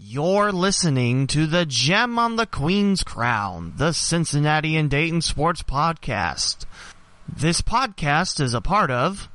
You're 0.00 0.52
listening 0.52 1.26
to 1.28 1.46
the 1.48 1.64
Gem 1.66 2.20
on 2.20 2.36
the 2.36 2.46
Queen's 2.46 3.02
Crown, 3.02 3.72
the 3.76 3.90
Cincinnati 3.92 4.76
and 4.76 4.88
Dayton 4.88 5.22
Sports 5.22 5.64
Podcast. 5.64 6.66
This 7.28 7.62
podcast 7.62 8.38
is 8.40 8.54
a 8.54 8.60
part 8.60 8.92
of 8.92 9.28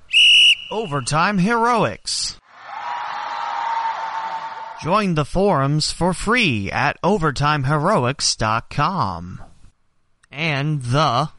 Overtime 0.72 1.40
Heroics. 1.40 2.38
Join 4.82 5.16
the 5.16 5.26
forums 5.26 5.92
for 5.92 6.14
free 6.14 6.72
at 6.72 6.98
overtimeheroics.com. 7.02 9.42
And 10.32 10.82
the 10.82 11.30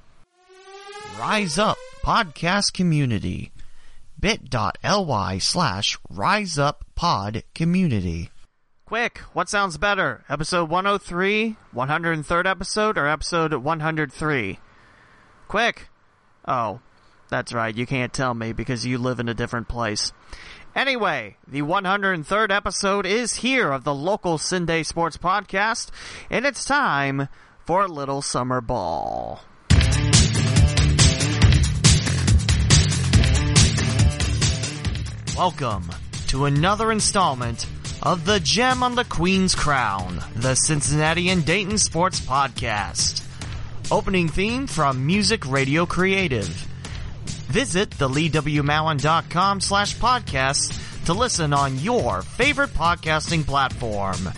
Rise 1.19 1.59
Up 1.59 1.79
Podcast 2.05 2.75
Community. 2.75 3.53
bit.ly 4.21 5.39
slash 5.39 5.99
Rise 6.11 6.59
Up 6.59 6.85
Pod 6.95 7.43
Community. 7.55 8.29
Quick, 8.95 9.19
what 9.33 9.49
sounds 9.49 9.77
better? 9.77 10.23
Episode 10.29 10.71
103, 10.71 11.57
103rd 11.75 12.47
episode, 12.47 12.97
or 12.97 13.09
episode 13.09 13.53
103? 13.53 14.61
Quick! 15.49 15.89
Oh, 16.47 16.79
that's 17.29 17.53
right, 17.53 17.75
you 17.75 17.87
can't 17.87 18.13
tell 18.13 18.35
me 18.35 18.53
because 18.53 18.87
you 18.87 18.99
live 18.99 19.19
in 19.19 19.29
a 19.29 19.35
different 19.35 19.67
place. 19.67 20.13
Anyway, 20.77 21.37
the 21.45 21.63
103rd 21.63 22.53
episode 22.53 23.05
is 23.05 23.35
here 23.35 23.73
of 23.73 23.83
the 23.83 23.93
local 23.93 24.39
CinDay 24.39 24.87
Sports 24.87 25.17
Podcast, 25.17 25.91
and 26.31 26.47
it's 26.47 26.65
time 26.65 27.27
for 27.67 27.83
a 27.83 27.89
little 27.89 28.23
summer 28.23 28.61
ball. 28.61 29.41
Welcome 35.37 35.91
to 36.29 36.45
another 36.45 36.93
installment 36.93 37.67
of 38.05 38.27
the 38.27 38.39
Gem 38.39 38.83
on 38.83 38.95
the 38.95 39.05
Queen's 39.05 39.55
Crown, 39.55 40.21
the 40.37 40.55
Cincinnati 40.55 41.31
and 41.31 41.45
Dayton 41.45 41.79
Sports 41.79 42.21
Podcast. 42.21 43.25
Opening 43.91 44.29
theme 44.29 44.67
from 44.67 45.07
Music 45.07 45.47
Radio 45.47 45.87
Creative. 45.87 46.47
Visit 47.49 47.91
the 47.93 48.09
leewmowen.com 48.09 49.61
slash 49.61 49.97
podcast 49.97 51.05
to 51.07 51.15
listen 51.15 51.55
on 51.55 51.79
your 51.79 52.21
favorite 52.21 52.71
podcasting 52.71 53.47
platform. 53.47 54.29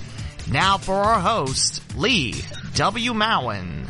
Now 0.51 0.79
for 0.79 0.95
our 0.95 1.19
host, 1.19 1.83
Lee 1.97 2.35
W. 2.75 3.12
Mowen. 3.15 3.85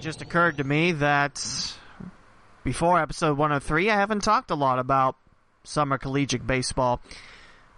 Just 0.00 0.22
occurred 0.22 0.58
to 0.58 0.64
me 0.64 0.92
that 0.92 1.74
before 2.62 3.00
episode 3.00 3.36
103, 3.36 3.90
I 3.90 3.94
haven't 3.96 4.22
talked 4.22 4.52
a 4.52 4.56
lot 4.56 4.78
about 4.78 5.16
summer 5.64 5.98
collegiate 5.98 6.46
baseball. 6.46 7.00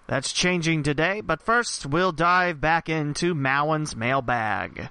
That's 0.06 0.32
changing 0.32 0.82
today, 0.82 1.20
but 1.20 1.42
first 1.42 1.86
we'll 1.86 2.12
dive 2.12 2.60
back 2.60 2.88
into 2.88 3.34
Mowen's 3.34 3.96
mailbag. 3.96 4.88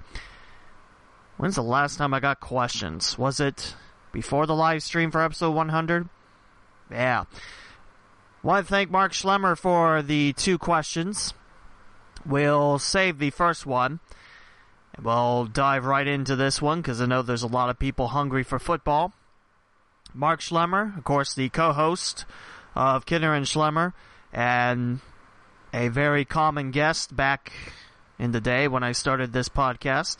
When's 1.36 1.56
the 1.56 1.62
last 1.62 1.98
time 1.98 2.14
I 2.14 2.20
got 2.20 2.40
questions? 2.40 3.18
Was 3.18 3.40
it 3.40 3.74
before 4.12 4.46
the 4.46 4.54
live 4.54 4.82
stream 4.82 5.10
for 5.10 5.20
episode 5.20 5.52
100? 5.52 6.08
Yeah. 6.90 7.24
Want 8.42 8.66
to 8.66 8.70
thank 8.70 8.90
Mark 8.90 9.12
Schlemmer 9.12 9.56
for 9.56 10.02
the 10.02 10.32
two 10.34 10.58
questions. 10.58 11.34
We'll 12.26 12.78
save 12.78 13.18
the 13.18 13.30
first 13.30 13.66
one. 13.66 14.00
And 14.94 15.04
we'll 15.04 15.46
dive 15.46 15.84
right 15.86 16.06
into 16.06 16.36
this 16.36 16.62
one 16.62 16.80
because 16.80 17.00
I 17.00 17.06
know 17.06 17.22
there's 17.22 17.42
a 17.42 17.48
lot 17.48 17.70
of 17.70 17.78
people 17.78 18.08
hungry 18.08 18.42
for 18.42 18.58
football. 18.58 19.12
Mark 20.12 20.40
Schlemmer, 20.40 20.96
of 20.96 21.04
course, 21.04 21.34
the 21.34 21.48
co-host 21.48 22.24
of 22.74 23.06
Kinner 23.06 23.36
and 23.36 23.46
Schlemmer, 23.46 23.92
and 24.32 25.00
a 25.72 25.88
very 25.88 26.24
common 26.24 26.70
guest 26.70 27.14
back 27.14 27.52
in 28.18 28.32
the 28.32 28.40
day 28.40 28.68
when 28.68 28.82
I 28.82 28.92
started 28.92 29.32
this 29.32 29.48
podcast. 29.48 30.18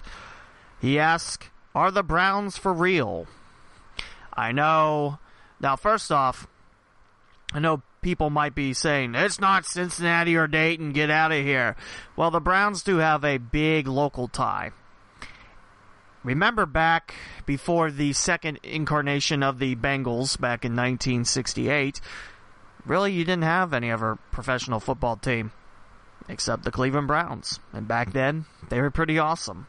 He 0.81 0.99
asked, 0.99 1.49
Are 1.75 1.91
the 1.91 2.03
Browns 2.03 2.57
for 2.57 2.73
real? 2.73 3.27
I 4.33 4.53
know. 4.53 5.19
Now, 5.61 5.77
first 5.77 6.11
off, 6.11 6.47
I 7.53 7.61
know 7.61 7.83
people 8.03 8.31
might 8.31 8.55
be 8.55 8.75
saying, 8.75 9.15
It's 9.15 9.41
not 9.41 9.65
Cincinnati 9.65 10.37
or 10.37 10.47
Dayton, 10.47 10.93
get 10.93 11.11
out 11.11 11.33
of 11.33 11.43
here. 11.45 11.77
Well, 12.17 12.31
the 12.31 12.41
Browns 12.41 12.83
do 12.83 12.99
have 12.99 13.25
a 13.25 13.39
big 13.39 13.87
local 13.87 14.29
tie. 14.29 14.73
Remember 16.25 16.65
back 16.65 17.15
before 17.45 17.91
the 17.91 18.15
second 18.15 18.59
incarnation 18.63 19.43
of 19.43 19.59
the 19.59 19.77
Bengals 19.77 20.41
back 20.41 20.65
in 20.65 20.73
1968, 20.73 22.01
really 22.87 23.13
you 23.13 23.25
didn't 23.25 23.45
have 23.45 23.73
any 23.73 23.91
other 23.91 24.19
professional 24.31 24.81
football 24.81 25.17
team 25.17 25.53
except 26.29 26.65
the 26.65 26.71
Cleveland 26.71 27.07
Browns. 27.07 27.61
And 27.73 27.87
back 27.87 28.13
then, 28.13 28.47
they 28.69 28.81
were 28.81 28.91
pretty 28.91 29.19
awesome. 29.19 29.67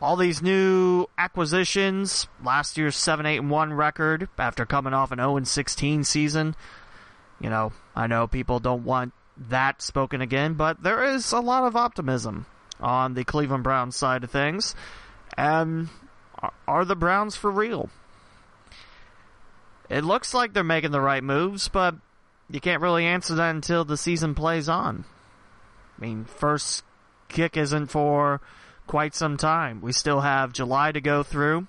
All 0.00 0.16
these 0.16 0.40
new 0.40 1.06
acquisitions, 1.18 2.26
last 2.42 2.78
year's 2.78 2.96
7 2.96 3.26
8 3.26 3.40
1 3.40 3.72
record 3.74 4.28
after 4.38 4.64
coming 4.64 4.94
off 4.94 5.12
an 5.12 5.18
0 5.18 5.42
16 5.44 6.04
season. 6.04 6.56
You 7.38 7.50
know, 7.50 7.72
I 7.94 8.06
know 8.06 8.26
people 8.26 8.60
don't 8.60 8.84
want 8.84 9.12
that 9.48 9.82
spoken 9.82 10.20
again, 10.20 10.54
but 10.54 10.82
there 10.82 11.04
is 11.04 11.32
a 11.32 11.40
lot 11.40 11.64
of 11.64 11.76
optimism 11.76 12.46
on 12.80 13.14
the 13.14 13.24
Cleveland 13.24 13.64
Browns 13.64 13.96
side 13.96 14.24
of 14.24 14.30
things. 14.30 14.74
And 15.36 15.88
are 16.66 16.84
the 16.84 16.96
Browns 16.96 17.36
for 17.36 17.50
real? 17.50 17.90
It 19.90 20.04
looks 20.04 20.32
like 20.32 20.52
they're 20.52 20.64
making 20.64 20.92
the 20.92 21.00
right 21.00 21.22
moves, 21.22 21.68
but 21.68 21.96
you 22.50 22.60
can't 22.60 22.82
really 22.82 23.04
answer 23.04 23.34
that 23.34 23.54
until 23.54 23.84
the 23.84 23.96
season 23.96 24.34
plays 24.34 24.68
on. 24.68 25.04
I 25.98 26.00
mean, 26.00 26.24
first 26.24 26.84
kick 27.28 27.56
isn't 27.56 27.86
for 27.86 28.40
quite 28.86 29.14
some 29.14 29.36
time. 29.36 29.80
We 29.80 29.92
still 29.92 30.20
have 30.20 30.52
July 30.52 30.92
to 30.92 31.00
go 31.00 31.22
through. 31.22 31.66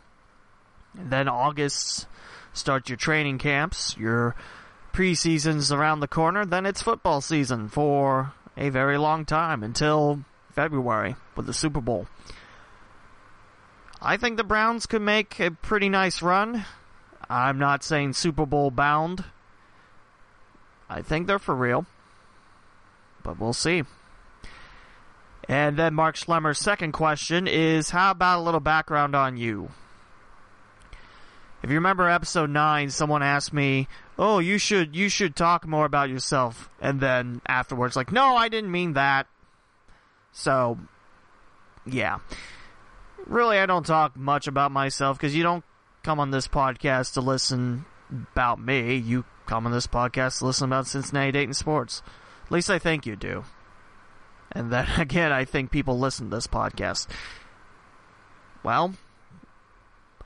And 0.98 1.12
then 1.12 1.28
August 1.28 2.08
start 2.54 2.90
your 2.90 2.98
training 2.98 3.38
camps, 3.38 3.96
your 3.98 4.36
preseason's 4.94 5.72
around 5.72 6.02
the 6.02 6.08
corner, 6.08 6.46
then 6.46 6.66
it's 6.66 6.82
football 6.82 7.22
season 7.22 7.70
for 7.70 8.34
a 8.58 8.70
very 8.70 8.98
long 8.98 9.24
time 9.24 9.64
until 9.64 10.26
February 10.52 11.16
with 11.36 11.46
the 11.46 11.54
Super 11.54 11.80
Bowl. 11.80 12.08
I 14.02 14.18
think 14.18 14.36
the 14.36 14.44
Browns 14.44 14.86
could 14.86 15.02
make 15.02 15.40
a 15.40 15.52
pretty 15.52 15.88
nice 15.88 16.22
run. 16.22 16.66
I'm 17.30 17.60
not 17.60 17.84
saying 17.84 18.14
Super 18.14 18.46
Bowl 18.46 18.72
bound. 18.72 19.24
I 20.92 21.02
think 21.02 21.28
they're 21.28 21.40
for 21.40 21.56
real. 21.56 21.86
But 23.24 23.40
we'll 23.40 23.54
see. 23.54 23.84
And 25.48 25.78
then 25.78 25.94
Mark 25.94 26.16
Schlemmer's 26.16 26.60
second 26.60 26.92
question 26.92 27.48
is 27.48 27.90
how 27.90 28.12
about 28.12 28.40
a 28.40 28.42
little 28.42 28.60
background 28.60 29.16
on 29.16 29.38
you? 29.38 29.72
If 31.64 31.70
you 31.70 31.76
remember 31.76 32.10
episode 32.10 32.50
9, 32.50 32.90
someone 32.90 33.22
asked 33.22 33.54
me, 33.54 33.88
"Oh, 34.18 34.40
you 34.40 34.58
should 34.58 34.96
you 34.96 35.10
should 35.10 35.36
talk 35.36 35.68
more 35.68 35.86
about 35.86 36.10
yourself." 36.10 36.70
And 36.80 37.00
then 37.00 37.42
afterwards 37.46 37.96
like, 37.96 38.12
"No, 38.12 38.36
I 38.36 38.50
didn't 38.50 38.72
mean 38.72 38.94
that." 38.94 39.28
So, 40.32 40.80
yeah 41.86 42.20
really, 43.32 43.58
I 43.58 43.66
don't 43.66 43.86
talk 43.86 44.16
much 44.16 44.48
about 44.48 44.72
myself 44.72 45.18
because 45.18 45.36
you 45.36 45.44
don't 45.44 45.64
come 46.04 46.20
on 46.20 46.32
this 46.32 46.48
podcast 46.48 47.14
to 47.14 47.22
listen 47.22 47.86
about 48.12 48.60
me. 48.60 48.96
You 48.96 49.26
come 49.46 49.66
on 49.66 49.72
this 49.72 49.88
podcast 49.88 50.42
listen 50.42 50.66
about 50.66 50.88
Cincinnati 50.88 51.32
Dayton 51.32 51.54
sports. 51.54 52.02
At 52.46 52.52
least 52.52 52.70
I 52.70 52.80
think 52.80 53.06
you 53.06 53.16
do. 53.16 53.44
And 54.52 54.72
then 54.72 54.88
again, 54.98 55.32
I 55.32 55.46
think 55.46 55.72
people 55.72 55.98
listen 55.98 56.30
to 56.30 56.36
this 56.36 56.48
podcast. 56.48 57.08
Well, 58.64 58.94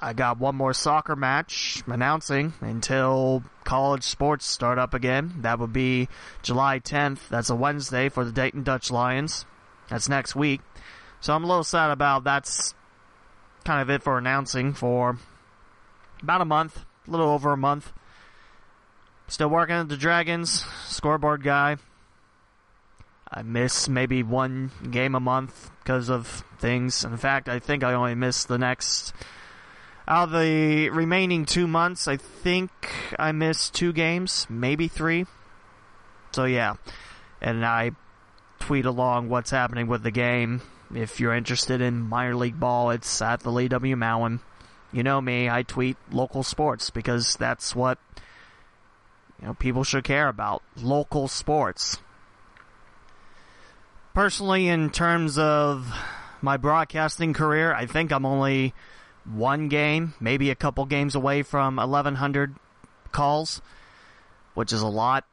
I 0.01 0.13
got 0.13 0.40
one 0.40 0.56
more 0.56 0.74
soccer 0.74 1.16
match 1.16 1.81
announcing 1.88 2.53
until 2.59 3.44
college 3.63 4.03
sports 4.03 4.45
start 4.45 4.78
up 4.78 4.94
again. 4.94 5.35
That 5.38 5.59
would 5.59 5.74
be 5.74 6.09
July 6.44 6.79
10th. 6.79 7.29
That's 7.29 7.50
a 7.50 7.56
Wednesday 7.56 8.09
for 8.09 8.25
the 8.25 8.31
Dayton 8.31 8.63
Dutch 8.63 8.92
Lions. 8.92 9.45
That's 9.89 10.09
next 10.09 10.36
week. 10.36 10.62
So 11.21 11.33
I'm 11.33 11.44
a 11.44 11.48
little 11.48 11.63
sad 11.63 11.92
about 11.92 12.24
that's 12.24 12.75
kind 13.63 13.81
of 13.81 13.89
it 13.89 14.04
for 14.04 14.18
announcing 14.18 14.74
for 14.74 15.18
about 16.21 16.42
a 16.42 16.45
month, 16.45 16.86
a 17.07 17.12
little 17.12 17.30
over 17.30 17.52
a 17.52 17.57
month. 17.57 17.92
Still 19.28 19.50
working 19.50 19.75
at 19.75 19.90
the 19.90 19.98
Dragons, 19.98 20.66
scoreboard 20.86 21.44
guy. 21.44 21.78
I 23.31 23.42
miss 23.42 23.90
maybe 23.90 24.24
one 24.24 24.72
game 24.92 25.16
a 25.16 25.19
month 25.19 25.72
because 25.80 26.10
of 26.10 26.44
things. 26.60 27.04
In 27.04 27.18
fact, 27.18 27.50
I 27.50 27.60
think 27.60 27.84
I 27.84 27.94
only 27.94 28.16
miss 28.16 28.46
the 28.46 28.57
next. 28.57 29.13
Out 30.07 30.30
of 30.30 30.40
the 30.40 30.90
remaining 30.90 31.46
two 31.46 31.68
months, 31.68 32.07
I 32.07 32.18
think 32.18 32.72
I 33.18 33.31
missed 33.31 33.74
two 33.74 33.92
games, 33.92 34.46
maybe 34.50 34.88
three. 34.88 35.25
So, 36.31 36.46
yeah. 36.46 36.75
And 37.42 37.66
I 37.66 37.92
tweet 38.60 38.86
along 38.86 39.30
what's 39.30 39.50
happening 39.50 39.88
with 39.88 40.04
the 40.04 40.12
game 40.12 40.62
if 40.94 41.19
you're 41.19 41.34
interested 41.34 41.81
in 41.81 42.02
minor 42.02 42.36
league 42.36 42.60
ball, 42.60 42.92
it's 42.92 43.22
at 43.22 43.42
the 43.42 43.52
Lee 43.52 43.68
W. 43.68 43.96
Mowen. 43.96 44.40
You 44.91 45.03
know 45.03 45.19
me, 45.19 45.49
I 45.49 45.63
tweet 45.63 45.97
local 46.11 46.43
sports 46.43 46.89
because 46.89 47.35
that's 47.35 47.75
what 47.75 47.97
you 49.41 49.47
know 49.47 49.53
people 49.53 49.83
should 49.83 50.03
care 50.03 50.27
about. 50.27 50.63
Local 50.77 51.27
sports. 51.27 51.97
Personally, 54.13 54.67
in 54.69 54.91
terms 54.91 55.37
of 55.37 55.93
my 56.41 56.55
broadcasting 56.55 57.33
career, 57.33 57.73
I 57.73 57.85
think 57.85 58.11
I'm 58.11 58.25
only 58.25 58.73
one 59.25 59.67
game, 59.67 60.13
maybe 60.19 60.49
a 60.49 60.55
couple 60.55 60.85
games 60.85 61.15
away 61.15 61.41
from 61.41 61.77
1,100 61.77 62.55
calls, 63.11 63.61
which 64.53 64.71
is 64.71 64.81
a 64.81 64.87
lot. 64.87 65.25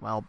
Well, 0.00 0.24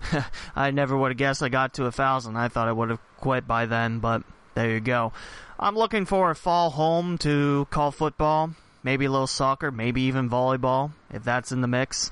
I 0.56 0.70
never 0.70 0.96
would 0.96 1.10
have 1.10 1.18
guessed 1.18 1.42
I 1.42 1.48
got 1.48 1.74
to 1.74 1.86
a 1.86 1.92
thousand. 1.92 2.36
I 2.36 2.48
thought 2.48 2.68
I 2.68 2.72
would 2.72 2.90
have 2.90 3.00
quit 3.16 3.46
by 3.46 3.66
then, 3.66 3.98
but 3.98 4.22
there 4.54 4.70
you 4.70 4.80
go. 4.80 5.12
I'm 5.58 5.74
looking 5.74 6.04
for 6.04 6.30
a 6.30 6.34
fall 6.34 6.68
home 6.68 7.16
to 7.18 7.66
call 7.70 7.90
football, 7.90 8.50
maybe 8.82 9.06
a 9.06 9.10
little 9.10 9.26
soccer, 9.26 9.70
maybe 9.70 10.02
even 10.02 10.28
volleyball, 10.28 10.92
if 11.10 11.24
that's 11.24 11.50
in 11.50 11.62
the 11.62 11.68
mix. 11.68 12.10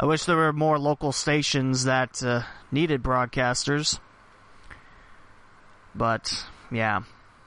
I 0.00 0.06
wish 0.06 0.24
there 0.24 0.36
were 0.36 0.52
more 0.52 0.78
local 0.78 1.12
stations 1.12 1.84
that 1.84 2.22
uh, 2.22 2.42
needed 2.72 3.02
broadcasters. 3.02 4.00
But, 5.94 6.46
yeah. 6.72 7.02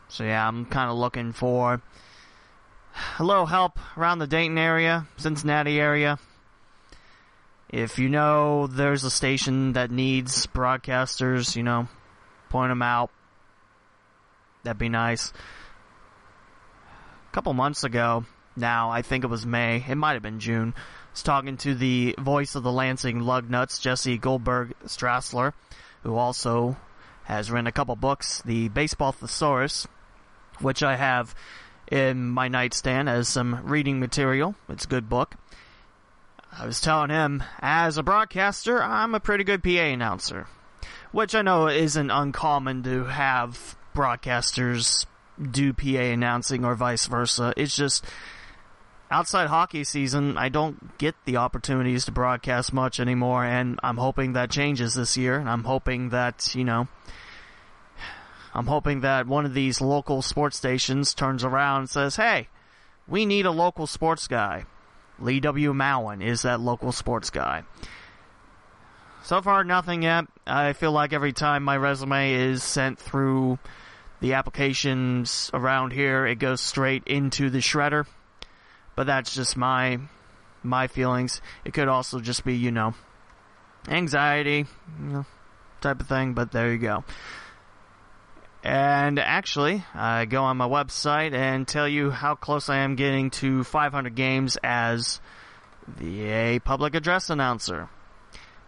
So, 0.07 0.23
yeah, 0.23 0.47
I'm 0.47 0.65
kind 0.65 0.91
of 0.91 0.97
looking 0.97 1.33
for 1.33 1.81
a 3.17 3.23
little 3.23 3.47
help 3.47 3.79
around 3.97 4.19
the 4.19 4.27
Dayton 4.27 4.59
area, 4.59 5.07
Cincinnati 5.17 5.79
area. 5.79 6.19
If 7.69 7.97
you 7.97 8.07
know 8.07 8.67
there's 8.67 9.03
a 9.03 9.11
station 9.11 9.73
that 9.73 9.89
needs 9.89 10.45
broadcasters, 10.45 11.55
you 11.55 11.63
know, 11.63 11.87
point 12.49 12.69
them 12.69 12.83
out. 12.83 13.09
That'd 14.67 14.79
be 14.79 14.89
nice. 14.89 15.31
A 17.29 17.31
couple 17.31 17.53
months 17.53 17.85
ago, 17.85 18.25
now 18.57 18.89
I 18.89 19.01
think 19.01 19.23
it 19.23 19.27
was 19.27 19.45
May, 19.45 19.81
it 19.87 19.95
might 19.95 20.15
have 20.15 20.21
been 20.21 20.41
June. 20.41 20.73
I 20.75 20.81
was 21.13 21.23
talking 21.23 21.55
to 21.59 21.73
the 21.73 22.15
voice 22.19 22.53
of 22.53 22.63
the 22.63 22.71
Lansing 22.71 23.21
Lugnuts, 23.21 23.79
Jesse 23.79 24.17
Goldberg 24.17 24.73
Strassler, 24.83 25.53
who 26.03 26.17
also 26.17 26.75
has 27.23 27.49
written 27.49 27.65
a 27.65 27.71
couple 27.71 27.95
books, 27.95 28.41
the 28.41 28.67
Baseball 28.67 29.13
Thesaurus, 29.13 29.87
which 30.59 30.83
I 30.83 30.97
have 30.97 31.33
in 31.89 32.27
my 32.27 32.49
nightstand 32.49 33.07
as 33.07 33.29
some 33.29 33.61
reading 33.63 34.01
material. 34.01 34.53
It's 34.67 34.83
a 34.83 34.89
good 34.89 35.07
book. 35.07 35.35
I 36.51 36.65
was 36.65 36.81
telling 36.81 37.09
him, 37.09 37.41
as 37.61 37.97
a 37.97 38.03
broadcaster, 38.03 38.83
I'm 38.83 39.15
a 39.15 39.21
pretty 39.21 39.45
good 39.45 39.63
PA 39.63 39.69
announcer. 39.69 40.45
Which 41.13 41.35
I 41.35 41.41
know 41.41 41.69
isn't 41.69 42.11
uncommon 42.11 42.83
to 42.83 43.05
have 43.05 43.77
broadcasters 43.97 45.05
do 45.39 45.73
PA 45.73 45.99
announcing 45.99 46.63
or 46.63 46.75
vice 46.75 47.07
versa. 47.07 47.53
It's 47.57 47.75
just, 47.75 48.05
outside 49.09 49.47
hockey 49.47 49.83
season, 49.83 50.37
I 50.37 50.49
don't 50.49 50.97
get 50.97 51.15
the 51.25 51.37
opportunities 51.37 52.05
to 52.05 52.11
broadcast 52.11 52.73
much 52.73 52.99
anymore, 52.99 53.43
and 53.43 53.79
I'm 53.81 53.97
hoping 53.97 54.33
that 54.33 54.51
changes 54.51 54.93
this 54.93 55.17
year, 55.17 55.39
I'm 55.39 55.63
hoping 55.63 56.09
that, 56.09 56.55
you 56.55 56.63
know, 56.63 56.87
I'm 58.53 58.67
hoping 58.67 59.01
that 59.01 59.27
one 59.27 59.45
of 59.45 59.53
these 59.53 59.81
local 59.81 60.21
sports 60.21 60.57
stations 60.57 61.13
turns 61.13 61.43
around 61.43 61.81
and 61.81 61.89
says, 61.89 62.15
hey, 62.15 62.47
we 63.07 63.25
need 63.25 63.45
a 63.45 63.51
local 63.51 63.87
sports 63.87 64.27
guy. 64.27 64.65
Lee 65.19 65.39
W. 65.39 65.73
Mowen 65.73 66.23
is 66.23 66.43
that 66.43 66.59
local 66.59 66.91
sports 66.91 67.29
guy. 67.29 67.63
So 69.23 69.41
far, 69.41 69.63
nothing 69.63 70.03
yet. 70.03 70.25
I 70.45 70.73
feel 70.73 70.91
like 70.91 71.11
every 71.11 71.33
time 71.33 71.63
my 71.63 71.75
resume 71.75 72.33
is 72.33 72.63
sent 72.63 72.97
through 72.97 73.59
the 74.19 74.33
applications 74.33 75.51
around 75.53 75.91
here, 75.93 76.25
it 76.25 76.39
goes 76.39 76.61
straight 76.61 77.03
into 77.05 77.49
the 77.49 77.59
shredder. 77.59 78.05
But 78.95 79.07
that's 79.07 79.33
just 79.33 79.55
my 79.55 79.99
my 80.63 80.87
feelings. 80.87 81.41
It 81.63 81.73
could 81.73 81.87
also 81.87 82.19
just 82.19 82.43
be, 82.43 82.55
you 82.55 82.71
know, 82.71 82.93
anxiety, 83.87 84.65
you 85.01 85.07
know, 85.07 85.25
type 85.81 86.01
of 86.01 86.07
thing. 86.07 86.33
But 86.33 86.51
there 86.51 86.71
you 86.71 86.79
go. 86.79 87.03
And 88.63 89.19
actually, 89.19 89.83
I 89.93 90.25
go 90.25 90.43
on 90.43 90.57
my 90.57 90.67
website 90.67 91.33
and 91.33 91.67
tell 91.67 91.87
you 91.87 92.09
how 92.09 92.35
close 92.35 92.69
I 92.69 92.77
am 92.77 92.95
getting 92.95 93.29
to 93.31 93.63
500 93.63 94.15
games 94.15 94.57
as 94.63 95.21
the 95.87 96.25
a 96.25 96.59
public 96.59 96.95
address 96.95 97.29
announcer. 97.29 97.87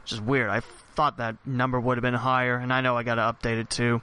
Which 0.04 0.14
is 0.14 0.22
weird. 0.22 0.50
I 0.50 0.62
thought 0.96 1.18
that 1.18 1.36
number 1.46 1.80
would 1.80 1.98
have 1.98 2.02
been 2.02 2.14
higher, 2.14 2.56
and 2.56 2.72
I 2.72 2.82
know 2.82 2.96
I 2.96 3.04
got 3.04 3.16
to 3.16 3.22
update 3.22 3.58
it 3.58 3.70
too. 3.70 4.02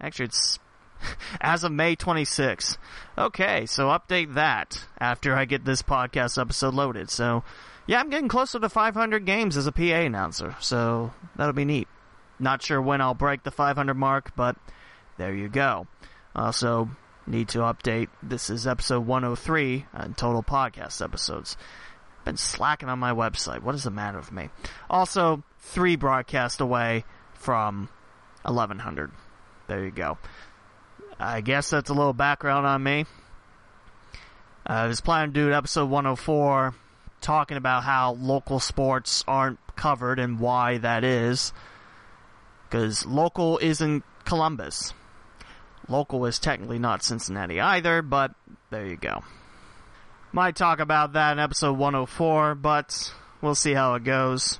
Actually, 0.00 0.26
it's 0.26 0.58
as 1.40 1.64
of 1.64 1.72
May 1.72 1.96
26th. 1.96 2.78
Okay, 3.18 3.66
so 3.66 3.88
update 3.88 4.34
that 4.34 4.86
after 4.98 5.34
I 5.34 5.44
get 5.44 5.64
this 5.64 5.82
podcast 5.82 6.40
episode 6.40 6.74
loaded. 6.74 7.10
So, 7.10 7.42
yeah, 7.86 8.00
I'm 8.00 8.10
getting 8.10 8.28
closer 8.28 8.58
to 8.58 8.68
500 8.68 9.24
games 9.24 9.56
as 9.56 9.66
a 9.66 9.72
PA 9.72 9.82
announcer, 9.82 10.56
so 10.60 11.12
that'll 11.36 11.52
be 11.52 11.64
neat. 11.64 11.88
Not 12.38 12.62
sure 12.62 12.80
when 12.80 13.00
I'll 13.00 13.14
break 13.14 13.42
the 13.42 13.50
500 13.50 13.94
mark, 13.94 14.34
but 14.34 14.56
there 15.18 15.34
you 15.34 15.48
go. 15.48 15.86
Also, 16.34 16.90
need 17.26 17.48
to 17.48 17.58
update. 17.58 18.08
This 18.22 18.48
is 18.48 18.66
episode 18.66 19.06
103 19.06 19.86
on 19.92 20.14
total 20.14 20.42
podcast 20.42 21.02
episodes. 21.02 21.56
Been 22.24 22.36
slacking 22.36 22.88
on 22.88 22.98
my 22.98 23.12
website. 23.12 23.62
What 23.62 23.72
does 23.72 23.84
the 23.84 23.90
matter 23.90 24.18
with 24.18 24.32
me? 24.32 24.50
Also, 24.88 25.42
three 25.58 25.96
broadcasts 25.96 26.60
away 26.60 27.04
from 27.34 27.88
1100. 28.42 29.10
There 29.70 29.84
you 29.84 29.92
go. 29.92 30.18
I 31.20 31.42
guess 31.42 31.70
that's 31.70 31.90
a 31.90 31.94
little 31.94 32.12
background 32.12 32.66
on 32.66 32.82
me. 32.82 33.04
Uh, 34.68 34.72
I 34.72 34.86
was 34.88 35.00
planning 35.00 35.32
to 35.32 35.46
do 35.46 35.52
episode 35.52 35.88
104 35.88 36.74
talking 37.20 37.56
about 37.56 37.84
how 37.84 38.14
local 38.14 38.58
sports 38.58 39.22
aren't 39.28 39.60
covered 39.76 40.18
and 40.18 40.40
why 40.40 40.78
that 40.78 41.04
is. 41.04 41.52
Because 42.64 43.06
local 43.06 43.58
isn't 43.58 44.02
Columbus. 44.24 44.92
Local 45.88 46.26
is 46.26 46.40
technically 46.40 46.80
not 46.80 47.04
Cincinnati 47.04 47.60
either, 47.60 48.02
but 48.02 48.34
there 48.70 48.86
you 48.86 48.96
go. 48.96 49.22
Might 50.32 50.56
talk 50.56 50.80
about 50.80 51.12
that 51.12 51.30
in 51.30 51.38
episode 51.38 51.78
104, 51.78 52.56
but 52.56 53.14
we'll 53.40 53.54
see 53.54 53.74
how 53.74 53.94
it 53.94 54.02
goes. 54.02 54.58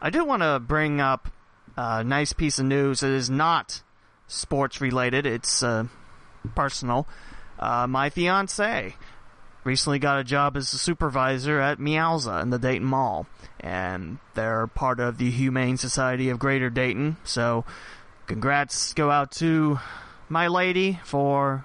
I 0.00 0.10
do 0.10 0.24
want 0.24 0.42
to 0.42 0.60
bring 0.60 1.00
up 1.00 1.32
a 1.76 2.04
nice 2.04 2.32
piece 2.32 2.58
of 2.58 2.66
news. 2.66 3.02
It 3.02 3.10
is 3.10 3.30
not 3.30 3.82
sports 4.26 4.80
related, 4.80 5.26
it's 5.26 5.62
uh, 5.62 5.84
personal. 6.54 7.06
Uh, 7.58 7.86
my 7.86 8.10
fiance 8.10 8.94
recently 9.64 9.98
got 9.98 10.20
a 10.20 10.24
job 10.24 10.56
as 10.56 10.72
a 10.72 10.78
supervisor 10.78 11.60
at 11.60 11.78
Meowza 11.78 12.42
in 12.42 12.50
the 12.50 12.58
Dayton 12.58 12.86
Mall, 12.86 13.26
and 13.60 14.18
they're 14.34 14.66
part 14.66 15.00
of 15.00 15.18
the 15.18 15.30
Humane 15.30 15.76
Society 15.76 16.28
of 16.28 16.38
Greater 16.38 16.70
Dayton, 16.70 17.16
so 17.24 17.64
congrats 18.26 18.94
go 18.94 19.10
out 19.10 19.32
to 19.32 19.78
my 20.28 20.46
lady 20.48 21.00
for 21.04 21.64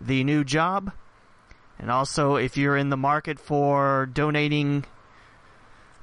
the 0.00 0.24
new 0.24 0.44
job. 0.44 0.92
And 1.78 1.90
also, 1.90 2.36
if 2.36 2.56
you're 2.56 2.76
in 2.76 2.90
the 2.90 2.96
market 2.96 3.40
for 3.40 4.06
donating 4.06 4.84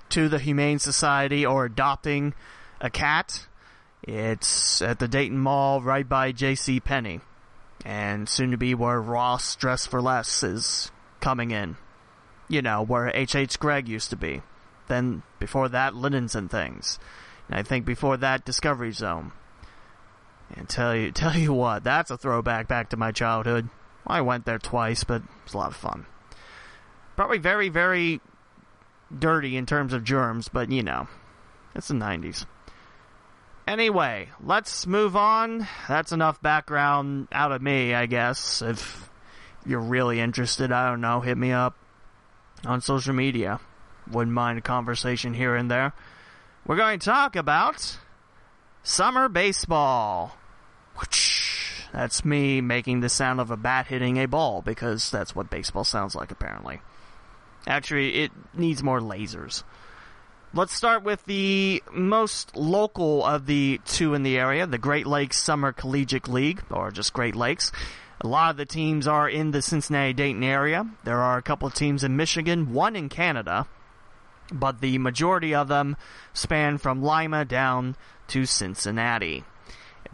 to 0.10 0.28
the 0.28 0.40
Humane 0.40 0.80
Society 0.80 1.46
or 1.46 1.66
adopting 1.66 2.34
a 2.82 2.90
cat, 2.90 3.48
it's 4.04 4.82
at 4.82 5.00
the 5.00 5.08
Dayton 5.08 5.38
Mall 5.38 5.82
right 5.82 6.08
by 6.08 6.32
J.C. 6.32 6.80
Penney, 6.80 7.22
and 7.86 8.28
soon 8.28 8.52
to 8.52 8.58
be 8.58 8.74
where 8.74 9.02
Ross 9.02 9.56
Dress 9.56 9.86
for 9.86 10.02
Less 10.02 10.44
is 10.44 10.92
coming 11.20 11.52
in. 11.52 11.78
You 12.48 12.62
know, 12.62 12.82
where 12.82 13.12
H.H. 13.14 13.60
Gregg 13.60 13.88
used 13.88 14.10
to 14.10 14.16
be. 14.16 14.42
Then 14.88 15.22
before 15.38 15.70
that, 15.70 15.94
Linens 15.94 16.34
and 16.34 16.50
Things. 16.50 16.98
And 17.48 17.60
I 17.60 17.64
think 17.64 17.86
before 17.86 18.18
that, 18.18 18.46
Discovery 18.46 18.92
Zone. 18.92 19.32
And 20.56 20.68
tell 20.68 20.96
you, 20.96 21.12
tell 21.14 21.38
you 21.38 21.54
what, 21.54 21.84
that's 21.84 22.12
a 22.12 22.18
throwback 22.18 22.68
back 22.68 22.90
to 22.90 22.98
my 22.98 23.12
childhood. 23.12 23.70
I 24.08 24.22
went 24.22 24.46
there 24.46 24.58
twice, 24.58 25.04
but 25.04 25.22
it 25.22 25.44
was 25.44 25.54
a 25.54 25.58
lot 25.58 25.70
of 25.70 25.76
fun. 25.76 26.08
Probably 27.16 27.38
very, 27.38 27.70
very 27.70 28.22
dirty 29.16 29.58
in 29.58 29.66
terms 29.66 29.94
of 29.94 30.04
germs, 30.04 30.48
but 30.48 30.72
you 30.72 30.82
know, 30.82 31.08
it's 31.76 31.90
the 31.90 31.94
90s. 31.94 32.46
Anyway, 33.70 34.28
let's 34.44 34.88
move 34.88 35.16
on. 35.16 35.68
That's 35.88 36.12
enough 36.12 36.42
background 36.42 37.28
out 37.32 37.52
of 37.52 37.62
me, 37.62 37.94
I 37.94 38.08
guess. 38.08 38.64
If 38.64 39.08
you're 39.64 39.80
really 39.80 40.20
interested, 40.20 40.72
I 40.72 40.90
don't 40.90 41.02
know, 41.02 41.20
hit 41.20 41.38
me 41.38 41.52
up 41.52 41.76
on 42.66 42.82
social 42.82 43.14
media. 43.14 43.60
Wouldn't 44.10 44.34
mind 44.34 44.58
a 44.58 44.64
conversation 44.64 45.36
here 45.36 45.56
and 45.56 45.70
there. 45.70 45.94
We're 46.66 46.78
going 46.78 46.98
to 46.98 47.06
talk 47.06 47.36
about 47.36 48.00
summer 48.82 49.30
baseball. 49.30 50.36
That's 51.94 52.26
me 52.26 52.62
making 52.62 53.02
the 53.02 53.10
sound 53.10 53.40
of 53.40 53.52
a 53.52 53.58
bat 53.58 53.86
hitting 53.86 54.18
a 54.18 54.26
ball 54.26 54.64
because 54.64 55.12
that's 55.12 55.36
what 55.36 55.52
baseball 55.52 55.84
sounds 55.84 56.16
like 56.16 56.32
apparently. 56.32 56.82
Actually, 57.68 58.16
it 58.16 58.32
needs 58.56 58.82
more 58.82 59.00
lasers. 59.00 59.62
Let's 60.52 60.74
start 60.74 61.04
with 61.04 61.24
the 61.26 61.84
most 61.94 62.56
local 62.56 63.24
of 63.24 63.46
the 63.46 63.80
two 63.86 64.16
in 64.16 64.24
the 64.24 64.40
area, 64.40 64.66
the 64.66 64.80
Great 64.80 65.06
Lakes 65.06 65.38
Summer 65.38 65.72
Collegiate 65.72 66.28
League, 66.28 66.64
or 66.72 66.90
just 66.90 67.14
Great 67.14 67.36
Lakes. 67.36 67.72
A 68.22 68.28
lot 68.28 68.50
of 68.50 68.58
the 68.58 68.66
teams 68.66 69.08
are 69.08 69.30
in 69.30 69.52
the 69.52 69.62
Cincinnati 69.62 70.12
Dayton 70.12 70.44
area. 70.44 70.88
There 71.04 71.20
are 71.20 71.38
a 71.38 71.44
couple 71.44 71.68
of 71.68 71.76
teams 71.76 72.04
in 72.04 72.18
Michigan, 72.18 72.74
one 72.74 72.96
in 72.96 73.10
Canada. 73.10 73.68
but 74.52 74.82
the 74.82 74.98
majority 74.98 75.54
of 75.54 75.68
them 75.68 75.96
span 76.34 76.78
from 76.78 77.04
Lima 77.04 77.46
down 77.46 77.96
to 78.28 78.46
Cincinnati, 78.46 79.44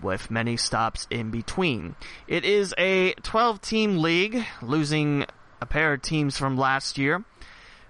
with 0.01 0.31
many 0.31 0.57
stops 0.57 1.07
in 1.09 1.31
between. 1.31 1.95
It 2.27 2.43
is 2.43 2.73
a 2.77 3.13
12 3.23 3.61
team 3.61 3.97
league, 3.99 4.45
losing 4.61 5.25
a 5.61 5.65
pair 5.65 5.93
of 5.93 6.01
teams 6.01 6.37
from 6.37 6.57
last 6.57 6.97
year. 6.97 7.23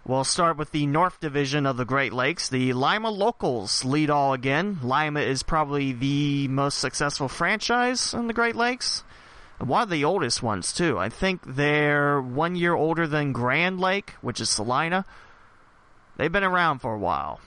We'll 0.07 0.23
start 0.23 0.57
with 0.57 0.69
the 0.69 0.85
North 0.85 1.19
Division 1.19 1.65
of 1.65 1.77
the 1.77 1.83
Great 1.83 2.13
Lakes. 2.13 2.47
The 2.47 2.73
Lima 2.73 3.09
Locals 3.09 3.83
lead 3.83 4.11
all 4.11 4.33
again. 4.33 4.77
Lima 4.83 5.21
is 5.21 5.41
probably 5.41 5.93
the 5.93 6.47
most 6.47 6.77
successful 6.77 7.27
franchise 7.27 8.13
in 8.13 8.27
the 8.27 8.33
Great 8.33 8.55
Lakes. 8.55 9.03
One 9.57 9.81
of 9.81 9.89
the 9.89 10.05
oldest 10.05 10.43
ones, 10.43 10.71
too. 10.73 10.99
I 10.99 11.09
think 11.09 11.41
they're 11.55 12.21
one 12.21 12.55
year 12.55 12.75
older 12.75 13.07
than 13.07 13.33
Grand 13.33 13.79
Lake, 13.79 14.13
which 14.21 14.39
is 14.39 14.47
Celina. 14.47 15.05
They've 16.17 16.31
been 16.31 16.43
around 16.43 16.79
for 16.79 16.93
a 16.93 16.99
while. 16.99 17.39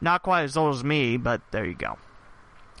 Not 0.00 0.24
quite 0.24 0.42
as 0.42 0.56
old 0.56 0.74
as 0.74 0.82
me, 0.82 1.16
but 1.16 1.40
there 1.52 1.64
you 1.64 1.74
go. 1.74 1.98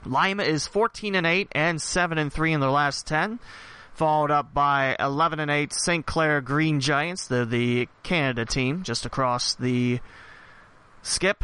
Lima 0.04 0.42
is 0.42 0.66
14 0.66 1.14
and 1.14 1.28
8 1.28 1.46
and 1.52 1.80
7 1.80 2.18
and 2.18 2.32
3 2.32 2.54
in 2.54 2.58
their 2.58 2.70
last 2.70 3.06
10 3.06 3.38
followed 3.96 4.30
up 4.30 4.52
by 4.52 4.94
11 5.00 5.40
and 5.40 5.50
8 5.50 5.72
St. 5.72 6.04
Clair 6.04 6.40
Green 6.40 6.80
Giants, 6.80 7.26
the 7.26 7.44
the 7.44 7.88
Canada 8.02 8.44
team 8.44 8.82
just 8.82 9.06
across 9.06 9.54
the 9.54 10.00
skip. 11.02 11.42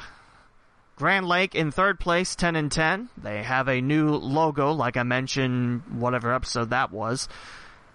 Grand 0.97 1.27
Lake 1.27 1.55
in 1.55 1.71
third 1.71 1.99
place, 1.99 2.37
10 2.37 2.55
and 2.55 2.71
10. 2.71 3.09
They 3.17 3.43
have 3.43 3.69
a 3.69 3.81
new 3.81 4.15
logo, 4.15 4.73
like 4.73 4.97
I 4.97 5.03
mentioned, 5.03 5.83
whatever 5.91 6.33
episode 6.33 6.71
that 6.71 6.93
was. 6.93 7.29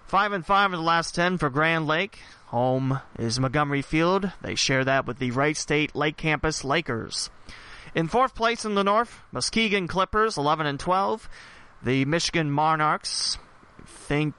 5 0.07 0.31
and 0.33 0.45
5 0.45 0.73
in 0.73 0.79
the 0.79 0.85
last 0.85 1.13
10 1.13 1.37
for 1.37 1.49
Grand 1.49 1.85
Lake. 1.85 2.19
Home 2.47 2.99
is 3.19 3.39
Montgomery 3.39 3.81
Field. 3.81 4.31
They 4.41 4.55
share 4.55 4.83
that 4.85 5.05
with 5.05 5.19
the 5.19 5.31
Wright 5.31 5.55
State 5.55 5.95
Lake 5.95 6.17
Campus 6.17 6.63
Lakers. 6.63 7.29
In 7.93 8.07
fourth 8.07 8.33
place 8.33 8.65
in 8.65 8.75
the 8.75 8.83
North, 8.83 9.21
Muskegon 9.31 9.87
Clippers, 9.87 10.37
11 10.37 10.65
and 10.65 10.79
12. 10.79 11.29
The 11.83 12.05
Michigan 12.05 12.49
Monarchs, 12.49 13.37
think 14.07 14.35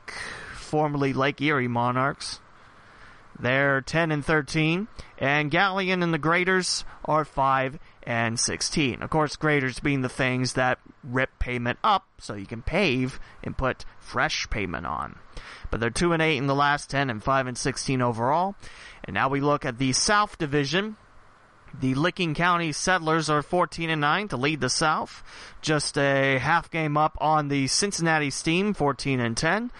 formerly 0.55 1.13
Lake 1.13 1.43
Erie 1.43 1.69
Monarchs. 1.69 2.41
They're 3.39 3.83
10 3.83 4.11
and 4.11 4.25
13, 4.25 4.89
and 5.19 5.51
Galion 5.51 6.03
and 6.03 6.13
the 6.13 6.19
Graders 6.19 6.85
are 7.05 7.25
5 7.25 7.79
and 8.03 8.41
16. 8.41 9.03
Of 9.03 9.11
course, 9.11 9.37
graders 9.37 9.79
being 9.79 10.01
the 10.01 10.09
things 10.09 10.55
that 10.55 10.79
rip 11.05 11.39
pavement 11.39 11.79
up 11.85 12.07
so 12.19 12.35
you 12.35 12.47
can 12.47 12.63
pave 12.63 13.21
and 13.45 13.57
put 13.57 13.85
fresh 14.01 14.49
pavement 14.51 14.87
on. 14.87 15.17
But 15.71 15.81
they're 15.81 15.91
2 15.91 16.15
and 16.15 16.23
8 16.23 16.39
in 16.39 16.47
the 16.47 16.55
last 16.55 16.91
10 16.91 17.11
and 17.11 17.23
5 17.23 17.47
and 17.47 17.57
16 17.57 18.03
overall. 18.03 18.57
And 19.05 19.15
now 19.15 19.29
we 19.29 19.41
look 19.41 19.65
at 19.65 19.79
the 19.79 19.93
South 19.93 20.39
Division. 20.39 20.97
The 21.81 21.95
Licking 21.95 22.35
County 22.35 22.73
Settlers 22.73 23.31
are 23.31 23.41
14 23.41 23.89
and 23.89 24.01
9 24.01 24.29
to 24.29 24.37
lead 24.37 24.61
the 24.61 24.69
South. 24.69 25.23
Just 25.63 25.97
a 25.97 26.39
half 26.39 26.69
game 26.71 26.97
up 26.97 27.17
on 27.21 27.47
the 27.49 27.69
Cincinnati 27.69 28.31
Steam, 28.31 28.75
14 28.75 29.21
and 29.21 29.37
10. 29.37 29.71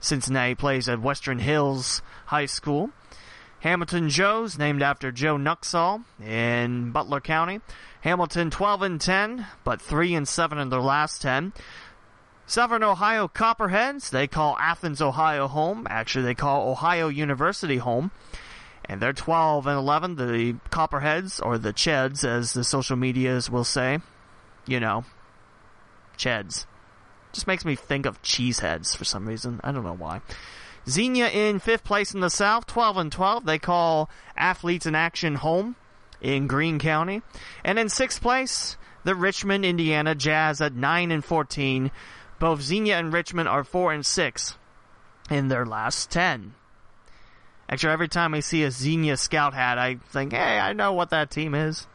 Cincinnati 0.00 0.56
plays 0.56 0.88
at 0.88 1.00
Western 1.00 1.38
Hills 1.38 2.02
High 2.26 2.46
School. 2.46 2.90
Hamilton 3.60 4.08
Joes, 4.08 4.58
named 4.58 4.82
after 4.82 5.12
Joe 5.12 5.36
Nuxhall 5.36 6.02
in 6.20 6.90
Butler 6.90 7.20
County. 7.20 7.60
Hamilton 8.00 8.50
12 8.50 8.82
and 8.82 9.00
10, 9.00 9.46
but 9.62 9.80
3 9.80 10.12
and 10.16 10.26
7 10.26 10.58
in 10.58 10.70
their 10.70 10.80
last 10.80 11.22
10. 11.22 11.52
Southern 12.46 12.82
Ohio 12.82 13.28
Copperheads, 13.28 14.10
they 14.10 14.26
call 14.26 14.56
Athens, 14.58 15.00
Ohio 15.00 15.46
home. 15.46 15.86
Actually, 15.88 16.24
they 16.24 16.34
call 16.34 16.68
Ohio 16.68 17.06
University 17.06 17.76
home 17.76 18.10
and 18.86 19.00
they're 19.00 19.12
12 19.12 19.66
and 19.66 19.78
11. 19.78 20.16
The 20.16 20.56
Copperheads, 20.70 21.40
or 21.40 21.58
the 21.58 21.72
Cheds, 21.72 22.24
as 22.24 22.52
the 22.52 22.64
social 22.64 22.96
medias 22.96 23.50
will 23.50 23.64
say. 23.64 23.98
You 24.66 24.80
know, 24.80 25.04
Cheds. 26.16 26.66
Just 27.32 27.46
makes 27.46 27.64
me 27.64 27.74
think 27.74 28.06
of 28.06 28.22
cheeseheads 28.22 28.96
for 28.96 29.04
some 29.04 29.26
reason. 29.26 29.60
I 29.64 29.72
don't 29.72 29.84
know 29.84 29.96
why. 29.96 30.20
Xenia 30.88 31.28
in 31.28 31.58
fifth 31.58 31.84
place 31.84 32.14
in 32.14 32.20
the 32.20 32.30
South, 32.30 32.66
12 32.66 32.96
and 32.96 33.12
12. 33.12 33.46
They 33.46 33.58
call 33.58 34.10
Athletes 34.36 34.86
in 34.86 34.94
Action 34.94 35.36
home 35.36 35.76
in 36.20 36.46
Greene 36.46 36.78
County. 36.78 37.22
And 37.64 37.78
in 37.78 37.88
sixth 37.88 38.20
place, 38.20 38.76
the 39.02 39.14
Richmond, 39.14 39.64
Indiana 39.64 40.14
Jazz 40.14 40.60
at 40.60 40.74
9 40.74 41.10
and 41.10 41.24
14. 41.24 41.90
Both 42.38 42.62
Xenia 42.62 42.98
and 42.98 43.12
Richmond 43.12 43.48
are 43.48 43.64
4 43.64 43.92
and 43.92 44.06
6 44.06 44.58
in 45.30 45.48
their 45.48 45.66
last 45.66 46.10
10. 46.10 46.54
Actually, 47.68 47.92
every 47.92 48.08
time 48.08 48.34
I 48.34 48.40
see 48.40 48.62
a 48.62 48.70
Xenia 48.70 49.16
Scout 49.16 49.54
hat, 49.54 49.78
I 49.78 49.96
think, 49.96 50.32
hey, 50.32 50.58
I 50.58 50.72
know 50.72 50.92
what 50.92 51.10
that 51.10 51.30
team 51.30 51.54
is. 51.54 51.86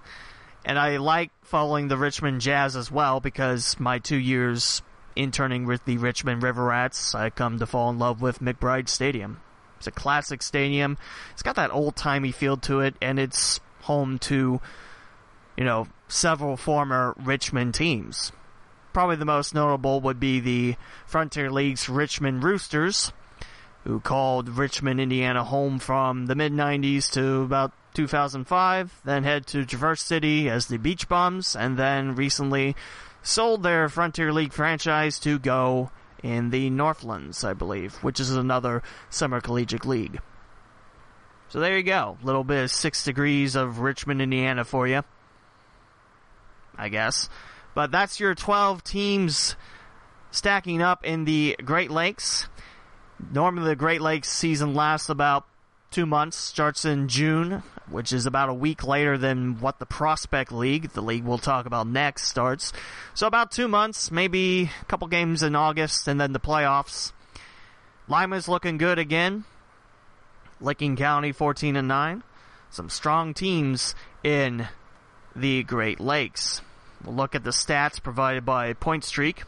And 0.65 0.77
I 0.77 0.97
like 0.97 1.31
following 1.41 1.87
the 1.87 1.97
Richmond 1.97 2.41
Jazz 2.41 2.75
as 2.75 2.91
well 2.91 3.19
because 3.19 3.79
my 3.79 3.99
two 3.99 4.17
years 4.17 4.81
interning 5.15 5.65
with 5.65 5.85
the 5.85 5.97
Richmond 5.97 6.43
River 6.43 6.65
Rats, 6.65 7.13
I 7.15 7.29
come 7.29 7.59
to 7.59 7.65
fall 7.65 7.89
in 7.89 7.99
love 7.99 8.21
with 8.21 8.39
McBride 8.39 8.89
Stadium. 8.89 9.41
It's 9.77 9.87
a 9.87 9.91
classic 9.91 10.41
stadium. 10.41 10.97
It's 11.31 11.43
got 11.43 11.55
that 11.55 11.71
old 11.71 11.95
timey 11.95 12.31
feel 12.31 12.57
to 12.57 12.81
it, 12.81 12.95
and 13.01 13.17
it's 13.17 13.59
home 13.81 14.19
to, 14.19 14.59
you 15.55 15.63
know, 15.63 15.87
several 16.07 16.57
former 16.57 17.15
Richmond 17.17 17.73
teams. 17.75 18.31
Probably 18.91 19.15
the 19.15 19.25
most 19.25 19.53
notable 19.53 20.01
would 20.01 20.19
be 20.19 20.39
the 20.39 20.75
Frontier 21.05 21.49
League's 21.49 21.87
Richmond 21.87 22.43
Roosters, 22.43 23.13
who 23.83 23.99
called 23.99 24.49
Richmond, 24.49 24.99
Indiana 24.99 25.43
home 25.43 25.79
from 25.79 26.25
the 26.25 26.35
mid 26.35 26.53
90s 26.53 27.11
to 27.11 27.41
about 27.41 27.71
2005, 27.93 29.01
then 29.03 29.23
head 29.23 29.47
to 29.47 29.65
Traverse 29.65 30.01
City 30.01 30.49
as 30.49 30.67
the 30.67 30.77
Beach 30.77 31.07
Bums, 31.07 31.55
and 31.55 31.77
then 31.77 32.15
recently 32.15 32.75
sold 33.21 33.63
their 33.63 33.89
Frontier 33.89 34.31
League 34.31 34.53
franchise 34.53 35.19
to 35.19 35.39
go 35.39 35.91
in 36.23 36.49
the 36.49 36.69
Northlands, 36.69 37.43
I 37.43 37.53
believe, 37.53 37.95
which 37.97 38.19
is 38.19 38.31
another 38.31 38.83
summer 39.09 39.41
collegiate 39.41 39.85
league. 39.85 40.19
So 41.49 41.59
there 41.59 41.77
you 41.77 41.83
go. 41.83 42.17
Little 42.21 42.43
bit 42.43 42.65
of 42.65 42.71
six 42.71 43.03
degrees 43.03 43.55
of 43.55 43.79
Richmond, 43.79 44.21
Indiana 44.21 44.63
for 44.63 44.87
you. 44.87 45.03
I 46.77 46.89
guess. 46.89 47.27
But 47.73 47.91
that's 47.91 48.19
your 48.19 48.35
12 48.35 48.83
teams 48.83 49.55
stacking 50.31 50.81
up 50.81 51.05
in 51.05 51.25
the 51.25 51.55
Great 51.63 51.91
Lakes. 51.91 52.47
Normally, 53.31 53.69
the 53.69 53.75
Great 53.75 54.01
Lakes 54.01 54.29
season 54.29 54.73
lasts 54.73 55.09
about 55.09 55.45
two 55.91 56.05
months, 56.05 56.37
starts 56.37 56.85
in 56.85 57.07
June, 57.07 57.63
which 57.89 58.13
is 58.13 58.25
about 58.25 58.49
a 58.49 58.53
week 58.53 58.83
later 58.83 59.17
than 59.17 59.59
what 59.59 59.79
the 59.79 59.85
Prospect 59.85 60.51
League, 60.51 60.91
the 60.91 61.01
league 61.01 61.23
we'll 61.23 61.37
talk 61.37 61.65
about 61.65 61.87
next, 61.87 62.27
starts. 62.27 62.71
So 63.13 63.27
about 63.27 63.51
two 63.51 63.67
months, 63.67 64.11
maybe 64.11 64.69
a 64.81 64.85
couple 64.85 65.07
games 65.07 65.43
in 65.43 65.55
August, 65.55 66.07
and 66.07 66.19
then 66.19 66.31
the 66.31 66.39
playoffs. 66.39 67.11
Lima's 68.07 68.47
looking 68.47 68.77
good 68.77 68.99
again. 68.99 69.45
Licking 70.61 70.95
County 70.95 71.31
14 71.31 71.75
and 71.75 71.87
9. 71.87 72.23
Some 72.69 72.89
strong 72.89 73.33
teams 73.33 73.95
in 74.23 74.67
the 75.35 75.63
Great 75.63 75.99
Lakes. 75.99 76.61
We'll 77.03 77.15
look 77.15 77.33
at 77.33 77.43
the 77.43 77.51
stats 77.51 78.01
provided 78.01 78.45
by 78.45 78.73
Point 78.73 79.03
Streak. 79.03 79.43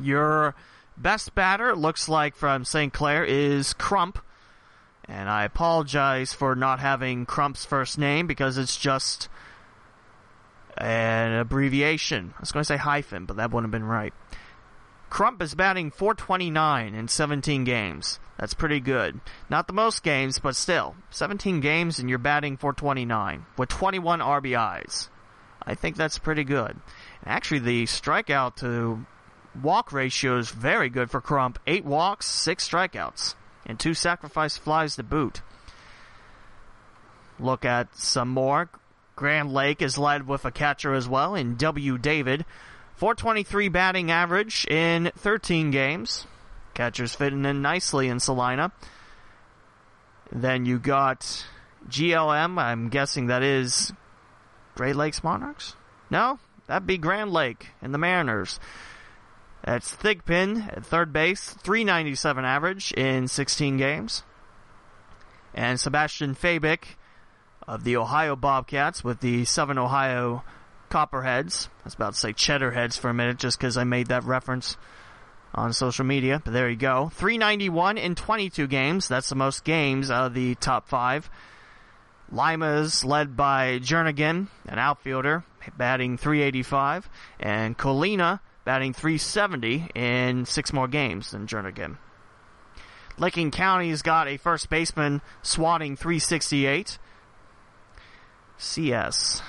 Your 0.00 0.54
Best 1.00 1.34
batter, 1.34 1.74
looks 1.74 2.10
like 2.10 2.36
from 2.36 2.66
St. 2.66 2.92
Clair, 2.92 3.24
is 3.24 3.72
Crump. 3.72 4.18
And 5.08 5.30
I 5.30 5.44
apologize 5.44 6.34
for 6.34 6.54
not 6.54 6.78
having 6.78 7.24
Crump's 7.24 7.64
first 7.64 7.96
name 7.96 8.26
because 8.26 8.58
it's 8.58 8.76
just 8.76 9.30
an 10.76 11.32
abbreviation. 11.32 12.34
I 12.36 12.40
was 12.40 12.52
going 12.52 12.60
to 12.60 12.66
say 12.66 12.76
hyphen, 12.76 13.24
but 13.24 13.38
that 13.38 13.50
wouldn't 13.50 13.72
have 13.72 13.80
been 13.80 13.88
right. 13.88 14.12
Crump 15.08 15.40
is 15.40 15.54
batting 15.54 15.90
429 15.90 16.94
in 16.94 17.08
17 17.08 17.64
games. 17.64 18.20
That's 18.36 18.54
pretty 18.54 18.78
good. 18.78 19.20
Not 19.48 19.66
the 19.68 19.72
most 19.72 20.02
games, 20.02 20.38
but 20.38 20.54
still. 20.54 20.96
17 21.10 21.60
games 21.60 21.98
and 21.98 22.10
you're 22.10 22.18
batting 22.18 22.58
429 22.58 23.46
with 23.56 23.70
21 23.70 24.20
RBIs. 24.20 25.08
I 25.62 25.74
think 25.74 25.96
that's 25.96 26.18
pretty 26.18 26.44
good. 26.44 26.76
Actually, 27.24 27.60
the 27.60 27.84
strikeout 27.84 28.56
to 28.56 29.04
walk 29.60 29.92
ratio 29.92 30.38
is 30.38 30.50
very 30.50 30.88
good 30.88 31.10
for 31.10 31.20
Crump. 31.20 31.58
Eight 31.66 31.84
walks, 31.84 32.26
six 32.26 32.68
strikeouts, 32.68 33.34
and 33.66 33.78
two 33.78 33.94
sacrifice 33.94 34.56
flies 34.56 34.96
to 34.96 35.02
boot. 35.02 35.42
Look 37.38 37.64
at 37.64 37.96
some 37.96 38.28
more. 38.28 38.68
Grand 39.16 39.52
Lake 39.52 39.82
is 39.82 39.98
led 39.98 40.26
with 40.26 40.44
a 40.44 40.50
catcher 40.50 40.94
as 40.94 41.08
well 41.08 41.34
in 41.34 41.56
W. 41.56 41.98
David. 41.98 42.44
423 42.96 43.68
batting 43.68 44.10
average 44.10 44.66
in 44.66 45.10
13 45.16 45.70
games. 45.70 46.26
Catcher's 46.74 47.14
fitting 47.14 47.44
in 47.44 47.62
nicely 47.62 48.08
in 48.08 48.20
Celina. 48.20 48.72
Then 50.30 50.66
you 50.66 50.78
got 50.78 51.44
GLM. 51.88 52.58
I'm 52.58 52.88
guessing 52.88 53.26
that 53.26 53.42
is 53.42 53.92
Great 54.74 54.96
Lakes 54.96 55.24
Monarchs? 55.24 55.76
No, 56.10 56.38
that'd 56.66 56.86
be 56.86 56.98
Grand 56.98 57.32
Lake 57.32 57.68
and 57.82 57.92
the 57.92 57.98
Mariners. 57.98 58.60
That's 59.64 59.94
Thigpen 59.94 60.76
at 60.76 60.84
third 60.84 61.12
base, 61.12 61.50
397 61.62 62.44
average 62.44 62.92
in 62.92 63.28
16 63.28 63.76
games. 63.76 64.22
And 65.54 65.78
Sebastian 65.78 66.34
Fabic 66.34 66.96
of 67.66 67.84
the 67.84 67.96
Ohio 67.96 68.36
Bobcats 68.36 69.04
with 69.04 69.20
the 69.20 69.44
Southern 69.44 69.78
Ohio 69.78 70.42
Copperheads. 70.90 71.68
I 71.82 71.84
was 71.84 71.94
about 71.94 72.14
to 72.14 72.18
say 72.18 72.32
Cheddarheads 72.32 72.98
for 72.98 73.10
a 73.10 73.14
minute 73.14 73.38
just 73.38 73.58
because 73.58 73.76
I 73.76 73.84
made 73.84 74.08
that 74.08 74.24
reference 74.24 74.76
on 75.54 75.72
social 75.72 76.04
media, 76.04 76.40
but 76.44 76.52
there 76.52 76.68
you 76.68 76.76
go. 76.76 77.10
391 77.14 77.98
in 77.98 78.14
22 78.14 78.66
games. 78.66 79.08
That's 79.08 79.28
the 79.28 79.34
most 79.34 79.64
games 79.64 80.10
out 80.10 80.26
of 80.26 80.34
the 80.34 80.54
top 80.56 80.88
five. 80.88 81.28
Lima's 82.32 83.04
led 83.04 83.36
by 83.36 83.80
Jernigan, 83.80 84.48
an 84.66 84.78
outfielder, 84.78 85.44
batting 85.76 86.16
385, 86.16 87.08
and 87.40 87.76
Colina 87.76 88.40
batting 88.64 88.92
370 88.92 89.90
in 89.94 90.44
six 90.44 90.72
more 90.72 90.88
games 90.88 91.30
than 91.30 91.46
Jernigan. 91.46 91.98
Licking 93.18 93.50
County's 93.50 94.02
got 94.02 94.28
a 94.28 94.36
first 94.36 94.70
baseman 94.70 95.20
swatting 95.42 95.96
368. 95.96 96.98
CS. 98.56 99.42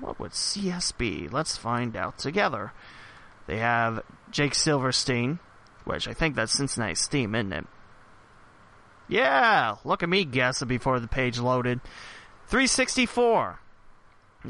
What 0.00 0.20
would 0.20 0.34
CS 0.34 0.92
be? 0.92 1.28
Let's 1.28 1.56
find 1.56 1.96
out 1.96 2.18
together. 2.18 2.72
They 3.46 3.58
have 3.58 4.02
Jake 4.30 4.54
Silverstein, 4.54 5.38
which 5.84 6.06
I 6.08 6.12
think 6.12 6.34
that's 6.34 6.52
Cincinnati 6.52 6.94
Steam, 6.94 7.34
isn't 7.34 7.52
it? 7.52 7.66
Yeah, 9.08 9.76
look 9.84 10.02
at 10.02 10.08
me 10.08 10.24
guessing 10.24 10.68
before 10.68 10.98
the 10.98 11.08
page 11.08 11.38
loaded. 11.38 11.80
364. 12.48 13.60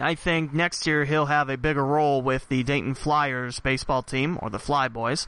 I 0.00 0.14
think 0.14 0.52
next 0.52 0.86
year 0.86 1.04
he'll 1.04 1.26
have 1.26 1.48
a 1.48 1.56
bigger 1.56 1.84
role 1.84 2.22
with 2.22 2.48
the 2.48 2.62
Dayton 2.62 2.94
Flyers 2.94 3.60
baseball 3.60 4.02
team, 4.02 4.38
or 4.42 4.50
the 4.50 4.58
Flyboys. 4.58 5.26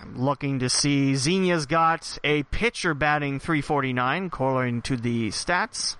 I'm 0.00 0.18
looking 0.18 0.58
to 0.58 0.68
see 0.68 1.12
Xenia's 1.12 1.66
got 1.66 2.18
a 2.22 2.42
pitcher 2.44 2.94
batting 2.94 3.40
349, 3.40 4.26
according 4.26 4.82
to 4.82 4.96
the 4.96 5.28
stats. 5.28 5.96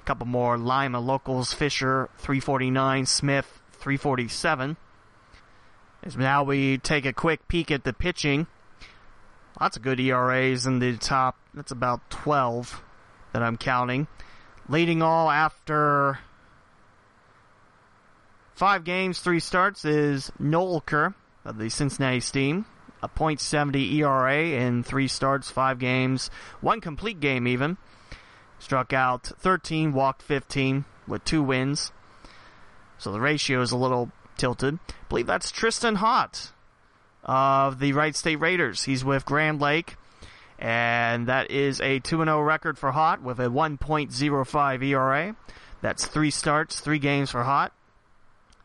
A 0.00 0.04
couple 0.04 0.26
more 0.26 0.58
Lima 0.58 0.98
locals, 0.98 1.52
Fisher 1.52 2.10
349, 2.18 3.06
Smith 3.06 3.60
347. 3.72 4.76
As 6.02 6.16
now 6.16 6.42
we 6.42 6.78
take 6.78 7.04
a 7.04 7.12
quick 7.12 7.46
peek 7.46 7.70
at 7.70 7.84
the 7.84 7.92
pitching. 7.92 8.48
Lots 9.60 9.76
of 9.76 9.82
good 9.82 10.00
ERAs 10.00 10.66
in 10.66 10.80
the 10.80 10.96
top. 10.96 11.36
That's 11.54 11.70
about 11.70 12.10
12 12.10 12.82
that 13.32 13.42
I'm 13.42 13.56
counting. 13.56 14.08
Leading 14.72 15.02
all 15.02 15.30
after 15.30 16.18
five 18.54 18.84
games, 18.84 19.20
three 19.20 19.38
starts 19.38 19.84
is 19.84 20.32
Nolker 20.40 21.12
of 21.44 21.58
the 21.58 21.68
Cincinnati 21.68 22.20
Steam. 22.20 22.64
A 23.02 23.08
.70 23.10 23.96
ERA 23.96 24.34
in 24.34 24.82
three 24.82 25.08
starts, 25.08 25.50
five 25.50 25.78
games, 25.78 26.30
one 26.62 26.80
complete 26.80 27.20
game 27.20 27.46
even. 27.46 27.76
Struck 28.60 28.94
out 28.94 29.24
13, 29.40 29.92
walked 29.92 30.22
15 30.22 30.86
with 31.06 31.22
two 31.22 31.42
wins. 31.42 31.92
So 32.96 33.12
the 33.12 33.20
ratio 33.20 33.60
is 33.60 33.72
a 33.72 33.76
little 33.76 34.10
tilted. 34.38 34.78
I 34.88 34.92
believe 35.10 35.26
that's 35.26 35.50
Tristan 35.50 35.96
Hott 35.96 36.52
of 37.24 37.78
the 37.78 37.92
Wright 37.92 38.16
State 38.16 38.36
Raiders. 38.36 38.84
He's 38.84 39.04
with 39.04 39.26
Grand 39.26 39.60
Lake, 39.60 39.96
and 40.62 41.26
that 41.26 41.50
is 41.50 41.80
a 41.80 41.98
2 41.98 42.18
0 42.18 42.40
record 42.40 42.78
for 42.78 42.92
Hott 42.92 43.20
with 43.20 43.40
a 43.40 43.48
1.05 43.48 44.84
ERA. 44.84 45.36
That's 45.80 46.06
three 46.06 46.30
starts, 46.30 46.78
three 46.78 47.00
games 47.00 47.32
for 47.32 47.42
Hott. 47.42 47.70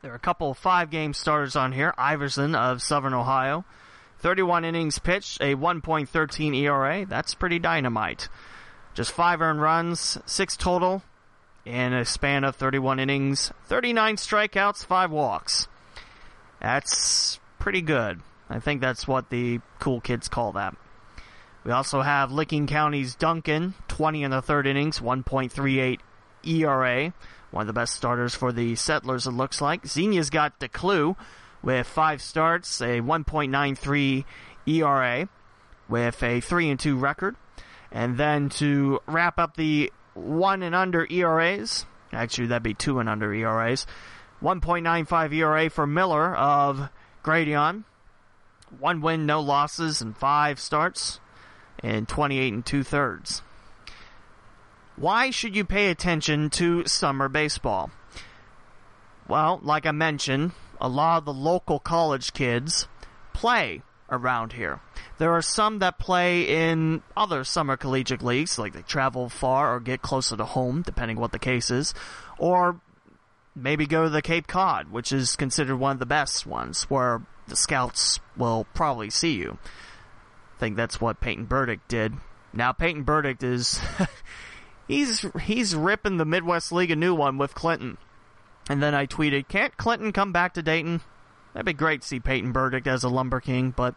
There 0.04 0.12
are 0.12 0.16
a 0.16 0.20
couple 0.20 0.52
of 0.52 0.60
five 0.60 0.92
game 0.92 1.16
starters 1.16 1.56
on 1.56 1.72
here. 1.72 1.96
Iverson 1.98 2.54
of 2.54 2.84
Southern 2.84 3.16
Ohio. 3.16 3.66
31 4.20 4.64
innings 4.64 5.00
pitched, 5.00 5.42
a 5.42 5.56
1.13 5.56 6.56
ERA. 6.56 7.04
That's 7.08 7.34
pretty 7.34 7.58
dynamite. 7.58 8.30
Just 8.94 9.12
five 9.12 9.42
earned 9.42 9.62
runs, 9.62 10.20
six 10.28 10.56
total 10.56 11.02
in 11.66 11.94
a 11.94 12.06
span 12.06 12.44
of 12.44 12.56
31 12.56 13.00
innings, 13.00 13.52
39 13.66 14.18
strikeouts, 14.18 14.86
five 14.86 15.10
walks. 15.10 15.68
That's 16.62 17.40
pretty 17.58 17.82
good. 17.82 18.22
I 18.52 18.60
think 18.60 18.82
that's 18.82 19.08
what 19.08 19.32
the 19.32 19.62
cool 19.80 20.00
kids 20.00 20.28
call 20.28 20.52
that. 20.52 20.76
We 21.68 21.74
also 21.74 22.02
have 22.02 22.32
Licking 22.32 22.66
County's 22.66 23.14
Duncan, 23.16 23.74
20 23.90 24.24
in 24.24 24.32
the 24.32 24.42
third 24.42 24.68
innings, 24.68 25.02
1.38 25.02 26.00
ERA. 26.46 27.14
One 27.52 27.62
of 27.62 27.68
the 27.68 27.74
best 27.74 27.94
starters 27.94 28.34
for 28.34 28.54
the 28.54 28.76
Settlers, 28.76 29.28
it 29.28 29.32
looks 29.32 29.60
like. 29.60 29.84
Xenia's 29.84 30.30
got 30.30 30.62
the 30.62 30.70
clue 30.70 31.18
with 31.62 31.86
five 31.86 32.22
starts, 32.22 32.80
a 32.80 33.02
1.93 33.02 34.24
ERA, 34.66 35.28
with 35.90 36.24
a 36.24 36.40
3 36.40 36.70
and 36.70 36.80
2 36.80 36.96
record. 36.96 37.36
And 37.92 38.18
then 38.18 38.48
to 38.52 39.02
wrap 39.06 39.38
up 39.38 39.58
the 39.58 39.92
one 40.14 40.64
and 40.64 40.74
under 40.74 41.06
ERAs, 41.10 41.86
actually 42.14 42.48
that'd 42.48 42.64
be 42.64 42.76
two 42.76 43.00
and 43.00 43.10
under 43.10 43.34
ERAs, 43.34 43.86
1.95 44.42 45.34
ERA 45.34 45.70
for 45.70 45.86
Miller 45.86 46.34
of 46.34 46.88
Gradion. 47.26 47.84
One 48.80 49.02
win, 49.02 49.26
no 49.26 49.42
losses, 49.42 50.02
and 50.02 50.16
five 50.16 50.62
starts, 50.62 51.20
and 51.84 52.08
28 52.08 52.54
and 52.54 52.66
two 52.66 52.84
thirds. 52.84 53.42
Why 54.96 55.30
should 55.30 55.56
you 55.56 55.64
pay 55.64 55.90
attention 55.90 56.50
to 56.52 56.86
summer 56.88 57.30
baseball? 57.30 57.92
Well, 59.28 59.60
like 59.62 59.86
I 59.86 59.92
mentioned, 59.92 60.54
a 60.82 60.90
lot 60.90 61.20
of 61.20 61.26
the 61.26 61.34
local 61.34 61.80
college 61.80 62.34
kids 62.34 62.88
play 63.34 63.84
around 64.10 64.54
here. 64.54 64.80
There 65.18 65.34
are 65.34 65.42
some 65.42 65.80
that 65.80 66.00
play 66.00 66.44
in 66.44 67.02
other 67.16 67.44
summer 67.44 67.78
collegiate 67.78 68.24
leagues, 68.24 68.58
like 68.58 68.74
they 68.74 68.82
travel 68.82 69.30
far 69.30 69.76
or 69.76 69.80
get 69.80 70.02
closer 70.02 70.38
to 70.38 70.46
home, 70.46 70.82
depending 70.82 71.20
what 71.20 71.32
the 71.32 71.40
case 71.40 71.70
is, 71.70 71.94
or 72.38 72.80
maybe 73.56 73.86
go 73.86 74.04
to 74.04 74.10
the 74.10 74.22
Cape 74.22 74.48
Cod, 74.48 74.92
which 74.92 75.12
is 75.12 75.36
considered 75.36 75.78
one 75.78 75.94
of 75.94 76.00
the 76.00 76.06
best 76.06 76.46
ones, 76.46 76.84
where 76.84 77.22
the 77.48 77.56
scouts 77.56 78.20
will 78.36 78.66
probably 78.74 79.10
see 79.10 79.34
you. 79.34 79.58
I 80.58 80.60
think 80.60 80.76
that's 80.76 81.00
what 81.00 81.20
Peyton 81.20 81.46
Burdick 81.46 81.88
did. 81.88 82.16
Now 82.52 82.72
Peyton 82.72 83.04
Burdick 83.04 83.44
is 83.44 83.80
he's 84.88 85.24
he's 85.44 85.76
ripping 85.76 86.18
the 86.18 86.26
Midwest 86.26 86.72
League 86.72 86.90
a 86.90 86.96
new 86.96 87.14
one 87.14 87.38
with 87.38 87.54
Clinton. 87.54 87.98
And 88.68 88.82
then 88.82 88.96
I 88.96 89.06
tweeted, 89.06 89.48
"Can't 89.48 89.78
Clinton 89.78 90.12
come 90.12 90.32
back 90.32 90.56
to 90.56 90.64
Dayton?" 90.64 91.02
That'd 91.54 91.68
be 91.68 91.74
great 91.74 92.02
to 92.02 92.08
see 92.08 92.20
Peyton 92.20 92.52
Burdick 92.52 92.88
as 92.88 93.04
a 93.04 93.10
Lumber 93.10 93.40
King, 93.40 93.72
but 93.76 93.94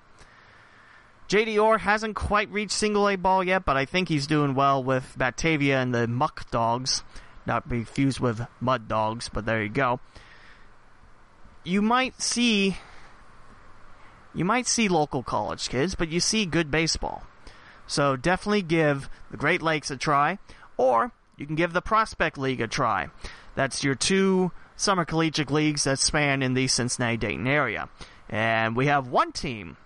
JD 1.29 1.63
Orr 1.63 1.79
hasn't 1.79 2.15
quite 2.15 2.51
reached 2.51 2.73
single 2.73 3.09
A 3.09 3.17
ball 3.17 3.43
yet, 3.43 3.65
but 3.65 3.77
I 3.77 3.87
think 3.87 4.09
he's 4.09 4.27
doing 4.27 4.55
well 4.55 4.83
with 4.83 5.15
Batavia 5.17 5.81
and 5.81 5.95
the 5.95 6.07
Muck 6.07 6.51
Dogs. 6.51 7.03
Not 7.47 7.69
be 7.69 7.85
fused 7.85 8.21
with 8.21 8.47
Mud 8.61 8.87
Dogs, 8.87 9.29
but 9.29 9.47
there 9.47 9.63
you 9.63 9.69
go. 9.71 10.01
You 11.65 11.81
might 11.83 12.21
see 12.21 12.77
you 14.35 14.45
might 14.45 14.67
see 14.67 14.89
local 14.89 15.23
college 15.23 15.69
kids, 15.69 15.95
but 15.95 16.09
you 16.09 16.21
see 16.21 16.47
good 16.47 16.71
baseball. 16.71 17.25
So 17.87 18.17
definitely 18.17 18.63
give 18.63 19.11
the 19.31 19.37
Great 19.37 19.63
Lakes 19.63 19.91
a 19.91 19.97
try, 19.97 20.39
or 20.77 21.13
you 21.37 21.47
can 21.47 21.57
give 21.57 21.73
the 21.73 21.83
Prospect 21.83 22.39
League 22.39 22.61
a 22.61 22.69
try. 22.69 23.09
That's 23.55 23.83
your 23.83 23.95
two 23.95 24.53
summer 24.77 25.05
collegiate 25.05 25.51
leagues 25.51 25.85
that 25.85 25.99
span 25.99 26.43
in 26.43 26.55
the 26.55 26.69
Cincinnati 26.69 27.17
Dayton 27.17 27.47
area. 27.47 27.89
And 28.29 28.77
we 28.77 28.87
have 28.87 29.09
one 29.09 29.33
team 29.33 29.77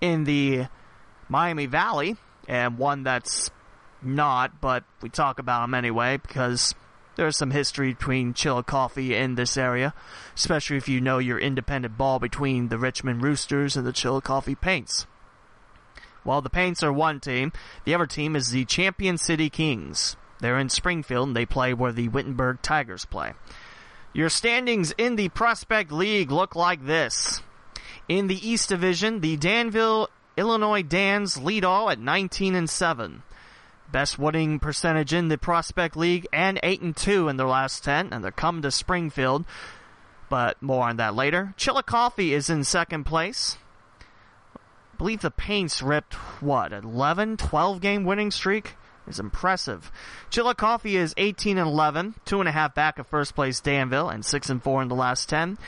in 0.00 0.24
the 0.24 0.66
Miami 1.28 1.66
Valley, 1.66 2.16
and 2.48 2.78
one 2.78 3.04
that's 3.04 3.50
not, 4.02 4.60
but 4.60 4.82
we 5.00 5.08
talk 5.08 5.38
about 5.38 5.62
them 5.62 5.74
anyway 5.74 6.16
because 6.16 6.74
there's 7.20 7.36
some 7.36 7.50
history 7.50 7.92
between 7.92 8.32
Chillicothe 8.32 9.12
and 9.12 9.36
this 9.36 9.58
area, 9.58 9.92
especially 10.34 10.78
if 10.78 10.88
you 10.88 11.02
know 11.02 11.18
your 11.18 11.38
independent 11.38 11.98
ball 11.98 12.18
between 12.18 12.68
the 12.68 12.78
Richmond 12.78 13.22
Roosters 13.22 13.76
and 13.76 13.86
the 13.86 13.92
Chillicothe 13.92 14.58
Paints. 14.62 15.06
Well, 16.24 16.40
the 16.40 16.48
Paints 16.48 16.82
are 16.82 16.90
one 16.90 17.20
team. 17.20 17.52
The 17.84 17.94
other 17.94 18.06
team 18.06 18.34
is 18.34 18.52
the 18.52 18.64
Champion 18.64 19.18
City 19.18 19.50
Kings. 19.50 20.16
They're 20.40 20.58
in 20.58 20.70
Springfield 20.70 21.28
and 21.28 21.36
they 21.36 21.44
play 21.44 21.74
where 21.74 21.92
the 21.92 22.08
Wittenberg 22.08 22.62
Tigers 22.62 23.04
play. 23.04 23.34
Your 24.14 24.30
standings 24.30 24.94
in 24.96 25.16
the 25.16 25.28
Prospect 25.28 25.92
League 25.92 26.30
look 26.30 26.56
like 26.56 26.86
this. 26.86 27.42
In 28.08 28.28
the 28.28 28.48
East 28.48 28.70
Division, 28.70 29.20
the 29.20 29.36
Danville 29.36 30.08
Illinois 30.38 30.82
Dans 30.82 31.36
lead 31.36 31.66
all 31.66 31.90
at 31.90 31.98
19 31.98 32.54
and 32.54 32.70
7. 32.70 33.22
Best 33.92 34.18
winning 34.18 34.58
percentage 34.58 35.12
in 35.12 35.28
the 35.28 35.38
Prospect 35.38 35.96
League 35.96 36.26
and 36.32 36.60
8 36.62 36.80
and 36.80 36.96
2 36.96 37.28
in 37.28 37.36
their 37.36 37.46
last 37.46 37.84
10 37.84 38.12
and 38.12 38.22
they're 38.22 38.30
coming 38.30 38.62
to 38.62 38.70
Springfield. 38.70 39.44
But 40.28 40.62
more 40.62 40.88
on 40.88 40.96
that 40.96 41.14
later. 41.14 41.54
Chillicothe 41.56 42.20
is 42.20 42.48
in 42.48 42.64
second 42.64 43.04
place. 43.04 43.58
I 44.56 44.96
believe 44.96 45.22
the 45.22 45.30
Paints 45.30 45.82
ripped 45.82 46.14
what, 46.40 46.72
11, 46.72 47.36
12 47.36 47.80
game 47.80 48.04
winning 48.04 48.30
streak? 48.30 48.76
is 49.10 49.18
impressive. 49.18 49.90
Chillicothe 50.30 50.86
is 50.86 51.14
18 51.16 51.58
and 51.58 51.68
11, 51.68 52.14
two 52.24 52.40
and 52.40 52.48
a 52.48 52.52
half 52.52 52.74
back 52.74 52.98
of 52.98 53.06
first 53.06 53.34
place 53.34 53.60
Danville, 53.60 54.08
and 54.08 54.24
six 54.24 54.48
and 54.48 54.62
four 54.62 54.80
in 54.80 54.88
the 54.88 54.94
last 54.94 55.28
10. 55.28 55.58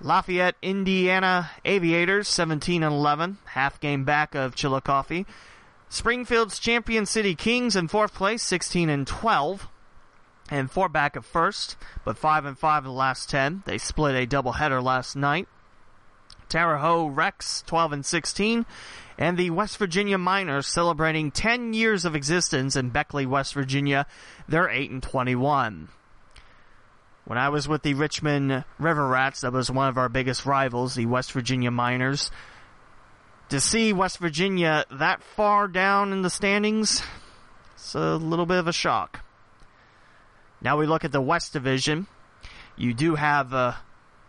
Lafayette, 0.00 0.56
Indiana 0.62 1.50
Aviators, 1.64 2.26
17 2.28 2.82
and 2.82 2.94
11, 2.94 3.38
half 3.46 3.78
game 3.80 4.04
back 4.04 4.34
of 4.34 4.54
Chillicothe. 4.54 5.26
Springfield's 5.92 6.58
Champion 6.58 7.04
City 7.04 7.34
Kings 7.34 7.76
in 7.76 7.86
fourth 7.86 8.14
place, 8.14 8.42
16 8.44 8.88
and 8.88 9.06
12, 9.06 9.68
and 10.50 10.70
four 10.70 10.88
back 10.88 11.16
of 11.16 11.26
first, 11.26 11.76
but 12.02 12.16
five 12.16 12.46
and 12.46 12.58
five 12.58 12.84
in 12.84 12.88
the 12.88 12.96
last 12.96 13.28
10. 13.28 13.62
They 13.66 13.76
split 13.76 14.14
a 14.14 14.26
doubleheader 14.26 14.82
last 14.82 15.16
night. 15.16 15.48
Terre 16.48 16.78
Haute 16.78 17.14
Rex, 17.14 17.62
12 17.66 17.92
and 17.92 18.06
16, 18.06 18.64
and 19.18 19.36
the 19.36 19.50
West 19.50 19.76
Virginia 19.76 20.16
Miners 20.16 20.66
celebrating 20.66 21.30
10 21.30 21.74
years 21.74 22.06
of 22.06 22.16
existence 22.16 22.74
in 22.74 22.88
Beckley, 22.88 23.26
West 23.26 23.52
Virginia. 23.52 24.06
They're 24.48 24.70
8 24.70 24.90
and 24.90 25.02
21. 25.02 25.90
When 27.26 27.38
I 27.38 27.50
was 27.50 27.68
with 27.68 27.82
the 27.82 27.92
Richmond 27.92 28.64
River 28.78 29.06
Rats, 29.06 29.42
that 29.42 29.52
was 29.52 29.70
one 29.70 29.90
of 29.90 29.98
our 29.98 30.08
biggest 30.08 30.46
rivals, 30.46 30.94
the 30.94 31.04
West 31.04 31.32
Virginia 31.32 31.70
Miners. 31.70 32.30
To 33.52 33.60
see 33.60 33.92
West 33.92 34.16
Virginia 34.16 34.86
that 34.90 35.22
far 35.22 35.68
down 35.68 36.10
in 36.10 36.22
the 36.22 36.30
standings, 36.30 37.02
it's 37.74 37.94
a 37.94 38.16
little 38.16 38.46
bit 38.46 38.56
of 38.56 38.66
a 38.66 38.72
shock. 38.72 39.22
Now 40.62 40.78
we 40.78 40.86
look 40.86 41.04
at 41.04 41.12
the 41.12 41.20
West 41.20 41.52
Division. 41.52 42.06
You 42.78 42.94
do 42.94 43.16
have 43.16 43.52
uh, 43.52 43.74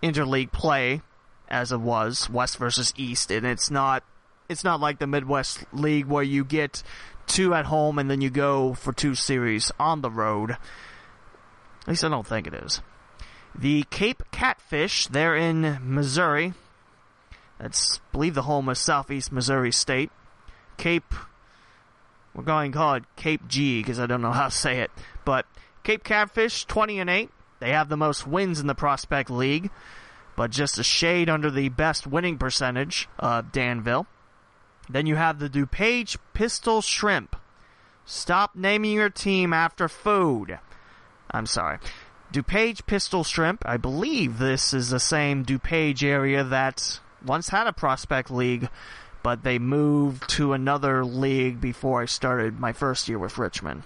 interleague 0.03 0.51
play, 0.51 1.03
as 1.47 1.71
it 1.71 1.79
was 1.79 2.29
West 2.29 2.57
versus 2.57 2.93
East, 2.97 3.31
and 3.31 3.47
it's 3.47 3.71
not 3.71 4.03
it's 4.49 4.65
not 4.65 4.81
like 4.81 4.99
the 4.99 5.07
Midwest 5.07 5.63
League 5.71 6.07
where 6.07 6.21
you 6.21 6.43
get 6.43 6.83
two 7.25 7.53
at 7.53 7.67
home 7.67 7.99
and 7.99 8.11
then 8.11 8.19
you 8.19 8.29
go 8.29 8.73
for 8.73 8.91
two 8.91 9.15
series 9.15 9.71
on 9.79 10.01
the 10.01 10.11
road. 10.11 10.51
At 10.51 11.87
least 11.87 12.03
I 12.03 12.09
don't 12.09 12.27
think 12.27 12.45
it 12.45 12.53
is. 12.53 12.81
The 13.55 13.85
Cape 13.89 14.21
Catfish, 14.33 15.07
they're 15.07 15.37
in 15.37 15.77
Missouri. 15.81 16.55
That's, 17.63 17.99
I 17.99 18.11
believe, 18.11 18.33
the 18.35 18.41
home 18.41 18.67
of 18.67 18.77
Southeast 18.77 19.31
Missouri 19.31 19.71
State. 19.71 20.11
Cape, 20.75 21.15
we're 22.35 22.43
going 22.43 22.73
to 22.73 22.77
call 22.77 22.95
it 22.95 23.05
Cape 23.15 23.47
G 23.47 23.79
because 23.79 24.01
I 24.01 24.05
don't 24.05 24.21
know 24.21 24.33
how 24.33 24.49
to 24.49 24.51
say 24.51 24.81
it. 24.81 24.91
But 25.23 25.45
Cape 25.83 26.03
Catfish, 26.03 26.65
20 26.65 26.99
and 26.99 27.09
8. 27.09 27.29
They 27.61 27.69
have 27.69 27.87
the 27.87 27.95
most 27.95 28.27
wins 28.27 28.59
in 28.59 28.67
the 28.67 28.75
Prospect 28.75 29.29
League, 29.29 29.71
but 30.35 30.51
just 30.51 30.77
a 30.77 30.83
shade 30.83 31.29
under 31.29 31.49
the 31.49 31.69
best 31.69 32.05
winning 32.05 32.37
percentage 32.37 33.07
of 33.17 33.53
Danville. 33.53 34.07
Then 34.89 35.05
you 35.05 35.15
have 35.15 35.39
the 35.39 35.49
DuPage 35.49 36.17
Pistol 36.33 36.81
Shrimp. 36.81 37.33
Stop 38.03 38.57
naming 38.57 38.91
your 38.91 39.09
team 39.09 39.53
after 39.53 39.87
food. 39.87 40.59
I'm 41.31 41.45
sorry. 41.45 41.77
DuPage 42.33 42.85
Pistol 42.87 43.23
Shrimp. 43.23 43.63
I 43.65 43.77
believe 43.77 44.37
this 44.37 44.73
is 44.73 44.89
the 44.89 44.99
same 44.99 45.45
DuPage 45.45 46.03
area 46.03 46.43
that 46.43 46.99
once 47.25 47.49
had 47.49 47.67
a 47.67 47.73
prospect 47.73 48.29
league, 48.31 48.69
but 49.21 49.43
they 49.43 49.59
moved 49.59 50.27
to 50.29 50.53
another 50.53 51.05
league 51.05 51.61
before 51.61 52.01
I 52.01 52.05
started 52.05 52.59
my 52.59 52.73
first 52.73 53.07
year 53.07 53.17
with 53.17 53.37
Richmond. 53.37 53.83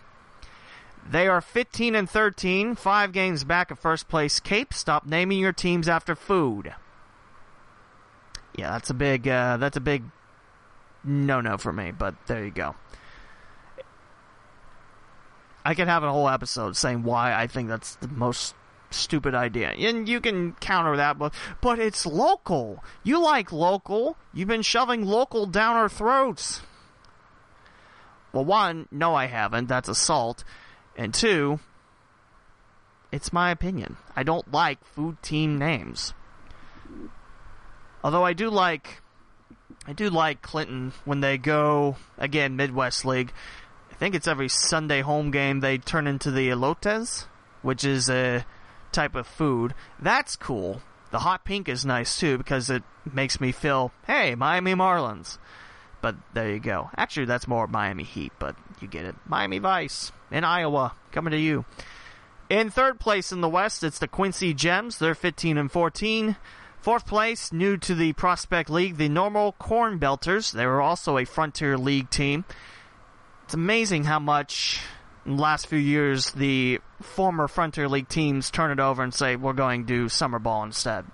They 1.09 1.27
are 1.27 1.39
15 1.39 1.95
and 1.95 2.09
13, 2.09 2.75
five 2.75 3.13
games 3.13 3.43
back 3.43 3.71
of 3.71 3.79
first 3.79 4.09
place 4.09 4.39
Cape. 4.39 4.73
Stop 4.73 5.05
naming 5.05 5.39
your 5.39 5.53
teams 5.53 5.87
after 5.87 6.15
food. 6.15 6.73
Yeah, 8.55 8.71
that's 8.71 8.89
a 8.89 8.93
big 8.93 9.27
uh, 9.27 9.57
that's 9.57 9.77
a 9.77 9.81
big 9.81 10.03
no 11.03 11.39
no 11.39 11.57
for 11.57 11.71
me, 11.71 11.91
but 11.91 12.15
there 12.25 12.43
you 12.43 12.51
go. 12.51 12.75
I 15.63 15.75
could 15.75 15.87
have 15.87 16.03
a 16.03 16.11
whole 16.11 16.27
episode 16.27 16.75
saying 16.75 17.03
why 17.03 17.33
I 17.33 17.47
think 17.47 17.69
that's 17.69 17.95
the 17.95 18.07
most 18.07 18.55
stupid 18.89 19.35
idea. 19.35 19.69
And 19.69 20.07
you 20.07 20.21
can 20.21 20.53
counter 20.53 20.97
that, 20.97 21.17
but 21.17 21.33
but 21.61 21.79
it's 21.79 22.05
local. 22.05 22.83
You 23.03 23.21
like 23.21 23.51
local. 23.51 24.17
You've 24.33 24.47
been 24.47 24.61
shoving 24.61 25.05
local 25.05 25.45
down 25.45 25.75
our 25.75 25.89
throats. 25.89 26.61
Well, 28.33 28.45
one, 28.45 28.87
no, 28.91 29.15
I 29.15 29.25
haven't. 29.25 29.67
That's 29.67 29.89
assault. 29.89 30.43
And 30.95 31.13
two, 31.13 31.59
it's 33.11 33.31
my 33.31 33.51
opinion. 33.51 33.97
I 34.15 34.23
don't 34.23 34.51
like 34.51 34.83
food 34.85 35.21
team 35.21 35.57
names. 35.57 36.13
Although 38.03 38.23
I 38.23 38.33
do 38.33 38.49
like 38.49 39.01
I 39.85 39.93
do 39.93 40.09
like 40.09 40.41
Clinton 40.41 40.93
when 41.05 41.21
they 41.21 41.37
go 41.37 41.95
again 42.17 42.55
Midwest 42.55 43.05
League. 43.05 43.31
I 43.91 43.95
think 43.95 44.15
it's 44.15 44.27
every 44.27 44.49
Sunday 44.49 45.01
home 45.01 45.31
game 45.31 45.59
they 45.59 45.77
turn 45.77 46.07
into 46.07 46.29
the 46.29 46.49
elotes, 46.49 47.25
which 47.61 47.83
is 47.83 48.09
a 48.09 48.45
type 48.91 49.15
of 49.15 49.27
food. 49.27 49.73
That's 49.99 50.35
cool. 50.35 50.81
The 51.11 51.19
hot 51.19 51.45
pink 51.45 51.69
is 51.69 51.85
nice 51.85 52.19
too 52.19 52.37
because 52.37 52.69
it 52.69 52.83
makes 53.11 53.39
me 53.39 53.51
feel, 53.51 53.91
hey, 54.05 54.35
Miami 54.35 54.73
Marlins. 54.73 55.37
But 56.01 56.15
there 56.33 56.51
you 56.51 56.59
go. 56.59 56.89
Actually, 56.95 57.25
that's 57.25 57.47
more 57.47 57.67
Miami 57.67 58.03
Heat, 58.03 58.31
but 58.39 58.55
you 58.81 58.87
get 58.87 59.05
it. 59.05 59.15
Miami 59.25 59.59
Vice 59.59 60.11
in 60.31 60.43
Iowa 60.43 60.93
coming 61.11 61.31
to 61.31 61.39
you. 61.39 61.65
In 62.49 62.69
third 62.69 62.99
place 62.99 63.31
in 63.31 63.41
the 63.41 63.49
West, 63.49 63.83
it's 63.83 63.99
the 63.99 64.07
Quincy 64.07 64.53
Gems. 64.53 64.99
They're 64.99 65.15
15 65.15 65.57
and 65.57 65.71
14. 65.71 66.37
Fourth 66.79 67.05
place, 67.05 67.51
new 67.51 67.75
to 67.77 67.95
the 67.95 68.13
Prospect 68.13 68.69
League, 68.69 68.97
the 68.97 69.09
Normal 69.09 69.53
Corn 69.53 69.99
Belters. 69.99 70.53
They 70.53 70.65
were 70.65 70.81
also 70.81 71.17
a 71.17 71.25
Frontier 71.25 71.77
League 71.77 72.09
team. 72.09 72.45
It's 73.43 73.53
amazing 73.53 74.05
how 74.05 74.19
much 74.19 74.79
last 75.27 75.67
few 75.67 75.79
years 75.79 76.31
the 76.31 76.79
former 77.01 77.47
Frontier 77.47 77.89
League 77.89 78.07
teams 78.07 78.49
turn 78.49 78.71
it 78.71 78.79
over 78.79 79.03
and 79.03 79.13
say, 79.13 79.35
we're 79.35 79.53
going 79.53 79.85
to 79.85 79.87
do 79.87 80.09
summer 80.09 80.39
ball 80.39 80.63
instead. 80.63 81.05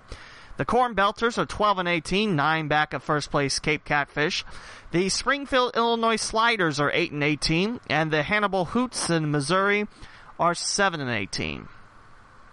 The 0.56 0.64
Corn 0.64 0.94
Belters 0.94 1.36
are 1.36 1.46
12 1.46 1.80
and 1.80 1.88
18, 1.88 2.36
nine 2.36 2.68
back 2.68 2.94
of 2.94 3.02
first 3.02 3.32
place 3.32 3.58
Cape 3.58 3.84
Catfish. 3.84 4.44
The 4.92 5.08
Springfield, 5.08 5.72
Illinois 5.74 6.14
Sliders 6.16 6.78
are 6.78 6.92
8 6.92 7.10
and 7.10 7.24
18, 7.24 7.80
and 7.90 8.12
the 8.12 8.22
Hannibal 8.22 8.66
Hoots 8.66 9.10
in 9.10 9.32
Missouri 9.32 9.88
are 10.38 10.54
7 10.54 11.00
and 11.00 11.10
18. 11.10 11.68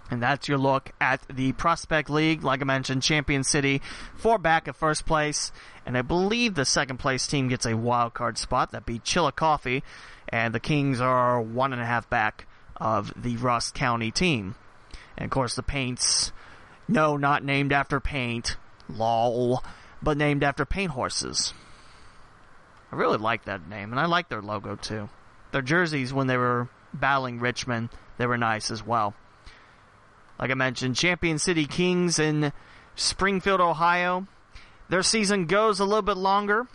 And 0.09 0.21
that's 0.21 0.49
your 0.49 0.57
look 0.57 0.91
at 0.99 1.21
the 1.29 1.53
Prospect 1.53 2.09
League. 2.09 2.43
Like 2.43 2.61
I 2.61 2.65
mentioned, 2.65 3.01
Champion 3.01 3.45
City, 3.45 3.81
four 4.15 4.37
back 4.37 4.67
at 4.67 4.75
first 4.75 5.05
place. 5.05 5.53
And 5.85 5.97
I 5.97 6.01
believe 6.01 6.55
the 6.55 6.65
second 6.65 6.97
place 6.97 7.25
team 7.25 7.47
gets 7.47 7.65
a 7.65 7.77
wild 7.77 8.13
card 8.13 8.37
spot. 8.37 8.71
That'd 8.71 8.85
be 8.85 8.99
Chillicothe. 8.99 9.83
And 10.31 10.53
the 10.53 10.59
Kings 10.59 11.01
are 11.01 11.41
one 11.41 11.73
and 11.73 11.81
a 11.81 11.85
half 11.85 12.09
back 12.09 12.47
of 12.77 13.13
the 13.21 13.37
Ross 13.37 13.71
County 13.71 14.11
team. 14.11 14.55
And 15.17 15.25
of 15.25 15.31
course, 15.31 15.55
the 15.55 15.63
Paints, 15.63 16.31
no, 16.87 17.17
not 17.17 17.43
named 17.43 17.73
after 17.73 17.99
paint, 17.99 18.57
lol, 18.89 19.63
but 20.01 20.17
named 20.17 20.43
after 20.43 20.65
paint 20.65 20.91
horses. 20.91 21.53
I 22.91 22.95
really 22.95 23.17
like 23.17 23.45
that 23.45 23.69
name, 23.69 23.91
and 23.91 23.99
I 23.99 24.05
like 24.05 24.29
their 24.29 24.41
logo 24.41 24.75
too. 24.75 25.09
Their 25.51 25.61
jerseys, 25.61 26.13
when 26.13 26.27
they 26.27 26.37
were 26.37 26.69
battling 26.93 27.39
Richmond, 27.39 27.89
they 28.17 28.25
were 28.25 28.37
nice 28.37 28.71
as 28.71 28.85
well. 28.85 29.13
Like 30.39 30.51
I 30.51 30.55
mentioned, 30.55 30.95
Champion 30.95 31.37
City 31.37 31.65
Kings 31.65 32.19
in 32.19 32.51
Springfield, 32.95 33.61
Ohio. 33.61 34.27
Their 34.89 35.03
season 35.03 35.45
goes 35.45 35.79
a 35.79 35.85
little 35.85 36.01
bit 36.01 36.17
longer. 36.17 36.67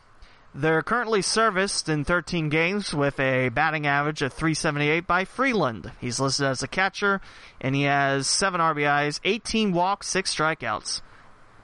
They're 0.58 0.80
currently 0.80 1.20
serviced 1.20 1.86
in 1.86 2.06
13 2.06 2.48
games 2.48 2.94
with 2.94 3.20
a 3.20 3.50
batting 3.50 3.86
average 3.86 4.22
of 4.22 4.32
378 4.32 5.06
by 5.06 5.26
Freeland. 5.26 5.92
He's 6.00 6.18
listed 6.18 6.46
as 6.46 6.62
a 6.62 6.68
catcher, 6.68 7.20
and 7.60 7.74
he 7.74 7.82
has 7.82 8.26
7 8.26 8.58
RBIs, 8.58 9.20
18 9.22 9.72
walks, 9.72 10.08
6 10.08 10.34
strikeouts. 10.34 11.02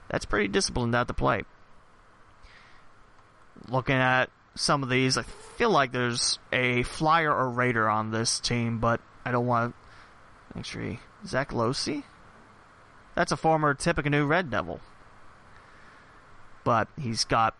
That's 0.09 0.25
pretty 0.25 0.47
disciplined 0.47 0.93
at 0.93 1.07
the 1.07 1.15
plate. 1.15 1.47
Looking 3.67 3.95
at 3.95 4.29
some 4.53 4.83
of 4.83 4.89
these, 4.89 5.17
I 5.17 5.23
feel 5.23 5.71
like 5.71 5.91
there's 5.91 6.37
a 6.51 6.83
Flyer 6.83 7.33
or 7.33 7.49
Raider 7.49 7.89
on 7.89 8.11
this 8.11 8.39
team, 8.39 8.77
but 8.77 9.01
I 9.25 9.31
don't 9.31 9.47
want 9.47 9.73
to. 9.73 10.59
Actually, 10.59 10.99
Zach 11.25 11.49
Losi? 11.49 12.03
That's 13.15 13.31
a 13.31 13.37
former 13.37 13.73
Tippecanoe 13.73 14.27
Red 14.27 14.51
Devil. 14.51 14.81
But 16.63 16.89
he's 16.95 17.23
got 17.23 17.55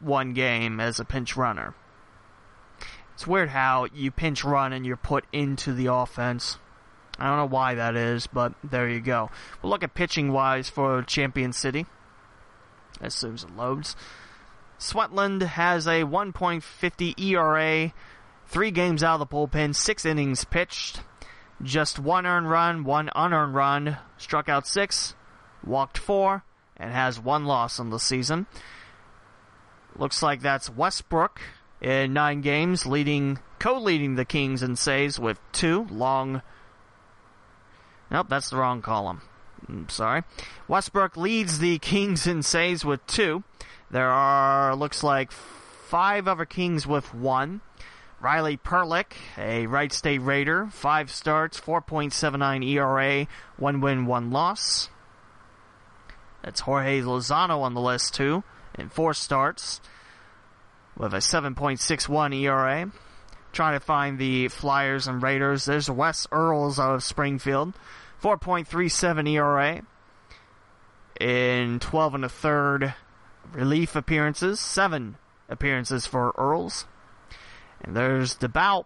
one 0.00 0.32
game 0.32 0.80
as 0.80 1.00
a 1.00 1.04
pinch 1.04 1.36
runner. 1.36 1.74
It's 3.14 3.26
weird 3.26 3.48
how 3.48 3.86
you 3.92 4.10
pinch 4.10 4.44
run 4.44 4.72
and 4.72 4.86
you're 4.86 4.96
put 4.96 5.24
into 5.32 5.72
the 5.72 5.86
offense. 5.86 6.58
I 7.18 7.26
don't 7.26 7.36
know 7.36 7.56
why 7.56 7.74
that 7.74 7.96
is, 7.96 8.28
but 8.28 8.54
there 8.62 8.88
you 8.88 9.00
go. 9.00 9.30
We'll 9.60 9.70
look 9.70 9.82
at 9.82 9.94
pitching 9.94 10.32
wise 10.32 10.68
for 10.70 11.02
Champion 11.02 11.52
City. 11.52 11.86
As 13.00 13.14
soon 13.14 13.34
as 13.34 13.44
it 13.44 13.56
loads. 13.56 13.96
Sweatland 14.78 15.42
has 15.42 15.86
a 15.86 16.04
1.50 16.04 17.20
ERA, 17.20 17.92
three 18.46 18.70
games 18.70 19.02
out 19.02 19.20
of 19.20 19.28
the 19.28 19.34
bullpen, 19.34 19.74
six 19.74 20.06
innings 20.06 20.44
pitched, 20.44 21.00
just 21.60 21.98
one 21.98 22.24
earned 22.24 22.48
run, 22.48 22.84
one 22.84 23.10
unearned 23.16 23.54
run, 23.54 23.96
struck 24.16 24.48
out 24.48 24.66
six, 24.66 25.16
walked 25.64 25.98
four, 25.98 26.44
and 26.76 26.92
has 26.92 27.18
one 27.18 27.44
loss 27.44 27.80
on 27.80 27.90
the 27.90 27.98
season. 27.98 28.46
Looks 29.98 30.22
like 30.22 30.42
that's 30.42 30.70
Westbrook 30.70 31.40
in 31.80 32.12
nine 32.12 32.40
games, 32.40 32.86
leading, 32.86 33.40
co-leading 33.58 34.14
the 34.14 34.24
Kings 34.24 34.62
in 34.62 34.76
saves 34.76 35.18
with 35.18 35.40
two 35.50 35.86
long. 35.90 36.42
Nope, 38.10 38.28
that's 38.28 38.50
the 38.50 38.56
wrong 38.56 38.80
column. 38.80 39.22
I'm 39.68 39.86
mm, 39.86 39.90
sorry. 39.90 40.22
Westbrook 40.68 41.16
leads 41.16 41.58
the 41.58 41.78
Kings 41.80 42.26
in 42.26 42.42
saves 42.42 42.84
with 42.84 43.04
two. 43.06 43.42
There 43.90 44.10
are 44.10 44.76
looks 44.76 45.02
like 45.02 45.32
five 45.32 46.28
other 46.28 46.44
Kings 46.44 46.86
with 46.86 47.12
one. 47.12 47.60
Riley 48.20 48.56
Perlick, 48.56 49.12
a 49.36 49.66
Wright 49.66 49.92
State 49.92 50.18
Raider, 50.18 50.68
five 50.72 51.08
starts, 51.08 51.60
4.79 51.60 52.66
ERA, 52.66 53.28
one 53.56 53.80
win, 53.80 54.06
one 54.06 54.32
loss. 54.32 54.90
That's 56.42 56.60
Jorge 56.60 57.00
Lozano 57.00 57.60
on 57.60 57.74
the 57.74 57.80
list 57.80 58.14
too, 58.14 58.42
in 58.78 58.88
four 58.88 59.14
starts, 59.14 59.80
with 60.96 61.14
a 61.14 61.18
7.61 61.18 62.34
ERA. 62.34 62.90
Trying 63.50 63.78
to 63.78 63.84
find 63.84 64.18
the 64.18 64.48
Flyers 64.48 65.06
and 65.06 65.22
Raiders. 65.22 65.64
There's 65.64 65.90
Wes 65.90 66.26
Earls 66.30 66.78
out 66.78 66.94
of 66.94 67.02
Springfield, 67.02 67.74
4.37 68.22 69.28
ERA 69.30 69.82
in 71.18 71.80
12 71.80 72.14
and 72.14 72.24
a 72.24 72.28
third 72.28 72.94
relief 73.52 73.96
appearances, 73.96 74.60
seven 74.60 75.16
appearances 75.48 76.06
for 76.06 76.32
Earls. 76.36 76.86
And 77.80 77.96
there's 77.96 78.36
DeBout. 78.36 78.84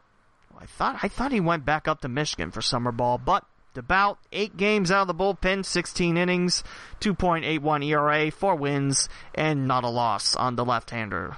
I 0.59 0.67
thought 0.67 0.99
I 1.03 1.09
thought 1.09 1.33
he 1.33 1.41
went 1.41 1.65
back 1.65 1.89
up 1.89 2.03
to 2.03 2.09
Michigan 2.09 2.51
for 2.51 2.63
summer 2.63 2.93
ball, 2.93 3.19
but 3.19 3.45
DeBout 3.75 4.19
eight 4.33 4.57
games 4.57 4.91
out 4.91 5.03
of 5.03 5.09
the 5.09 5.15
bullpen, 5.15 5.65
16 5.65 6.17
innings, 6.17 6.63
2.81 7.01 7.87
ERA, 7.87 8.31
four 8.31 8.55
wins, 8.55 9.09
and 9.35 9.67
not 9.67 9.85
a 9.85 9.89
loss 9.89 10.37
on 10.37 10.57
the 10.57 10.65
left-hander. 10.65 11.37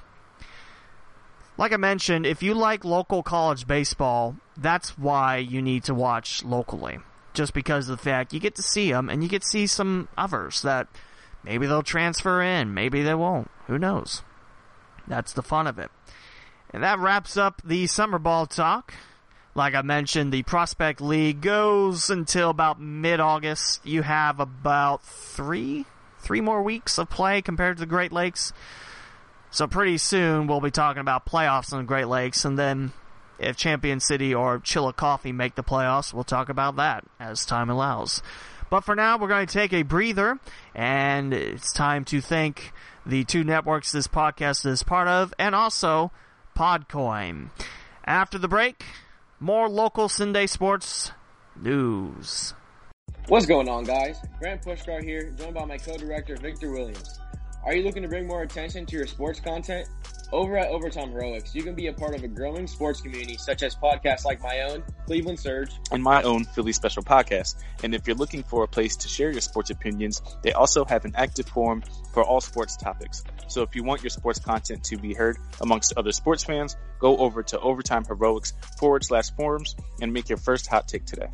Like 1.57 1.73
I 1.73 1.77
mentioned, 1.77 2.27
if 2.27 2.43
you 2.43 2.55
like 2.55 2.85
local 2.85 3.23
college 3.23 3.67
baseball, 3.67 4.37
that's 4.57 4.99
why 4.99 5.37
you 5.37 5.63
need 5.63 5.85
to 5.85 5.95
watch 5.95 6.45
locally. 6.45 6.99
Just 7.33 7.55
because 7.55 7.89
of 7.89 7.99
the 7.99 8.03
fact 8.03 8.33
you 8.33 8.41
get 8.41 8.57
to 8.57 8.63
see 8.63 8.91
them 8.91 9.09
and 9.09 9.23
you 9.23 9.29
get 9.29 9.43
to 9.43 9.49
see 9.49 9.67
some 9.67 10.09
others 10.17 10.63
that 10.63 10.89
maybe 11.45 11.67
they'll 11.67 11.83
transfer 11.83 12.43
in, 12.43 12.75
maybe 12.75 13.03
they 13.03 13.15
won't. 13.15 13.51
Who 13.67 13.79
knows? 13.79 14.23
That's 15.07 15.33
the 15.33 15.43
fun 15.43 15.67
of 15.67 15.79
it. 15.79 15.91
And 16.71 16.83
that 16.83 16.99
wraps 16.99 17.37
up 17.37 17.63
the 17.65 17.87
summer 17.87 18.19
ball 18.19 18.47
talk. 18.47 18.95
Like 19.55 19.75
I 19.75 19.83
mentioned, 19.83 20.33
the 20.33 20.43
Prospect 20.43 21.01
League 21.01 21.41
goes 21.41 22.11
until 22.11 22.51
about 22.51 22.81
mid-August. 22.81 23.87
You 23.87 24.03
have 24.03 24.41
about 24.41 25.05
three, 25.05 25.87
three 26.19 26.41
more 26.41 26.63
weeks 26.63 26.99
of 26.99 27.09
play 27.09 27.41
compared 27.41 27.77
to 27.77 27.81
the 27.81 27.87
Great 27.87 28.13
Lakes. 28.13 28.53
So 29.51 29.69
pretty 29.69 29.99
soon 29.99 30.49
we'll 30.49 30.61
be 30.61 30.73
talking 30.73 31.01
about 31.01 31.25
playoffs 31.25 31.71
in 31.71 31.79
the 31.79 31.85
Great 31.85 32.09
Lakes, 32.09 32.45
and 32.45 32.59
then 32.59 32.93
if 33.39 33.57
Champion 33.57 34.01
City 34.01 34.35
or 34.35 34.59
Chillicothe 34.59 35.33
make 35.33 35.55
the 35.55 35.63
playoffs, 35.63 36.13
we'll 36.13 36.25
talk 36.25 36.49
about 36.49 36.75
that 36.77 37.05
as 37.21 37.47
time 37.47 37.71
allows. 37.71 38.23
But 38.71 38.81
for 38.81 38.97
now, 38.97 39.19
we're 39.19 39.29
going 39.29 39.47
to 39.47 39.53
take 39.53 39.73
a 39.73 39.83
breather, 39.83 40.41
and 40.75 41.33
it's 41.33 41.73
time 41.73 42.05
to 42.07 42.21
thank 42.21 42.73
the 43.07 43.23
two 43.23 43.45
networks 43.45 43.93
this 43.93 44.09
podcast 44.09 44.67
is 44.67 44.83
part 44.83 45.07
of, 45.07 45.33
and 45.39 45.55
also 45.55 46.11
Podcoin. 46.57 47.51
After 48.05 48.39
the 48.39 48.49
break, 48.49 48.85
more 49.45 49.69
local 49.69 50.09
CinDay 50.09 50.49
sports 50.49 51.13
news. 51.55 52.55
What's 53.29 53.45
going 53.45 53.69
on, 53.69 53.85
guys? 53.85 54.17
Grant 54.39 54.63
Pushkar 54.63 55.05
here, 55.05 55.33
joined 55.33 55.55
by 55.55 55.67
my 55.67 55.77
co-director 55.77 56.35
Victor 56.37 56.71
Williams. 56.71 57.21
Are 57.63 57.75
you 57.75 57.83
looking 57.83 58.03
to 58.03 58.09
bring 58.09 58.27
more 58.27 58.41
attention 58.41 58.87
to 58.87 58.97
your 58.97 59.07
sports 59.07 59.41
content? 59.41 59.87
Over 60.35 60.59
at 60.59 60.67
Overtime 60.67 61.13
Heroics, 61.13 61.55
you 61.55 61.63
can 61.63 61.77
be 61.77 61.87
a 61.87 61.93
part 61.93 62.17
of 62.17 62.25
a 62.25 62.27
growing 62.27 62.67
sports 62.67 63.01
community 63.01 63.37
such 63.37 63.63
as 63.63 63.77
podcasts 63.77 64.25
like 64.25 64.43
my 64.43 64.63
own, 64.63 64.83
Cleveland 65.07 65.39
Surge, 65.39 65.71
and 65.93 66.03
my 66.03 66.25
own 66.25 66.43
Philly 66.43 66.73
Special 66.73 67.05
podcast. 67.05 67.63
And 67.85 67.95
if 67.95 68.09
you're 68.09 68.17
looking 68.17 68.43
for 68.43 68.65
a 68.65 68.67
place 68.67 68.97
to 68.97 69.07
share 69.07 69.31
your 69.31 69.41
sports 69.41 69.71
opinions, 69.71 70.21
they 70.43 70.51
also 70.51 70.85
have 70.87 71.05
an 71.05 71.13
active 71.15 71.47
forum 71.47 71.85
for 72.13 72.25
all 72.25 72.41
sports 72.41 72.77
topics. 72.77 73.23
So 73.47 73.63
if 73.63 73.77
you 73.77 73.85
want 73.85 74.03
your 74.03 74.11
sports 74.11 74.41
content 74.41 74.83
to 74.87 74.97
be 74.97 75.15
heard 75.15 75.39
amongst 75.61 75.93
other 75.97 76.11
sports 76.11 76.43
fans, 76.43 76.77
go 76.99 77.17
over 77.19 77.45
to 77.45 77.61
Overtime 77.61 78.05
Heroics 78.05 78.55
forward 78.77 79.05
slash 79.05 79.31
forums 79.37 79.77
and 80.01 80.13
make 80.13 80.29
your 80.29 80.39
first 80.39 80.67
hot 80.67 80.89
take 80.89 81.05
today. 81.05 81.29